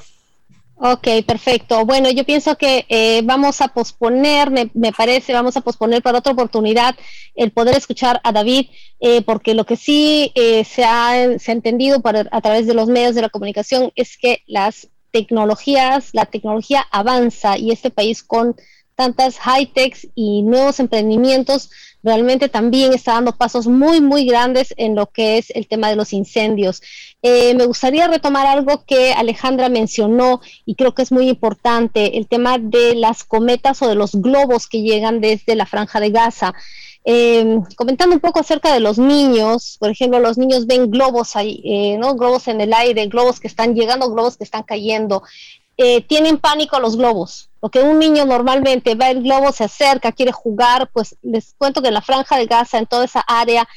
Ok, 0.76 1.08
perfecto. 1.26 1.86
Bueno, 1.86 2.10
yo 2.10 2.24
pienso 2.24 2.56
que 2.56 2.84
eh, 2.90 3.22
vamos 3.24 3.62
a 3.62 3.68
posponer, 3.68 4.50
me, 4.50 4.92
parece, 4.92 5.32
vamos 5.32 5.56
a 5.56 5.62
posponer 5.62 6.02
para 6.02 6.18
otra 6.18 6.34
oportunidad 6.34 6.94
el 7.34 7.50
poder 7.50 7.74
escuchar 7.74 8.20
a 8.22 8.32
David, 8.32 8.66
eh, 9.00 9.22
porque 9.22 9.54
lo 9.54 9.64
que 9.64 9.76
sí 9.76 10.30
eh, 10.34 10.62
se, 10.62 10.84
ha, 10.84 11.38
se 11.38 11.52
entendido 11.52 12.02
a 12.30 12.40
través 12.42 12.66
de 12.66 12.74
los 12.74 12.88
medios 12.88 13.14
de 13.14 13.22
la 13.22 13.30
comunicación 13.30 13.92
es 13.96 14.18
que 14.18 14.42
las 14.46 14.88
tecnologías, 15.10 16.10
la 16.12 16.26
tecnología 16.26 16.86
avanza 16.90 17.56
y 17.56 17.70
este 17.70 17.88
país 17.88 18.22
con 18.22 18.56
tantas 18.98 19.38
high-techs 19.38 20.08
y 20.16 20.42
nuevos 20.42 20.80
emprendimientos, 20.80 21.70
realmente 22.02 22.48
también 22.48 22.92
está 22.92 23.12
dando 23.12 23.36
pasos 23.36 23.68
muy, 23.68 24.00
muy 24.00 24.26
grandes 24.26 24.74
en 24.76 24.96
lo 24.96 25.06
que 25.06 25.38
es 25.38 25.50
el 25.50 25.68
tema 25.68 25.88
de 25.88 25.94
los 25.94 26.12
incendios. 26.12 26.82
Eh, 27.22 27.54
me 27.54 27.66
gustaría 27.66 28.08
retomar 28.08 28.48
algo 28.48 28.84
que 28.84 29.12
Alejandra 29.12 29.68
mencionó 29.68 30.40
y 30.66 30.74
creo 30.74 30.96
que 30.96 31.02
es 31.02 31.12
muy 31.12 31.28
importante, 31.28 32.18
el 32.18 32.26
tema 32.26 32.58
de 32.58 32.96
las 32.96 33.22
cometas 33.22 33.80
o 33.82 33.88
de 33.88 33.94
los 33.94 34.16
globos 34.16 34.66
que 34.66 34.82
llegan 34.82 35.20
desde 35.20 35.54
la 35.54 35.66
franja 35.66 36.00
de 36.00 36.10
Gaza. 36.10 36.54
Eh, 37.04 37.60
comentando 37.76 38.16
un 38.16 38.20
poco 38.20 38.40
acerca 38.40 38.74
de 38.74 38.80
los 38.80 38.98
niños, 38.98 39.76
por 39.78 39.90
ejemplo, 39.90 40.18
los 40.18 40.38
niños 40.38 40.66
ven 40.66 40.90
globos 40.90 41.36
ahí, 41.36 41.62
eh, 41.64 41.98
¿no? 41.98 42.16
Globos 42.16 42.48
en 42.48 42.60
el 42.60 42.74
aire, 42.74 43.06
globos 43.06 43.38
que 43.38 43.46
están 43.46 43.76
llegando, 43.76 44.10
globos 44.10 44.36
que 44.36 44.44
están 44.44 44.64
cayendo. 44.64 45.22
Eh, 45.76 46.00
tienen 46.00 46.38
pánico 46.38 46.74
a 46.74 46.80
los 46.80 46.96
globos. 46.96 47.47
Lo 47.60 47.70
que 47.70 47.80
un 47.80 47.98
niño 47.98 48.24
normalmente 48.24 48.94
ve 48.94 49.10
el 49.10 49.22
globo, 49.22 49.52
se 49.52 49.64
acerca, 49.64 50.12
quiere 50.12 50.32
jugar, 50.32 50.90
pues 50.92 51.16
les 51.22 51.54
cuento 51.58 51.82
que 51.82 51.88
en 51.88 51.94
la 51.94 52.02
franja 52.02 52.36
de 52.36 52.46
Gaza, 52.46 52.78
en 52.78 52.86
toda 52.86 53.04
esa 53.04 53.20
área, 53.20 53.68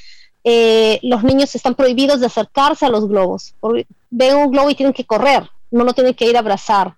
eh, 0.43 0.99
los 1.03 1.23
niños 1.23 1.53
están 1.55 1.75
prohibidos 1.75 2.19
de 2.19 2.27
acercarse 2.27 2.85
a 2.85 2.89
los 2.89 3.07
globos. 3.07 3.55
Ven 4.09 4.35
un 4.35 4.51
globo 4.51 4.69
y 4.69 4.75
tienen 4.75 4.93
que 4.93 5.05
correr, 5.05 5.49
no 5.71 5.83
lo 5.83 5.93
tienen 5.93 6.13
que 6.13 6.25
ir 6.25 6.35
a 6.35 6.39
abrazar. 6.39 6.95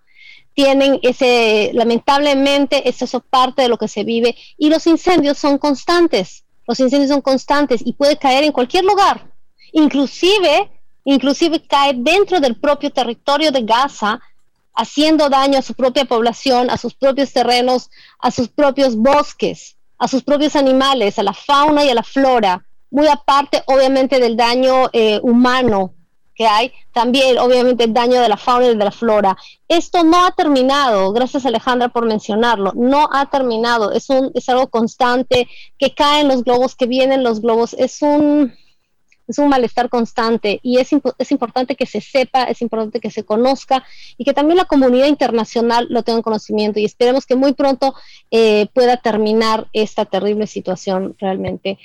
Tienen 0.53 0.99
ese, 1.01 1.71
lamentablemente, 1.73 2.87
es 2.87 3.01
eso 3.01 3.21
parte 3.21 3.63
de 3.63 3.69
lo 3.69 3.77
que 3.77 3.87
se 3.87 4.03
vive. 4.03 4.35
Y 4.57 4.69
los 4.69 4.85
incendios 4.85 5.37
son 5.37 5.57
constantes. 5.57 6.43
Los 6.67 6.79
incendios 6.79 7.09
son 7.09 7.21
constantes 7.21 7.81
y 7.83 7.93
puede 7.93 8.17
caer 8.17 8.43
en 8.43 8.51
cualquier 8.51 8.85
lugar. 8.85 9.31
Inclusive, 9.71 10.69
inclusive 11.05 11.65
cae 11.65 11.93
dentro 11.95 12.39
del 12.39 12.55
propio 12.59 12.91
territorio 12.91 13.51
de 13.51 13.63
Gaza, 13.63 14.21
haciendo 14.73 15.29
daño 15.29 15.59
a 15.59 15.61
su 15.61 15.73
propia 15.73 16.05
población, 16.05 16.69
a 16.69 16.77
sus 16.77 16.93
propios 16.93 17.31
terrenos, 17.31 17.89
a 18.19 18.31
sus 18.31 18.49
propios 18.49 18.95
bosques, 18.95 19.77
a 19.97 20.07
sus 20.07 20.23
propios 20.23 20.55
animales, 20.55 21.19
a 21.19 21.23
la 21.23 21.33
fauna 21.33 21.85
y 21.85 21.89
a 21.89 21.95
la 21.95 22.03
flora, 22.03 22.65
muy 22.89 23.07
aparte 23.07 23.63
obviamente 23.67 24.19
del 24.19 24.35
daño 24.35 24.89
eh, 24.93 25.19
humano 25.23 25.93
que 26.35 26.47
hay, 26.47 26.71
también 26.93 27.37
obviamente 27.37 27.83
el 27.83 27.93
daño 27.93 28.19
de 28.19 28.29
la 28.29 28.37
fauna 28.37 28.65
y 28.65 28.75
de 28.75 28.83
la 28.83 28.91
flora. 28.91 29.37
Esto 29.67 30.03
no 30.03 30.25
ha 30.25 30.31
terminado, 30.31 31.13
gracias 31.13 31.45
Alejandra 31.45 31.89
por 31.89 32.05
mencionarlo, 32.05 32.73
no 32.75 33.07
ha 33.11 33.29
terminado, 33.29 33.91
es, 33.91 34.09
un, 34.09 34.31
es 34.33 34.49
algo 34.49 34.67
constante, 34.67 35.47
que 35.77 35.93
caen 35.93 36.27
los 36.27 36.43
globos, 36.43 36.75
que 36.75 36.87
vienen 36.87 37.23
los 37.23 37.41
globos, 37.41 37.75
es 37.77 38.01
un, 38.01 38.53
es 39.27 39.37
un 39.37 39.49
malestar 39.49 39.89
constante 39.89 40.59
y 40.63 40.77
es, 40.77 40.89
es 41.17 41.31
importante 41.31 41.75
que 41.75 41.85
se 41.85 42.01
sepa, 42.01 42.43
es 42.43 42.61
importante 42.61 42.99
que 42.99 43.11
se 43.11 43.23
conozca 43.23 43.83
y 44.17 44.25
que 44.25 44.33
también 44.33 44.57
la 44.57 44.65
comunidad 44.65 45.07
internacional 45.07 45.87
lo 45.89 46.03
tenga 46.03 46.17
en 46.17 46.23
conocimiento 46.23 46.79
y 46.79 46.85
esperemos 46.85 47.25
que 47.25 47.35
muy 47.35 47.53
pronto 47.53 47.93
eh, 48.31 48.67
pueda 48.73 48.97
terminar 48.97 49.67
esta 49.73 50.05
terrible 50.05 50.47
situación 50.47 51.15
realmente. 51.19 51.77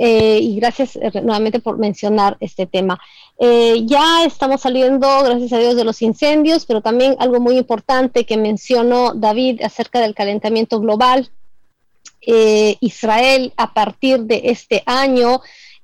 Eh, 0.00 0.38
y 0.40 0.54
gracias 0.60 0.94
eh, 0.94 1.10
nuevamente 1.22 1.58
por 1.58 1.76
mencionar 1.76 2.36
este 2.38 2.66
tema. 2.66 3.00
ya 3.38 4.24
estamos 4.24 4.60
saliendo, 4.60 5.24
gracias 5.24 5.52
a 5.52 5.58
Dios, 5.58 5.74
de 5.74 5.84
los 5.84 6.02
incendios, 6.02 6.66
pero 6.66 6.80
también 6.80 7.16
algo 7.18 7.40
muy 7.40 7.58
importante 7.58 8.24
que 8.24 8.36
mencionó 8.36 9.12
David 9.14 9.60
acerca 9.62 10.00
del 10.00 10.14
calentamiento 10.14 10.80
global. 10.80 11.28
Israel 12.80 13.52
a 13.56 13.72
partir 13.72 14.20
de 14.24 14.42
este 14.44 14.82
año 14.84 15.40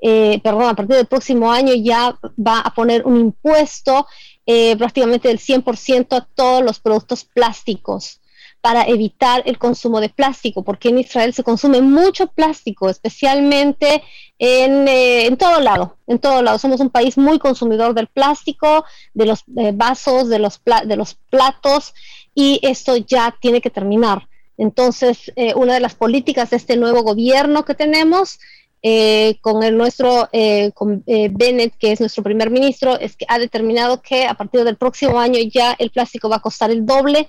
eh, 0.06 0.38
perdón, 0.44 0.64
a 0.64 0.74
partir 0.74 0.96
del 0.96 1.06
próximo 1.06 1.50
año 1.50 1.72
ya 1.72 2.18
va 2.38 2.60
a 2.60 2.74
poner 2.74 3.06
un 3.06 3.16
impuesto 3.18 4.06
eh, 4.44 4.76
prácticamente 4.76 5.28
del 5.28 5.38
100% 5.38 6.14
a 6.14 6.28
todos 6.34 6.62
los 6.62 6.78
productos 6.78 7.24
plásticos 7.24 8.20
para 8.60 8.82
evitar 8.82 9.42
el 9.46 9.56
consumo 9.56 10.02
de 10.02 10.10
plástico, 10.10 10.62
porque 10.62 10.90
en 10.90 10.98
Israel 10.98 11.32
se 11.32 11.42
consume 11.42 11.80
mucho 11.80 12.26
plástico, 12.26 12.90
especialmente 12.90 14.02
en, 14.38 14.86
eh, 14.88 15.24
en 15.24 15.38
todo 15.38 15.60
lado, 15.60 15.96
en 16.06 16.18
todo 16.18 16.42
lado. 16.42 16.58
Somos 16.58 16.80
un 16.80 16.90
país 16.90 17.16
muy 17.16 17.38
consumidor 17.38 17.94
del 17.94 18.08
plástico, 18.08 18.84
de 19.14 19.24
los 19.24 19.44
vasos, 19.46 20.28
de 20.28 20.38
los, 20.38 20.60
de 20.84 20.96
los 20.96 21.14
platos, 21.30 21.94
y 22.34 22.60
esto 22.62 22.98
ya 22.98 23.34
tiene 23.40 23.62
que 23.62 23.70
terminar. 23.70 24.28
Entonces, 24.58 25.32
una 25.56 25.74
de 25.74 25.80
las 25.80 25.94
políticas 25.94 26.50
de 26.50 26.58
este 26.58 26.76
nuevo 26.76 27.02
gobierno 27.02 27.64
que 27.64 27.74
tenemos 27.74 28.38
eh, 28.86 29.38
con 29.40 29.62
el 29.62 29.78
nuestro 29.78 30.28
eh, 30.30 30.70
con, 30.74 31.02
eh, 31.06 31.30
Bennett, 31.32 31.74
que 31.78 31.90
es 31.90 32.00
nuestro 32.00 32.22
primer 32.22 32.50
ministro, 32.50 33.00
es 33.00 33.16
que 33.16 33.24
ha 33.30 33.38
determinado 33.38 34.02
que 34.02 34.26
a 34.26 34.34
partir 34.34 34.62
del 34.62 34.76
próximo 34.76 35.18
año 35.18 35.40
ya 35.40 35.74
el 35.78 35.90
plástico 35.90 36.28
va 36.28 36.36
a 36.36 36.42
costar 36.42 36.70
el 36.70 36.84
doble. 36.84 37.26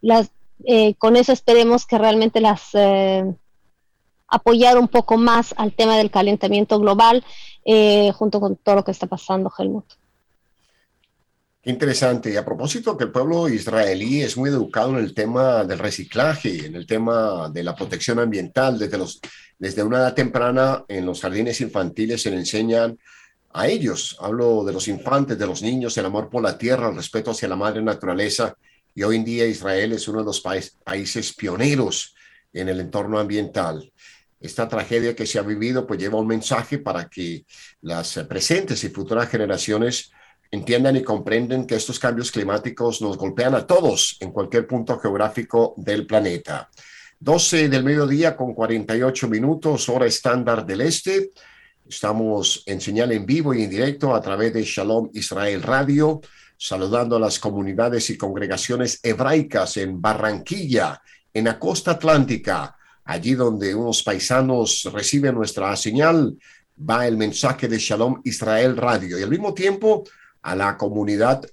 Las, 0.00 0.32
con 0.98 1.14
eso 1.14 1.32
esperemos 1.32 1.86
que 1.86 1.96
realmente 1.96 2.40
las 2.40 2.70
apoyar 4.26 4.78
un 4.78 4.88
poco 4.88 5.16
más 5.16 5.54
al 5.58 5.72
tema 5.72 5.96
del 5.96 6.10
calentamiento 6.10 6.80
global 6.80 7.24
junto 8.14 8.40
con 8.40 8.56
todo 8.56 8.74
lo 8.74 8.84
que 8.84 8.90
está 8.90 9.06
pasando, 9.06 9.52
Helmut. 9.56 9.84
Interesante. 11.62 12.32
Y 12.32 12.36
a 12.36 12.44
propósito 12.44 12.96
que 12.96 13.04
el 13.04 13.12
pueblo 13.12 13.48
israelí 13.48 14.22
es 14.22 14.36
muy 14.36 14.50
educado 14.50 14.90
en 14.90 15.04
el 15.04 15.14
tema 15.14 15.64
del 15.64 15.78
reciclaje, 15.78 16.66
en 16.66 16.74
el 16.74 16.86
tema 16.86 17.48
de 17.48 17.62
la 17.62 17.74
protección 17.74 18.18
ambiental. 18.18 18.78
Desde, 18.78 18.96
los, 18.98 19.20
desde 19.58 19.82
una 19.82 19.98
edad 19.98 20.14
temprana 20.14 20.84
en 20.88 21.06
los 21.06 21.20
jardines 21.20 21.60
infantiles 21.60 22.22
se 22.22 22.30
le 22.30 22.36
enseñan 22.36 22.98
a 23.52 23.68
ellos, 23.68 24.16
hablo 24.20 24.64
de 24.64 24.72
los 24.72 24.86
infantes, 24.86 25.38
de 25.38 25.46
los 25.46 25.62
niños, 25.62 25.96
el 25.96 26.04
amor 26.04 26.28
por 26.28 26.42
la 26.42 26.58
tierra, 26.58 26.90
el 26.90 26.96
respeto 26.96 27.30
hacia 27.30 27.48
la 27.48 27.56
madre 27.56 27.82
naturaleza. 27.82 28.54
Y 28.94 29.02
hoy 29.02 29.16
en 29.16 29.24
día 29.24 29.46
Israel 29.46 29.92
es 29.92 30.08
uno 30.08 30.18
de 30.18 30.26
los 30.26 30.42
países 30.42 31.32
pioneros 31.32 32.14
en 32.52 32.68
el 32.68 32.80
entorno 32.80 33.18
ambiental. 33.18 33.90
Esta 34.38 34.68
tragedia 34.68 35.16
que 35.16 35.26
se 35.26 35.38
ha 35.38 35.42
vivido 35.42 35.86
pues 35.86 35.98
lleva 35.98 36.20
un 36.20 36.26
mensaje 36.26 36.78
para 36.78 37.08
que 37.08 37.46
las 37.80 38.12
presentes 38.28 38.84
y 38.84 38.90
futuras 38.90 39.30
generaciones 39.30 40.10
entiendan 40.50 40.96
y 40.96 41.02
comprenden 41.02 41.66
que 41.66 41.76
estos 41.76 41.98
cambios 41.98 42.30
climáticos 42.30 43.00
nos 43.00 43.16
golpean 43.16 43.54
a 43.54 43.66
todos 43.66 44.18
en 44.20 44.32
cualquier 44.32 44.66
punto 44.66 44.98
geográfico 44.98 45.74
del 45.78 46.06
planeta. 46.06 46.68
12 47.18 47.70
del 47.70 47.82
mediodía 47.82 48.36
con 48.36 48.52
48 48.52 49.28
minutos, 49.28 49.88
hora 49.88 50.06
estándar 50.06 50.66
del 50.66 50.82
este. 50.82 51.30
Estamos 51.88 52.62
en 52.66 52.80
señal 52.80 53.10
en 53.12 53.24
vivo 53.24 53.54
y 53.54 53.62
en 53.62 53.70
directo 53.70 54.14
a 54.14 54.20
través 54.20 54.52
de 54.52 54.62
Shalom 54.62 55.08
Israel 55.14 55.62
Radio, 55.62 56.20
saludando 56.58 57.16
a 57.16 57.20
las 57.20 57.38
comunidades 57.38 58.10
y 58.10 58.18
congregaciones 58.18 59.00
hebraicas 59.02 59.78
en 59.78 60.00
Barranquilla, 60.00 61.00
en 61.32 61.44
la 61.44 61.58
costa 61.58 61.92
atlántica, 61.92 62.76
allí 63.04 63.34
donde 63.34 63.74
unos 63.74 64.02
paisanos 64.02 64.86
reciben 64.92 65.34
nuestra 65.34 65.74
señal, 65.76 66.36
va 66.78 67.06
el 67.06 67.16
mensaje 67.16 67.66
de 67.66 67.78
Shalom 67.78 68.20
Israel 68.24 68.76
Radio. 68.76 69.18
Y 69.18 69.22
al 69.22 69.30
mismo 69.30 69.54
tiempo, 69.54 70.04
a 70.42 70.54
la 70.54 70.76
comunidad 70.76 71.46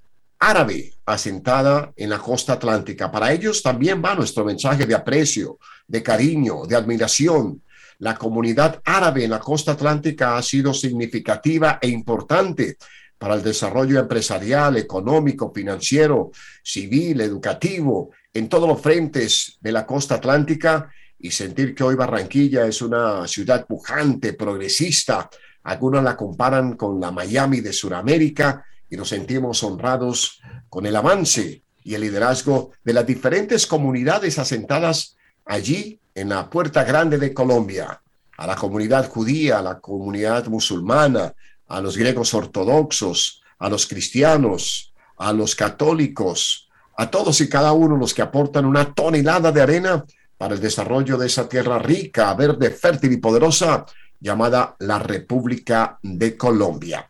árabe 0.50 0.94
asentada 1.06 1.94
en 1.96 2.10
la 2.10 2.20
costa 2.20 2.54
atlántica. 2.54 3.10
Para 3.10 3.32
ellos 3.32 3.64
también 3.64 4.02
va 4.04 4.14
nuestro 4.14 4.44
mensaje 4.44 4.86
de 4.86 4.94
aprecio, 4.94 5.58
de 5.88 6.04
cariño, 6.04 6.66
de 6.66 6.76
admiración. 6.76 7.62
La 8.00 8.16
comunidad 8.16 8.82
árabe 8.84 9.24
en 9.24 9.32
la 9.32 9.40
costa 9.40 9.72
atlántica 9.72 10.36
ha 10.36 10.42
sido 10.42 10.74
significativa 10.74 11.80
e 11.82 11.88
importante 11.88 12.78
para 13.18 13.36
el 13.36 13.44
desarrollo 13.44 14.00
empresarial, 14.00 14.76
económico, 14.76 15.54
financiero, 15.54 16.32
civil, 16.62 17.22
educativo, 17.22 18.12
en 18.34 18.50
todos 18.50 18.68
los 18.68 18.82
frentes 18.82 19.58
de 19.62 19.72
la 19.72 19.86
costa 19.86 20.16
atlántica 20.16 20.90
y 21.18 21.32
sentir 21.32 21.74
que 21.74 21.86
hoy 21.86 21.96
Barranquilla 21.96 22.66
es 22.66 22.82
una 22.82 23.26
ciudad 23.30 23.66
pujante, 23.66 24.34
progresista. 24.34 25.30
Algunos 25.64 26.04
la 26.04 26.18
comparan 26.18 26.76
con 26.76 27.00
la 27.00 27.12
Miami 27.12 27.62
de 27.62 27.72
Sudamérica 27.72 28.66
y 28.94 28.96
nos 28.96 29.10
sentimos 29.10 29.64
honrados 29.64 30.40
con 30.70 30.86
el 30.86 30.96
avance 30.96 31.64
y 31.84 31.96
el 31.96 32.02
liderazgo 32.02 32.74
de 32.84 32.94
las 32.94 33.08
diferentes 33.08 33.66
comunidades 33.66 34.38
asentadas 34.38 35.18
allí 35.46 36.00
en 36.14 36.30
la 36.30 36.48
Puerta 36.48 36.84
Grande 36.84 37.18
de 37.18 37.34
Colombia, 37.34 38.04
a 38.38 38.46
la 38.46 38.56
comunidad 38.56 39.10
judía, 39.10 39.58
a 39.58 39.62
la 39.64 39.80
comunidad 39.80 40.46
musulmana, 40.46 41.34
a 41.68 41.82
los 41.82 41.98
griegos 41.98 42.36
ortodoxos, 42.36 43.42
a 43.58 43.68
los 43.68 43.88
cristianos, 43.88 44.94
a 45.18 45.34
los 45.34 45.56
católicos, 45.56 46.70
a 46.96 47.10
todos 47.10 47.42
y 47.42 47.50
cada 47.50 47.74
uno 47.74 47.98
los 47.98 48.14
que 48.14 48.22
aportan 48.22 48.64
una 48.64 48.94
tonelada 48.94 49.52
de 49.52 49.62
arena 49.62 50.06
para 50.38 50.54
el 50.54 50.62
desarrollo 50.62 51.18
de 51.18 51.26
esa 51.26 51.50
tierra 51.50 51.80
rica, 51.80 52.32
verde, 52.36 52.70
fértil 52.70 53.14
y 53.14 53.18
poderosa 53.18 53.88
llamada 54.20 54.76
la 54.78 55.00
República 55.00 55.98
de 56.04 56.38
Colombia. 56.38 57.10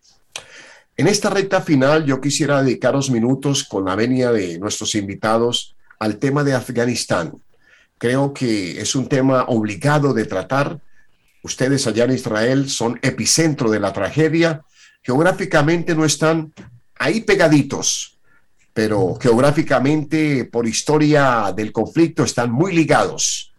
En 0.96 1.08
esta 1.08 1.32
recta 1.32 1.62
final 1.62 2.06
yo 2.06 2.22
quisiera 2.22 2.62
dedicaros 2.62 3.10
minutos 3.10 3.64
con 3.64 3.86
la 3.86 3.96
venia 3.96 4.32
de 4.32 4.60
nuestros 4.60 4.94
invitados 4.94 5.76
al 5.98 6.18
tema 6.18 6.44
de 6.44 6.54
Afganistán. 6.54 7.34
Creo 7.98 8.32
que 8.32 8.80
es 8.80 8.96
un 8.96 9.10
tema 9.10 9.46
obligado 9.48 10.14
de 10.14 10.26
tratar. 10.26 10.80
Ustedes 11.41 11.88
allá 11.88 12.04
en 12.04 12.12
Israel 12.12 12.70
son 12.70 13.00
epicentro 13.02 13.72
de 13.72 13.80
la 13.80 13.91
tragedia. 13.91 14.62
Geográficamente 15.02 15.96
no 15.96 16.06
están 16.06 16.54
ahí 17.00 17.22
pegaditos, 17.22 18.20
pero 18.72 19.18
geográficamente 19.20 20.46
por 20.46 20.68
historia 20.68 21.52
del 21.56 21.72
conflicto 21.72 22.24
están 22.24 22.52
muy 22.52 22.72
ligados. 22.72 23.52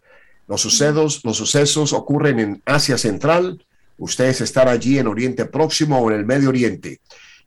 Los 0.47 0.61
sucesos, 0.61 1.21
los 1.25 1.37
sucesos 1.37 1.93
ocurren 1.93 2.39
en 2.39 2.63
Asia 2.65 2.97
Central, 2.97 3.65
ustedes 3.99 4.41
están 4.41 4.69
allí 4.69 4.99
en 4.99 5.07
Oriente 5.07 5.45
Próximo 5.47 5.99
o 5.99 6.11
en 6.11 6.19
el 6.19 6.27
Medio 6.27 6.49
Oriente. 6.49 7.01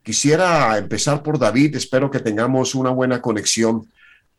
Quisiera 0.03 0.77
empezar 0.77 1.21
por 1.21 1.37
David, 1.37 1.75
espero 1.75 2.09
que 2.09 2.19
tengamos 2.19 2.75
una 2.75 2.91
buena 2.91 3.21
conexión 3.21 3.87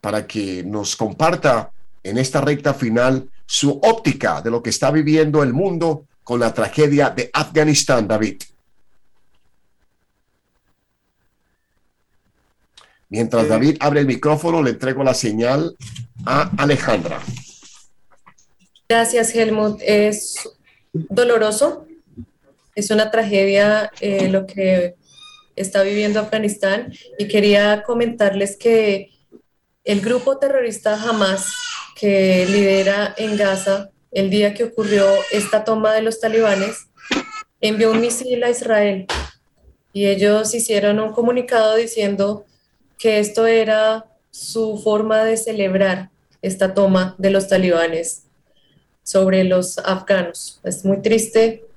para 0.01 0.27
que 0.27 0.63
nos 0.65 0.97
comparta 0.97 1.71
en 2.03 2.19
esta 2.19 2.41
recta 2.41 2.73
final 2.73 3.29
su 3.45 3.79
óptica 3.83 4.41
de 4.41 4.51
lo 4.51 4.63
que 4.63 4.71
está 4.71 4.91
viviendo 4.91 5.43
el 5.43 5.53
mundo 5.53 6.05
con 6.23 6.41
la 6.41 6.53
tragedia 6.53 7.11
de 7.11 7.31
Afganistán, 7.33 8.07
David. 8.07 8.43
Mientras 13.11 13.49
David 13.49 13.79
abre 13.81 14.01
el 14.01 14.07
micrófono, 14.07 14.63
le 14.63 14.71
entrego 14.71 15.03
la 15.03 15.15
señal 15.15 15.75
a 16.27 16.51
Alejandra. 16.63 17.21
Gracias, 18.87 19.35
Helmut. 19.35 19.81
Es 19.83 20.49
doloroso, 20.93 21.87
es 22.79 22.93
una 22.93 23.11
tragedia 23.11 23.91
eh, 24.01 24.29
lo 24.29 24.47
que 24.47 24.95
está 25.57 25.83
viviendo 25.83 26.21
Afganistán 26.21 26.93
y 27.19 27.27
quería 27.27 27.83
comentarles 27.83 28.57
que 28.57 29.11
el 29.83 30.01
grupo 30.01 30.39
terrorista 30.39 30.95
Hamas 30.95 31.53
que 31.97 32.47
lidera 32.47 33.15
en 33.17 33.37
Gaza 33.37 33.91
el 34.13 34.31
día 34.31 34.55
que 34.55 34.63
ocurrió 34.63 35.05
esta 35.33 35.65
toma 35.65 35.93
de 35.93 36.03
los 36.03 36.21
talibanes, 36.21 36.87
envió 37.61 37.91
un 37.91 38.01
misil 38.01 38.45
a 38.45 38.51
Israel 38.51 39.07
y 39.93 40.07
ellos 40.07 40.55
hicieron 40.55 41.01
un 41.01 41.13
comunicado 41.13 41.75
diciendo 41.75 42.47
que 42.97 43.19
esto 43.19 43.49
era 43.49 44.07
su 44.31 44.79
forma 44.79 45.25
de 45.25 45.37
celebrar 45.37 46.11
esta 46.43 46.75
toma 46.75 47.17
de 47.19 47.31
los 47.31 47.49
talibanes 47.49 48.29
sobre 49.03 49.43
los 49.43 49.79
afganos. 49.79 50.61
Es 50.63 50.85
muy 50.85 51.03
triste 51.03 51.68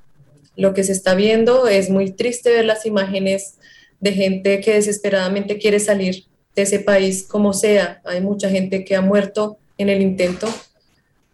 lo 0.61 0.75
que 0.75 0.83
se 0.83 0.91
está 0.91 1.15
viendo, 1.15 1.67
es 1.67 1.89
muy 1.89 2.11
triste 2.11 2.51
ver 2.51 2.65
las 2.65 2.85
imágenes 2.85 3.55
de 3.99 4.11
gente 4.11 4.61
que 4.61 4.75
desesperadamente 4.75 5.57
quiere 5.57 5.79
salir 5.79 6.25
de 6.55 6.61
ese 6.61 6.79
país 6.79 7.25
como 7.27 7.51
sea. 7.51 7.99
Hay 8.05 8.21
mucha 8.21 8.47
gente 8.47 8.85
que 8.85 8.95
ha 8.95 9.01
muerto 9.01 9.57
en 9.79 9.89
el 9.89 10.03
intento. 10.03 10.47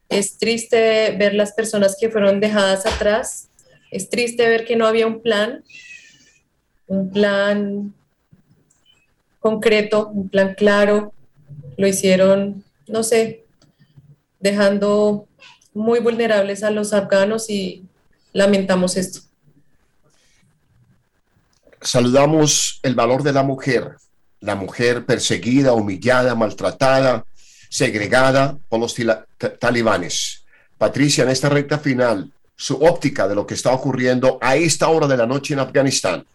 Es 0.07 0.37
triste 0.37 1.11
ver 1.17 1.33
las 1.33 1.51
personas 1.51 1.97
que 1.99 2.09
fueron 2.09 2.39
dejadas 2.39 2.85
atrás. 2.85 3.49
Es 3.91 4.09
triste 4.09 4.47
ver 4.47 4.63
que 4.63 4.77
no 4.77 4.87
había 4.87 5.05
un 5.05 5.21
plan, 5.21 5.61
un 6.87 7.11
plan 7.11 7.93
concreto, 9.41 10.07
un 10.07 10.29
plan 10.29 10.55
claro. 10.55 11.11
Lo 11.75 11.85
hicieron, 11.85 12.63
no 12.87 13.03
sé, 13.03 13.43
dejando 14.39 15.27
muy 15.73 15.99
vulnerables 15.99 16.63
a 16.63 16.71
los 16.71 16.93
afganos 16.93 17.49
y 17.49 17.86
lamentamos 18.33 18.97
esto. 18.97 19.21
Saludamos 21.81 22.79
el 22.83 22.95
valor 22.95 23.23
de 23.23 23.33
la 23.33 23.43
mujer, 23.43 23.97
la 24.39 24.55
mujer 24.55 25.05
perseguida, 25.05 25.73
humillada, 25.73 26.35
maltratada, 26.35 27.25
segregada 27.69 28.57
por 28.69 28.79
los 28.79 28.95
talibanes. 29.59 30.43
Patricia, 30.77 31.23
en 31.23 31.29
esta 31.29 31.49
recta 31.49 31.79
final, 31.79 32.31
su 32.55 32.75
óptica 32.75 33.27
de 33.27 33.35
lo 33.35 33.45
que 33.45 33.53
está 33.53 33.71
ocurriendo 33.71 34.37
a 34.41 34.55
esta 34.55 34.89
hora 34.89 35.07
de 35.07 35.17
la 35.17 35.27
noche 35.27 35.53
en 35.53 35.59
Afganistán. 35.59 36.25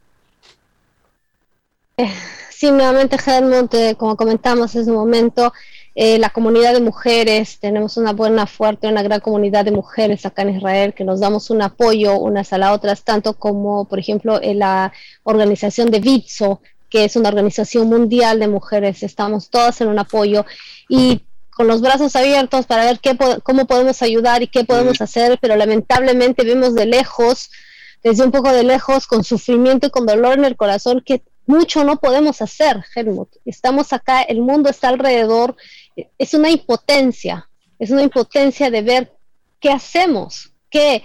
Eh, 1.96 2.12
sí, 2.50 2.70
nuevamente, 2.70 3.16
Helmut, 3.24 3.96
como 3.96 4.16
comentamos, 4.16 4.74
es 4.74 4.86
un 4.86 4.94
momento 4.94 5.52
eh, 5.94 6.18
la 6.18 6.30
comunidad 6.30 6.72
de 6.72 6.80
mujeres, 6.80 7.58
tenemos 7.60 7.96
una 7.98 8.12
buena, 8.12 8.46
fuerte, 8.46 8.88
una 8.88 9.02
gran 9.02 9.20
comunidad 9.20 9.64
de 9.64 9.72
mujeres 9.72 10.24
acá 10.24 10.42
en 10.42 10.56
Israel 10.56 10.94
que 10.94 11.04
nos 11.04 11.20
damos 11.20 11.50
un 11.50 11.60
apoyo 11.60 12.18
unas 12.18 12.52
a 12.52 12.58
las 12.58 12.72
otras, 12.72 13.02
tanto 13.02 13.34
como, 13.34 13.84
por 13.84 13.98
ejemplo, 13.98 14.40
en 14.42 14.60
la 14.60 14.92
organización 15.22 15.90
de 15.90 16.00
Vitso, 16.00 16.62
que 16.88 17.04
es 17.04 17.16
una 17.16 17.28
organización 17.28 17.88
mundial 17.88 18.38
de 18.38 18.48
mujeres, 18.48 19.02
estamos 19.02 19.50
todas 19.50 19.80
en 19.82 19.88
un 19.88 19.98
apoyo 19.98 20.46
y 20.88 21.22
con 21.50 21.66
los 21.66 21.82
brazos 21.82 22.16
abiertos 22.16 22.64
para 22.64 22.86
ver 22.86 22.98
qué, 22.98 23.16
cómo 23.42 23.66
podemos 23.66 24.00
ayudar 24.00 24.42
y 24.42 24.46
qué 24.46 24.64
podemos 24.64 25.00
hacer, 25.02 25.38
pero 25.40 25.56
lamentablemente 25.56 26.44
vemos 26.44 26.74
de 26.74 26.86
lejos, 26.86 27.50
desde 28.02 28.24
un 28.24 28.30
poco 28.30 28.50
de 28.50 28.62
lejos, 28.62 29.06
con 29.06 29.24
sufrimiento 29.24 29.86
y 29.86 29.90
con 29.90 30.06
dolor 30.06 30.38
en 30.38 30.46
el 30.46 30.56
corazón, 30.56 31.02
que 31.04 31.22
mucho 31.46 31.84
no 31.84 31.96
podemos 31.96 32.40
hacer, 32.40 32.84
Helmut. 32.94 33.28
Estamos 33.44 33.92
acá, 33.92 34.22
el 34.22 34.40
mundo 34.40 34.70
está 34.70 34.88
alrededor, 34.88 35.56
es 36.18 36.34
una 36.34 36.50
impotencia, 36.50 37.48
es 37.78 37.90
una 37.90 38.02
impotencia 38.02 38.70
de 38.70 38.82
ver 38.82 39.12
qué 39.60 39.70
hacemos, 39.70 40.52
qué 40.70 41.02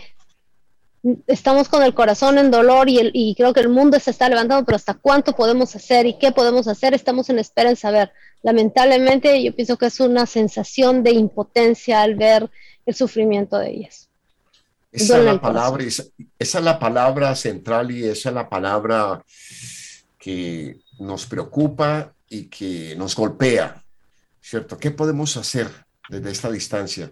estamos 1.28 1.70
con 1.70 1.84
el 1.84 1.94
corazón 1.94 2.38
en 2.38 2.52
dolor 2.52 2.90
y, 2.90 3.00
y, 3.14 3.36
creo 3.36 3.54
que 3.54 3.60
el 3.62 3.70
mundo 3.70 4.00
se 4.00 4.12
está 4.12 4.28
levantando, 4.28 4.66
pero 4.66 4.76
hasta 4.76 4.96
cuánto 4.96 5.34
podemos 5.34 5.76
hacer 5.76 6.06
y 6.06 6.18
qué 6.18 6.32
podemos 6.32 6.68
hacer, 6.68 6.94
estamos 6.94 7.30
en 7.30 7.40
espera 7.40 7.70
en 7.70 7.76
saber. 7.76 8.12
Lamentablemente 8.44 9.42
yo 9.44 9.56
pienso 9.56 9.78
que 9.78 9.88
es 9.88 10.00
una 10.00 10.26
sensación 10.26 11.04
de 11.04 11.12
impotencia 11.12 12.02
al 12.02 12.16
ver 12.16 12.50
el 12.86 12.96
sufrimiento 12.96 13.58
de 13.58 13.72
ellas. 13.72 14.10
Esa 14.92 15.18
es, 15.20 15.26
la 15.26 15.40
palabra, 15.40 15.84
esa, 15.84 16.04
esa 16.40 16.58
es 16.58 16.64
la 16.64 16.80
palabra 16.80 17.36
central 17.36 17.92
y 17.92 18.06
esa 18.06 18.30
es 18.30 18.36
la 18.36 18.50
palabra 18.50 19.24
que 20.18 20.80
nos 21.00 21.26
preocupa 21.26 22.14
y 22.30 22.46
que 22.46 22.96
nos 22.96 23.16
golpea, 23.16 23.84
¿cierto? 24.48 24.78
¿Qué 24.78 24.92
podemos 24.92 25.38
hacer 25.38 25.70
desde 26.10 26.32
esta 26.32 26.52
distancia? 26.52 27.12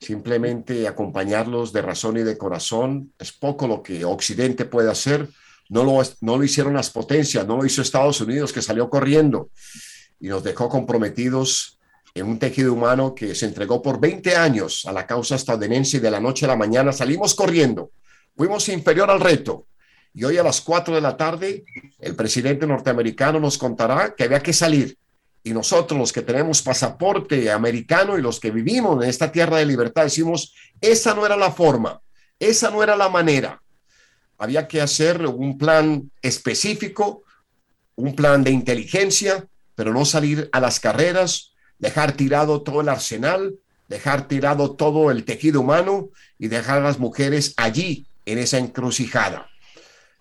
simplemente 0.00 0.86
acompañarlos 0.86 1.72
de 1.72 1.82
razón 1.82 2.18
y 2.18 2.22
de 2.22 2.36
corazón. 2.36 3.12
Es 3.18 3.32
poco 3.32 3.66
lo 3.66 3.82
que 3.82 4.04
Occidente 4.04 4.64
puede 4.64 4.90
hacer. 4.90 5.28
No 5.68 5.84
lo, 5.84 6.02
no 6.20 6.36
lo 6.36 6.44
hicieron 6.44 6.74
las 6.74 6.90
potencias, 6.90 7.46
no 7.46 7.56
lo 7.56 7.64
hizo 7.64 7.82
Estados 7.82 8.20
Unidos, 8.20 8.52
que 8.52 8.62
salió 8.62 8.88
corriendo 8.88 9.50
y 10.20 10.28
nos 10.28 10.44
dejó 10.44 10.68
comprometidos 10.68 11.78
en 12.14 12.26
un 12.26 12.38
tejido 12.38 12.72
humano 12.72 13.14
que 13.14 13.34
se 13.34 13.46
entregó 13.46 13.82
por 13.82 14.00
20 14.00 14.36
años 14.36 14.86
a 14.86 14.92
la 14.92 15.06
causa 15.06 15.34
estadounidense 15.34 15.96
y 15.96 16.00
de 16.00 16.10
la 16.10 16.20
noche 16.20 16.46
a 16.46 16.48
la 16.48 16.56
mañana 16.56 16.92
salimos 16.92 17.34
corriendo. 17.34 17.90
Fuimos 18.36 18.68
inferior 18.68 19.10
al 19.10 19.20
reto. 19.20 19.66
Y 20.14 20.24
hoy 20.24 20.38
a 20.38 20.42
las 20.42 20.60
4 20.60 20.94
de 20.94 21.00
la 21.00 21.16
tarde, 21.16 21.64
el 21.98 22.14
presidente 22.14 22.66
norteamericano 22.66 23.40
nos 23.40 23.58
contará 23.58 24.14
que 24.14 24.24
había 24.24 24.40
que 24.40 24.52
salir 24.52 24.96
y 25.46 25.54
nosotros 25.54 25.96
los 25.96 26.12
que 26.12 26.22
tenemos 26.22 26.60
pasaporte 26.60 27.52
americano 27.52 28.18
y 28.18 28.20
los 28.20 28.40
que 28.40 28.50
vivimos 28.50 29.00
en 29.00 29.08
esta 29.08 29.30
tierra 29.30 29.58
de 29.58 29.64
libertad 29.64 30.02
decimos, 30.02 30.52
esa 30.80 31.14
no 31.14 31.24
era 31.24 31.36
la 31.36 31.52
forma, 31.52 32.00
esa 32.40 32.68
no 32.72 32.82
era 32.82 32.96
la 32.96 33.08
manera. 33.08 33.62
Había 34.38 34.66
que 34.66 34.80
hacer 34.80 35.24
un 35.24 35.56
plan 35.56 36.10
específico, 36.20 37.22
un 37.94 38.16
plan 38.16 38.42
de 38.42 38.50
inteligencia, 38.50 39.46
pero 39.76 39.92
no 39.92 40.04
salir 40.04 40.48
a 40.50 40.58
las 40.58 40.80
carreras, 40.80 41.52
dejar 41.78 42.16
tirado 42.16 42.62
todo 42.62 42.80
el 42.80 42.88
arsenal, 42.88 43.54
dejar 43.86 44.26
tirado 44.26 44.74
todo 44.74 45.12
el 45.12 45.24
tejido 45.24 45.60
humano 45.60 46.08
y 46.40 46.48
dejar 46.48 46.78
a 46.78 46.88
las 46.88 46.98
mujeres 46.98 47.54
allí, 47.56 48.08
en 48.24 48.38
esa 48.38 48.58
encrucijada. 48.58 49.48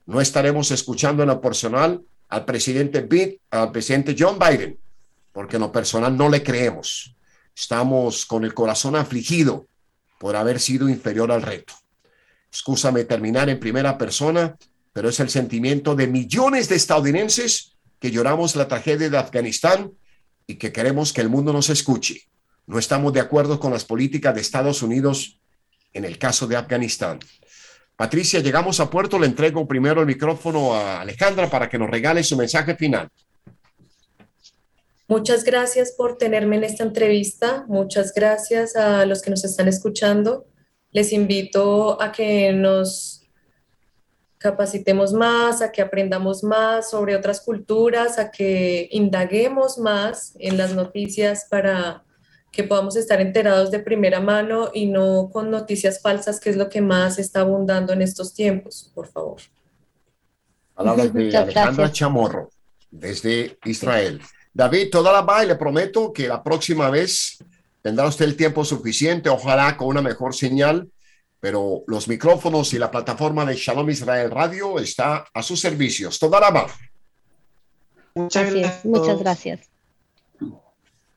No 0.05 0.21
estaremos 0.21 0.69
escuchando 0.69 1.23
en 1.23 1.30
lo 1.30 1.41
personal 1.41 2.03
al 2.30 2.45
presidente 2.45 3.01
Bill, 3.01 3.41
al 3.49 3.71
presidente 3.71 4.15
John 4.15 4.38
Biden, 4.38 4.78
porque 5.36 5.58
en 5.58 5.64
lo 5.64 5.72
personal 5.74 6.16
no 6.16 6.30
le 6.30 6.42
creemos. 6.42 7.14
Estamos 7.54 8.26
con 8.26 8.46
el 8.46 8.54
corazón 8.54 8.96
afligido 8.96 9.68
por 10.18 10.38
haber 10.38 10.62
sido 10.62 10.88
inferior 10.88 11.30
al 11.30 11.42
reto. 11.42 11.74
Excúsame 12.50 13.04
terminar 13.04 13.50
en 13.50 13.60
primera 13.60 13.98
persona, 13.98 14.56
pero 14.94 15.10
es 15.10 15.20
el 15.20 15.30
sentimiento 15.30 15.94
de 15.94 16.08
millones 16.08 16.70
de 16.70 16.78
estadounidenses 16.78 17.74
que 18.00 18.12
lloramos 18.12 18.56
la 18.56 18.70
tragedia 18.70 19.10
de 19.10 19.18
Afganistán 19.18 19.92
y 20.48 20.56
que 20.56 20.72
queremos 20.72 21.12
que 21.12 21.20
el 21.20 21.28
mundo 21.28 21.52
nos 21.52 21.70
escuche. 21.70 22.30
No 22.66 22.80
estamos 22.80 23.12
de 23.12 23.20
acuerdo 23.20 23.60
con 23.60 23.74
las 23.74 23.84
políticas 23.84 24.34
de 24.34 24.40
Estados 24.40 24.82
Unidos 24.82 25.42
en 25.92 26.06
el 26.06 26.18
caso 26.18 26.48
de 26.48 26.56
Afganistán. 26.56 27.20
Patricia, 27.98 28.40
llegamos 28.40 28.80
a 28.80 28.90
puerto. 28.90 29.20
Le 29.20 29.28
entrego 29.28 29.68
primero 29.68 30.00
el 30.00 30.08
micrófono 30.08 30.74
a 30.76 31.02
Alejandra 31.02 31.50
para 31.50 31.68
que 31.68 31.78
nos 31.78 31.90
regale 31.90 32.24
su 32.24 32.38
mensaje 32.38 32.76
final. 32.76 33.10
Muchas 35.08 35.43
gracias 35.43 35.91
por 35.91 36.18
tenerme 36.18 36.56
en 36.56 36.64
esta 36.64 36.84
entrevista. 36.84 37.66
Muchas 37.68 38.14
gracias 38.14 38.76
a 38.76 39.06
los 39.06 39.22
que 39.22 39.30
nos 39.30 39.45
están 39.45 39.68
escuchando. 39.68 40.47
Les 40.91 41.14
invito 41.14 42.01
a 42.01 42.12
que 42.12 42.53
nos 42.53 43.22
capacitemos 44.39 45.14
más, 45.14 45.62
a 45.62 45.72
que 45.72 45.82
aprendamos 45.82 46.43
más 46.43 46.89
sobre 46.89 47.16
otras 47.16 47.41
culturas, 47.41 48.18
a 48.18 48.32
que 48.32 48.88
indaguemos 48.91 49.78
más 49.78 50.34
en 50.39 50.58
las 50.58 50.74
noticias 50.74 51.47
para 51.49 52.03
que 52.51 52.64
podamos 52.64 52.95
estar 52.95 53.22
enterados 53.22 53.70
de 53.70 53.80
primera 53.80 54.22
mano 54.22 54.72
y 54.74 54.88
no 54.88 55.30
con 55.32 55.51
noticias 55.51 56.01
falsas, 56.01 56.39
que 56.39 56.49
es 56.49 56.56
lo 56.56 56.70
que 56.70 56.82
más 56.82 57.20
está 57.20 57.41
abundando 57.41 57.93
en 57.93 58.01
estos 58.01 58.34
tiempos, 58.34 58.91
por 58.95 59.08
favor. 59.08 59.41
Palabras 60.74 61.14
de 61.14 61.36
Alejandra. 61.36 61.91
Chamorro, 61.91 62.49
desde 62.89 63.58
Israel. 63.66 64.22
David, 64.56 64.89
toda 64.89 65.12
la 65.12 65.22
va 65.22 65.43
y 65.43 65.47
le 65.47 65.56
prometo 65.56 66.14
que 66.14 66.30
la 66.30 66.41
próxima 66.41 66.89
vez 66.89 67.38
tendrá 67.82 68.08
usted 68.08 68.24
el 68.26 68.38
tiempo 68.38 68.64
suficiente, 68.64 69.28
ojalá 69.30 69.76
con 69.76 69.89
una 69.89 70.01
mejor 70.01 70.34
señal, 70.34 70.89
pero 71.41 71.84
los 71.88 72.08
micrófonos 72.08 72.74
y 72.74 72.80
la 72.80 72.89
plataforma 72.89 73.45
de 73.45 73.56
Shalom 73.56 73.89
Israel 73.89 74.32
Radio 74.32 74.80
está 74.80 75.26
a 75.34 75.43
sus 75.43 75.60
servicios. 75.60 76.18
Toda 76.18 76.39
la 76.39 76.49
va. 76.51 76.68
Así 78.16 78.62
es, 78.62 78.86
muchas 78.86 79.20
gracias. 79.20 79.60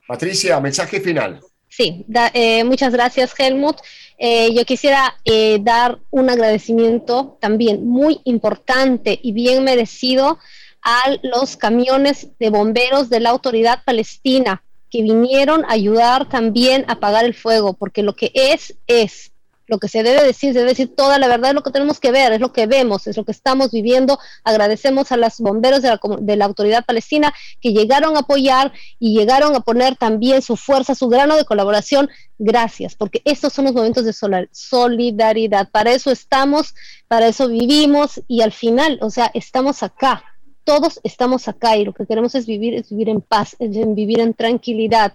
Patricia, 0.06 0.58
mensaje 0.60 1.00
final. 1.00 1.40
Sí, 1.68 2.04
da- 2.08 2.30
eh, 2.34 2.64
muchas 2.64 2.92
gracias 2.92 3.32
Helmut. 3.38 3.76
Eh, 4.18 4.52
yo 4.52 4.64
quisiera 4.64 5.14
eh, 5.24 5.58
dar 5.62 5.98
un 6.10 6.28
agradecimiento 6.28 7.38
también 7.40 7.86
muy 7.86 8.20
importante 8.24 9.18
y 9.22 9.30
bien 9.32 9.62
merecido 9.62 10.38
a 10.82 11.16
los 11.22 11.56
camiones 11.56 12.28
de 12.38 12.50
bomberos 12.50 13.10
de 13.10 13.20
la 13.20 13.30
autoridad 13.30 13.82
palestina 13.84 14.62
que 14.90 15.02
vinieron 15.02 15.64
a 15.64 15.72
ayudar 15.72 16.28
también 16.28 16.84
a 16.88 16.92
apagar 16.92 17.24
el 17.24 17.34
fuego, 17.34 17.74
porque 17.74 18.02
lo 18.02 18.14
que 18.14 18.30
es, 18.34 18.74
es. 18.86 19.32
Lo 19.66 19.78
que 19.78 19.88
se 19.88 20.02
debe 20.02 20.24
decir, 20.24 20.54
se 20.54 20.60
debe 20.60 20.70
decir 20.70 20.96
toda 20.96 21.18
la 21.18 21.28
verdad, 21.28 21.50
es 21.50 21.54
lo 21.54 21.62
que 21.62 21.70
tenemos 21.70 22.00
que 22.00 22.10
ver, 22.10 22.32
es 22.32 22.40
lo 22.40 22.54
que 22.54 22.66
vemos, 22.66 23.06
es 23.06 23.18
lo 23.18 23.26
que 23.26 23.32
estamos 23.32 23.70
viviendo. 23.70 24.18
Agradecemos 24.42 25.12
a 25.12 25.18
los 25.18 25.40
bomberos 25.40 25.82
de 25.82 25.90
la, 25.90 26.00
de 26.20 26.36
la 26.36 26.46
autoridad 26.46 26.86
palestina 26.86 27.34
que 27.60 27.74
llegaron 27.74 28.16
a 28.16 28.20
apoyar 28.20 28.72
y 28.98 29.14
llegaron 29.14 29.54
a 29.54 29.60
poner 29.60 29.94
también 29.96 30.40
su 30.40 30.56
fuerza, 30.56 30.94
su 30.94 31.08
grano 31.10 31.36
de 31.36 31.44
colaboración. 31.44 32.08
Gracias, 32.38 32.94
porque 32.94 33.20
estos 33.26 33.52
son 33.52 33.66
los 33.66 33.74
momentos 33.74 34.06
de 34.06 34.14
solidaridad. 34.52 35.68
Para 35.70 35.92
eso 35.92 36.10
estamos, 36.10 36.74
para 37.06 37.26
eso 37.26 37.48
vivimos 37.48 38.22
y 38.26 38.40
al 38.40 38.52
final, 38.52 38.98
o 39.02 39.10
sea, 39.10 39.30
estamos 39.34 39.82
acá. 39.82 40.24
Todos 40.68 41.00
estamos 41.02 41.48
acá 41.48 41.78
y 41.78 41.86
lo 41.86 41.94
que 41.94 42.04
queremos 42.04 42.34
es 42.34 42.44
vivir, 42.44 42.74
es 42.74 42.90
vivir 42.90 43.08
en 43.08 43.22
paz, 43.22 43.56
es 43.58 43.70
vivir 43.70 44.20
en 44.20 44.34
tranquilidad. 44.34 45.14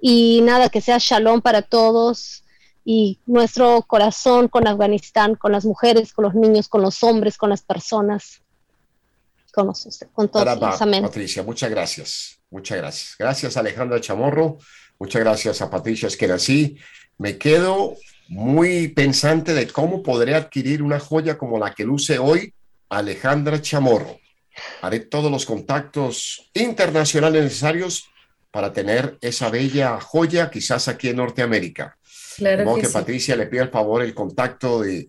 Y 0.00 0.40
nada, 0.42 0.68
que 0.68 0.80
sea 0.80 0.98
shalom 1.00 1.40
para 1.40 1.62
todos 1.62 2.44
y 2.84 3.18
nuestro 3.26 3.82
corazón 3.82 4.46
con 4.46 4.68
Afganistán, 4.68 5.34
con 5.34 5.50
las 5.50 5.64
mujeres, 5.64 6.12
con 6.12 6.26
los 6.26 6.34
niños, 6.36 6.68
con 6.68 6.80
los 6.80 7.02
hombres, 7.02 7.36
con 7.36 7.50
las 7.50 7.62
personas, 7.62 8.40
con, 9.52 9.66
los, 9.66 9.84
con 10.12 10.28
todos. 10.28 10.80
Amén. 10.80 11.02
Patricia, 11.02 11.42
muchas 11.42 11.70
gracias. 11.70 12.38
Muchas 12.48 12.78
gracias. 12.78 13.16
Gracias, 13.18 13.56
Alejandra 13.56 14.00
Chamorro. 14.00 14.58
Muchas 15.00 15.22
gracias 15.22 15.60
a 15.60 15.68
Patricia 15.68 16.06
Esquerací. 16.06 16.76
Me 17.18 17.36
quedo 17.36 17.96
muy 18.28 18.86
pensante 18.86 19.54
de 19.54 19.66
cómo 19.66 20.04
podré 20.04 20.36
adquirir 20.36 20.84
una 20.84 21.00
joya 21.00 21.36
como 21.36 21.58
la 21.58 21.74
que 21.74 21.82
luce 21.82 22.20
hoy 22.20 22.54
Alejandra 22.90 23.60
Chamorro. 23.60 24.20
Haré 24.82 25.00
todos 25.00 25.30
los 25.30 25.46
contactos 25.46 26.50
internacionales 26.54 27.42
necesarios 27.42 28.08
para 28.50 28.72
tener 28.72 29.18
esa 29.20 29.50
bella 29.50 30.00
joya, 30.00 30.50
quizás 30.50 30.88
aquí 30.88 31.08
en 31.08 31.16
Norteamérica. 31.16 31.98
Claro 32.36 32.58
De 32.58 32.64
modo 32.64 32.76
que 32.76 32.82
que 32.82 32.86
sí. 32.88 32.92
Patricia 32.92 33.36
le 33.36 33.46
pida 33.46 33.62
el 33.62 33.70
favor 33.70 34.02
el 34.02 34.14
contacto 34.14 34.82
de 34.82 35.08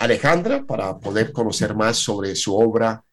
Alejandra 0.00 0.64
para 0.66 0.98
poder 0.98 1.32
conocer 1.32 1.74
más 1.74 1.98
sobre 1.98 2.34
su 2.34 2.56
obra 2.56 3.04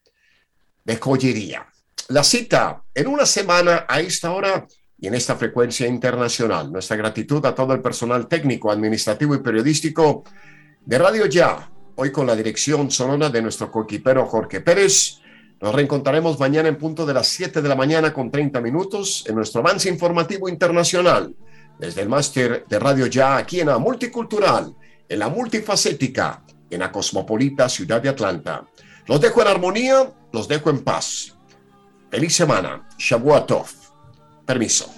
de 0.85 0.97
joyería. 0.97 1.67
La 2.09 2.23
cita 2.23 2.83
en 2.93 3.07
una 3.07 3.25
semana 3.25 3.85
a 3.89 3.99
esta 3.99 4.31
hora 4.31 4.65
y 4.97 5.07
en 5.07 5.15
esta 5.15 5.35
frecuencia 5.35 5.85
internacional. 5.85 6.71
Nuestra 6.71 6.95
gratitud 6.95 7.45
a 7.45 7.53
todo 7.53 7.73
el 7.73 7.81
personal 7.81 8.27
técnico, 8.27 8.71
administrativo 8.71 9.35
y 9.35 9.39
periodístico 9.39 10.23
de 10.85 10.97
Radio 10.97 11.25
Ya, 11.25 11.69
hoy 11.95 12.11
con 12.11 12.25
la 12.25 12.35
dirección 12.35 12.89
sonora 12.89 13.29
de 13.29 13.41
nuestro 13.41 13.69
coequipero 13.69 14.25
Jorge 14.25 14.61
Pérez. 14.61 15.19
Nos 15.59 15.73
reencontraremos 15.73 16.39
mañana 16.39 16.69
en 16.69 16.77
punto 16.77 17.05
de 17.05 17.13
las 17.13 17.27
7 17.27 17.61
de 17.61 17.69
la 17.69 17.75
mañana 17.75 18.13
con 18.13 18.29
30 18.29 18.61
minutos 18.61 19.23
en 19.27 19.35
nuestro 19.35 19.61
avance 19.61 19.89
informativo 19.89 20.47
internacional 20.49 21.33
desde 21.79 22.01
el 22.01 22.09
máster 22.09 22.65
de 22.67 22.79
Radio 22.79 23.07
Ya 23.07 23.37
aquí 23.37 23.59
en 23.59 23.67
la 23.67 23.77
multicultural, 23.77 24.75
en 25.07 25.19
la 25.19 25.29
multifacética, 25.29 26.43
en 26.69 26.79
la 26.79 26.91
cosmopolita 26.91 27.69
ciudad 27.69 28.01
de 28.01 28.09
Atlanta. 28.09 28.67
Los 29.05 29.21
dejo 29.21 29.41
en 29.41 29.47
armonía, 29.47 30.11
los 30.31 30.47
dejo 30.47 30.69
en 30.69 30.83
paz. 30.83 31.35
Feliz 32.09 32.35
semana. 32.35 32.87
Shavua 32.97 33.45
Tov. 33.45 33.67
Permiso. 34.45 34.91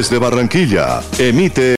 Desde 0.00 0.16
Barranquilla, 0.16 1.02
emite 1.18 1.68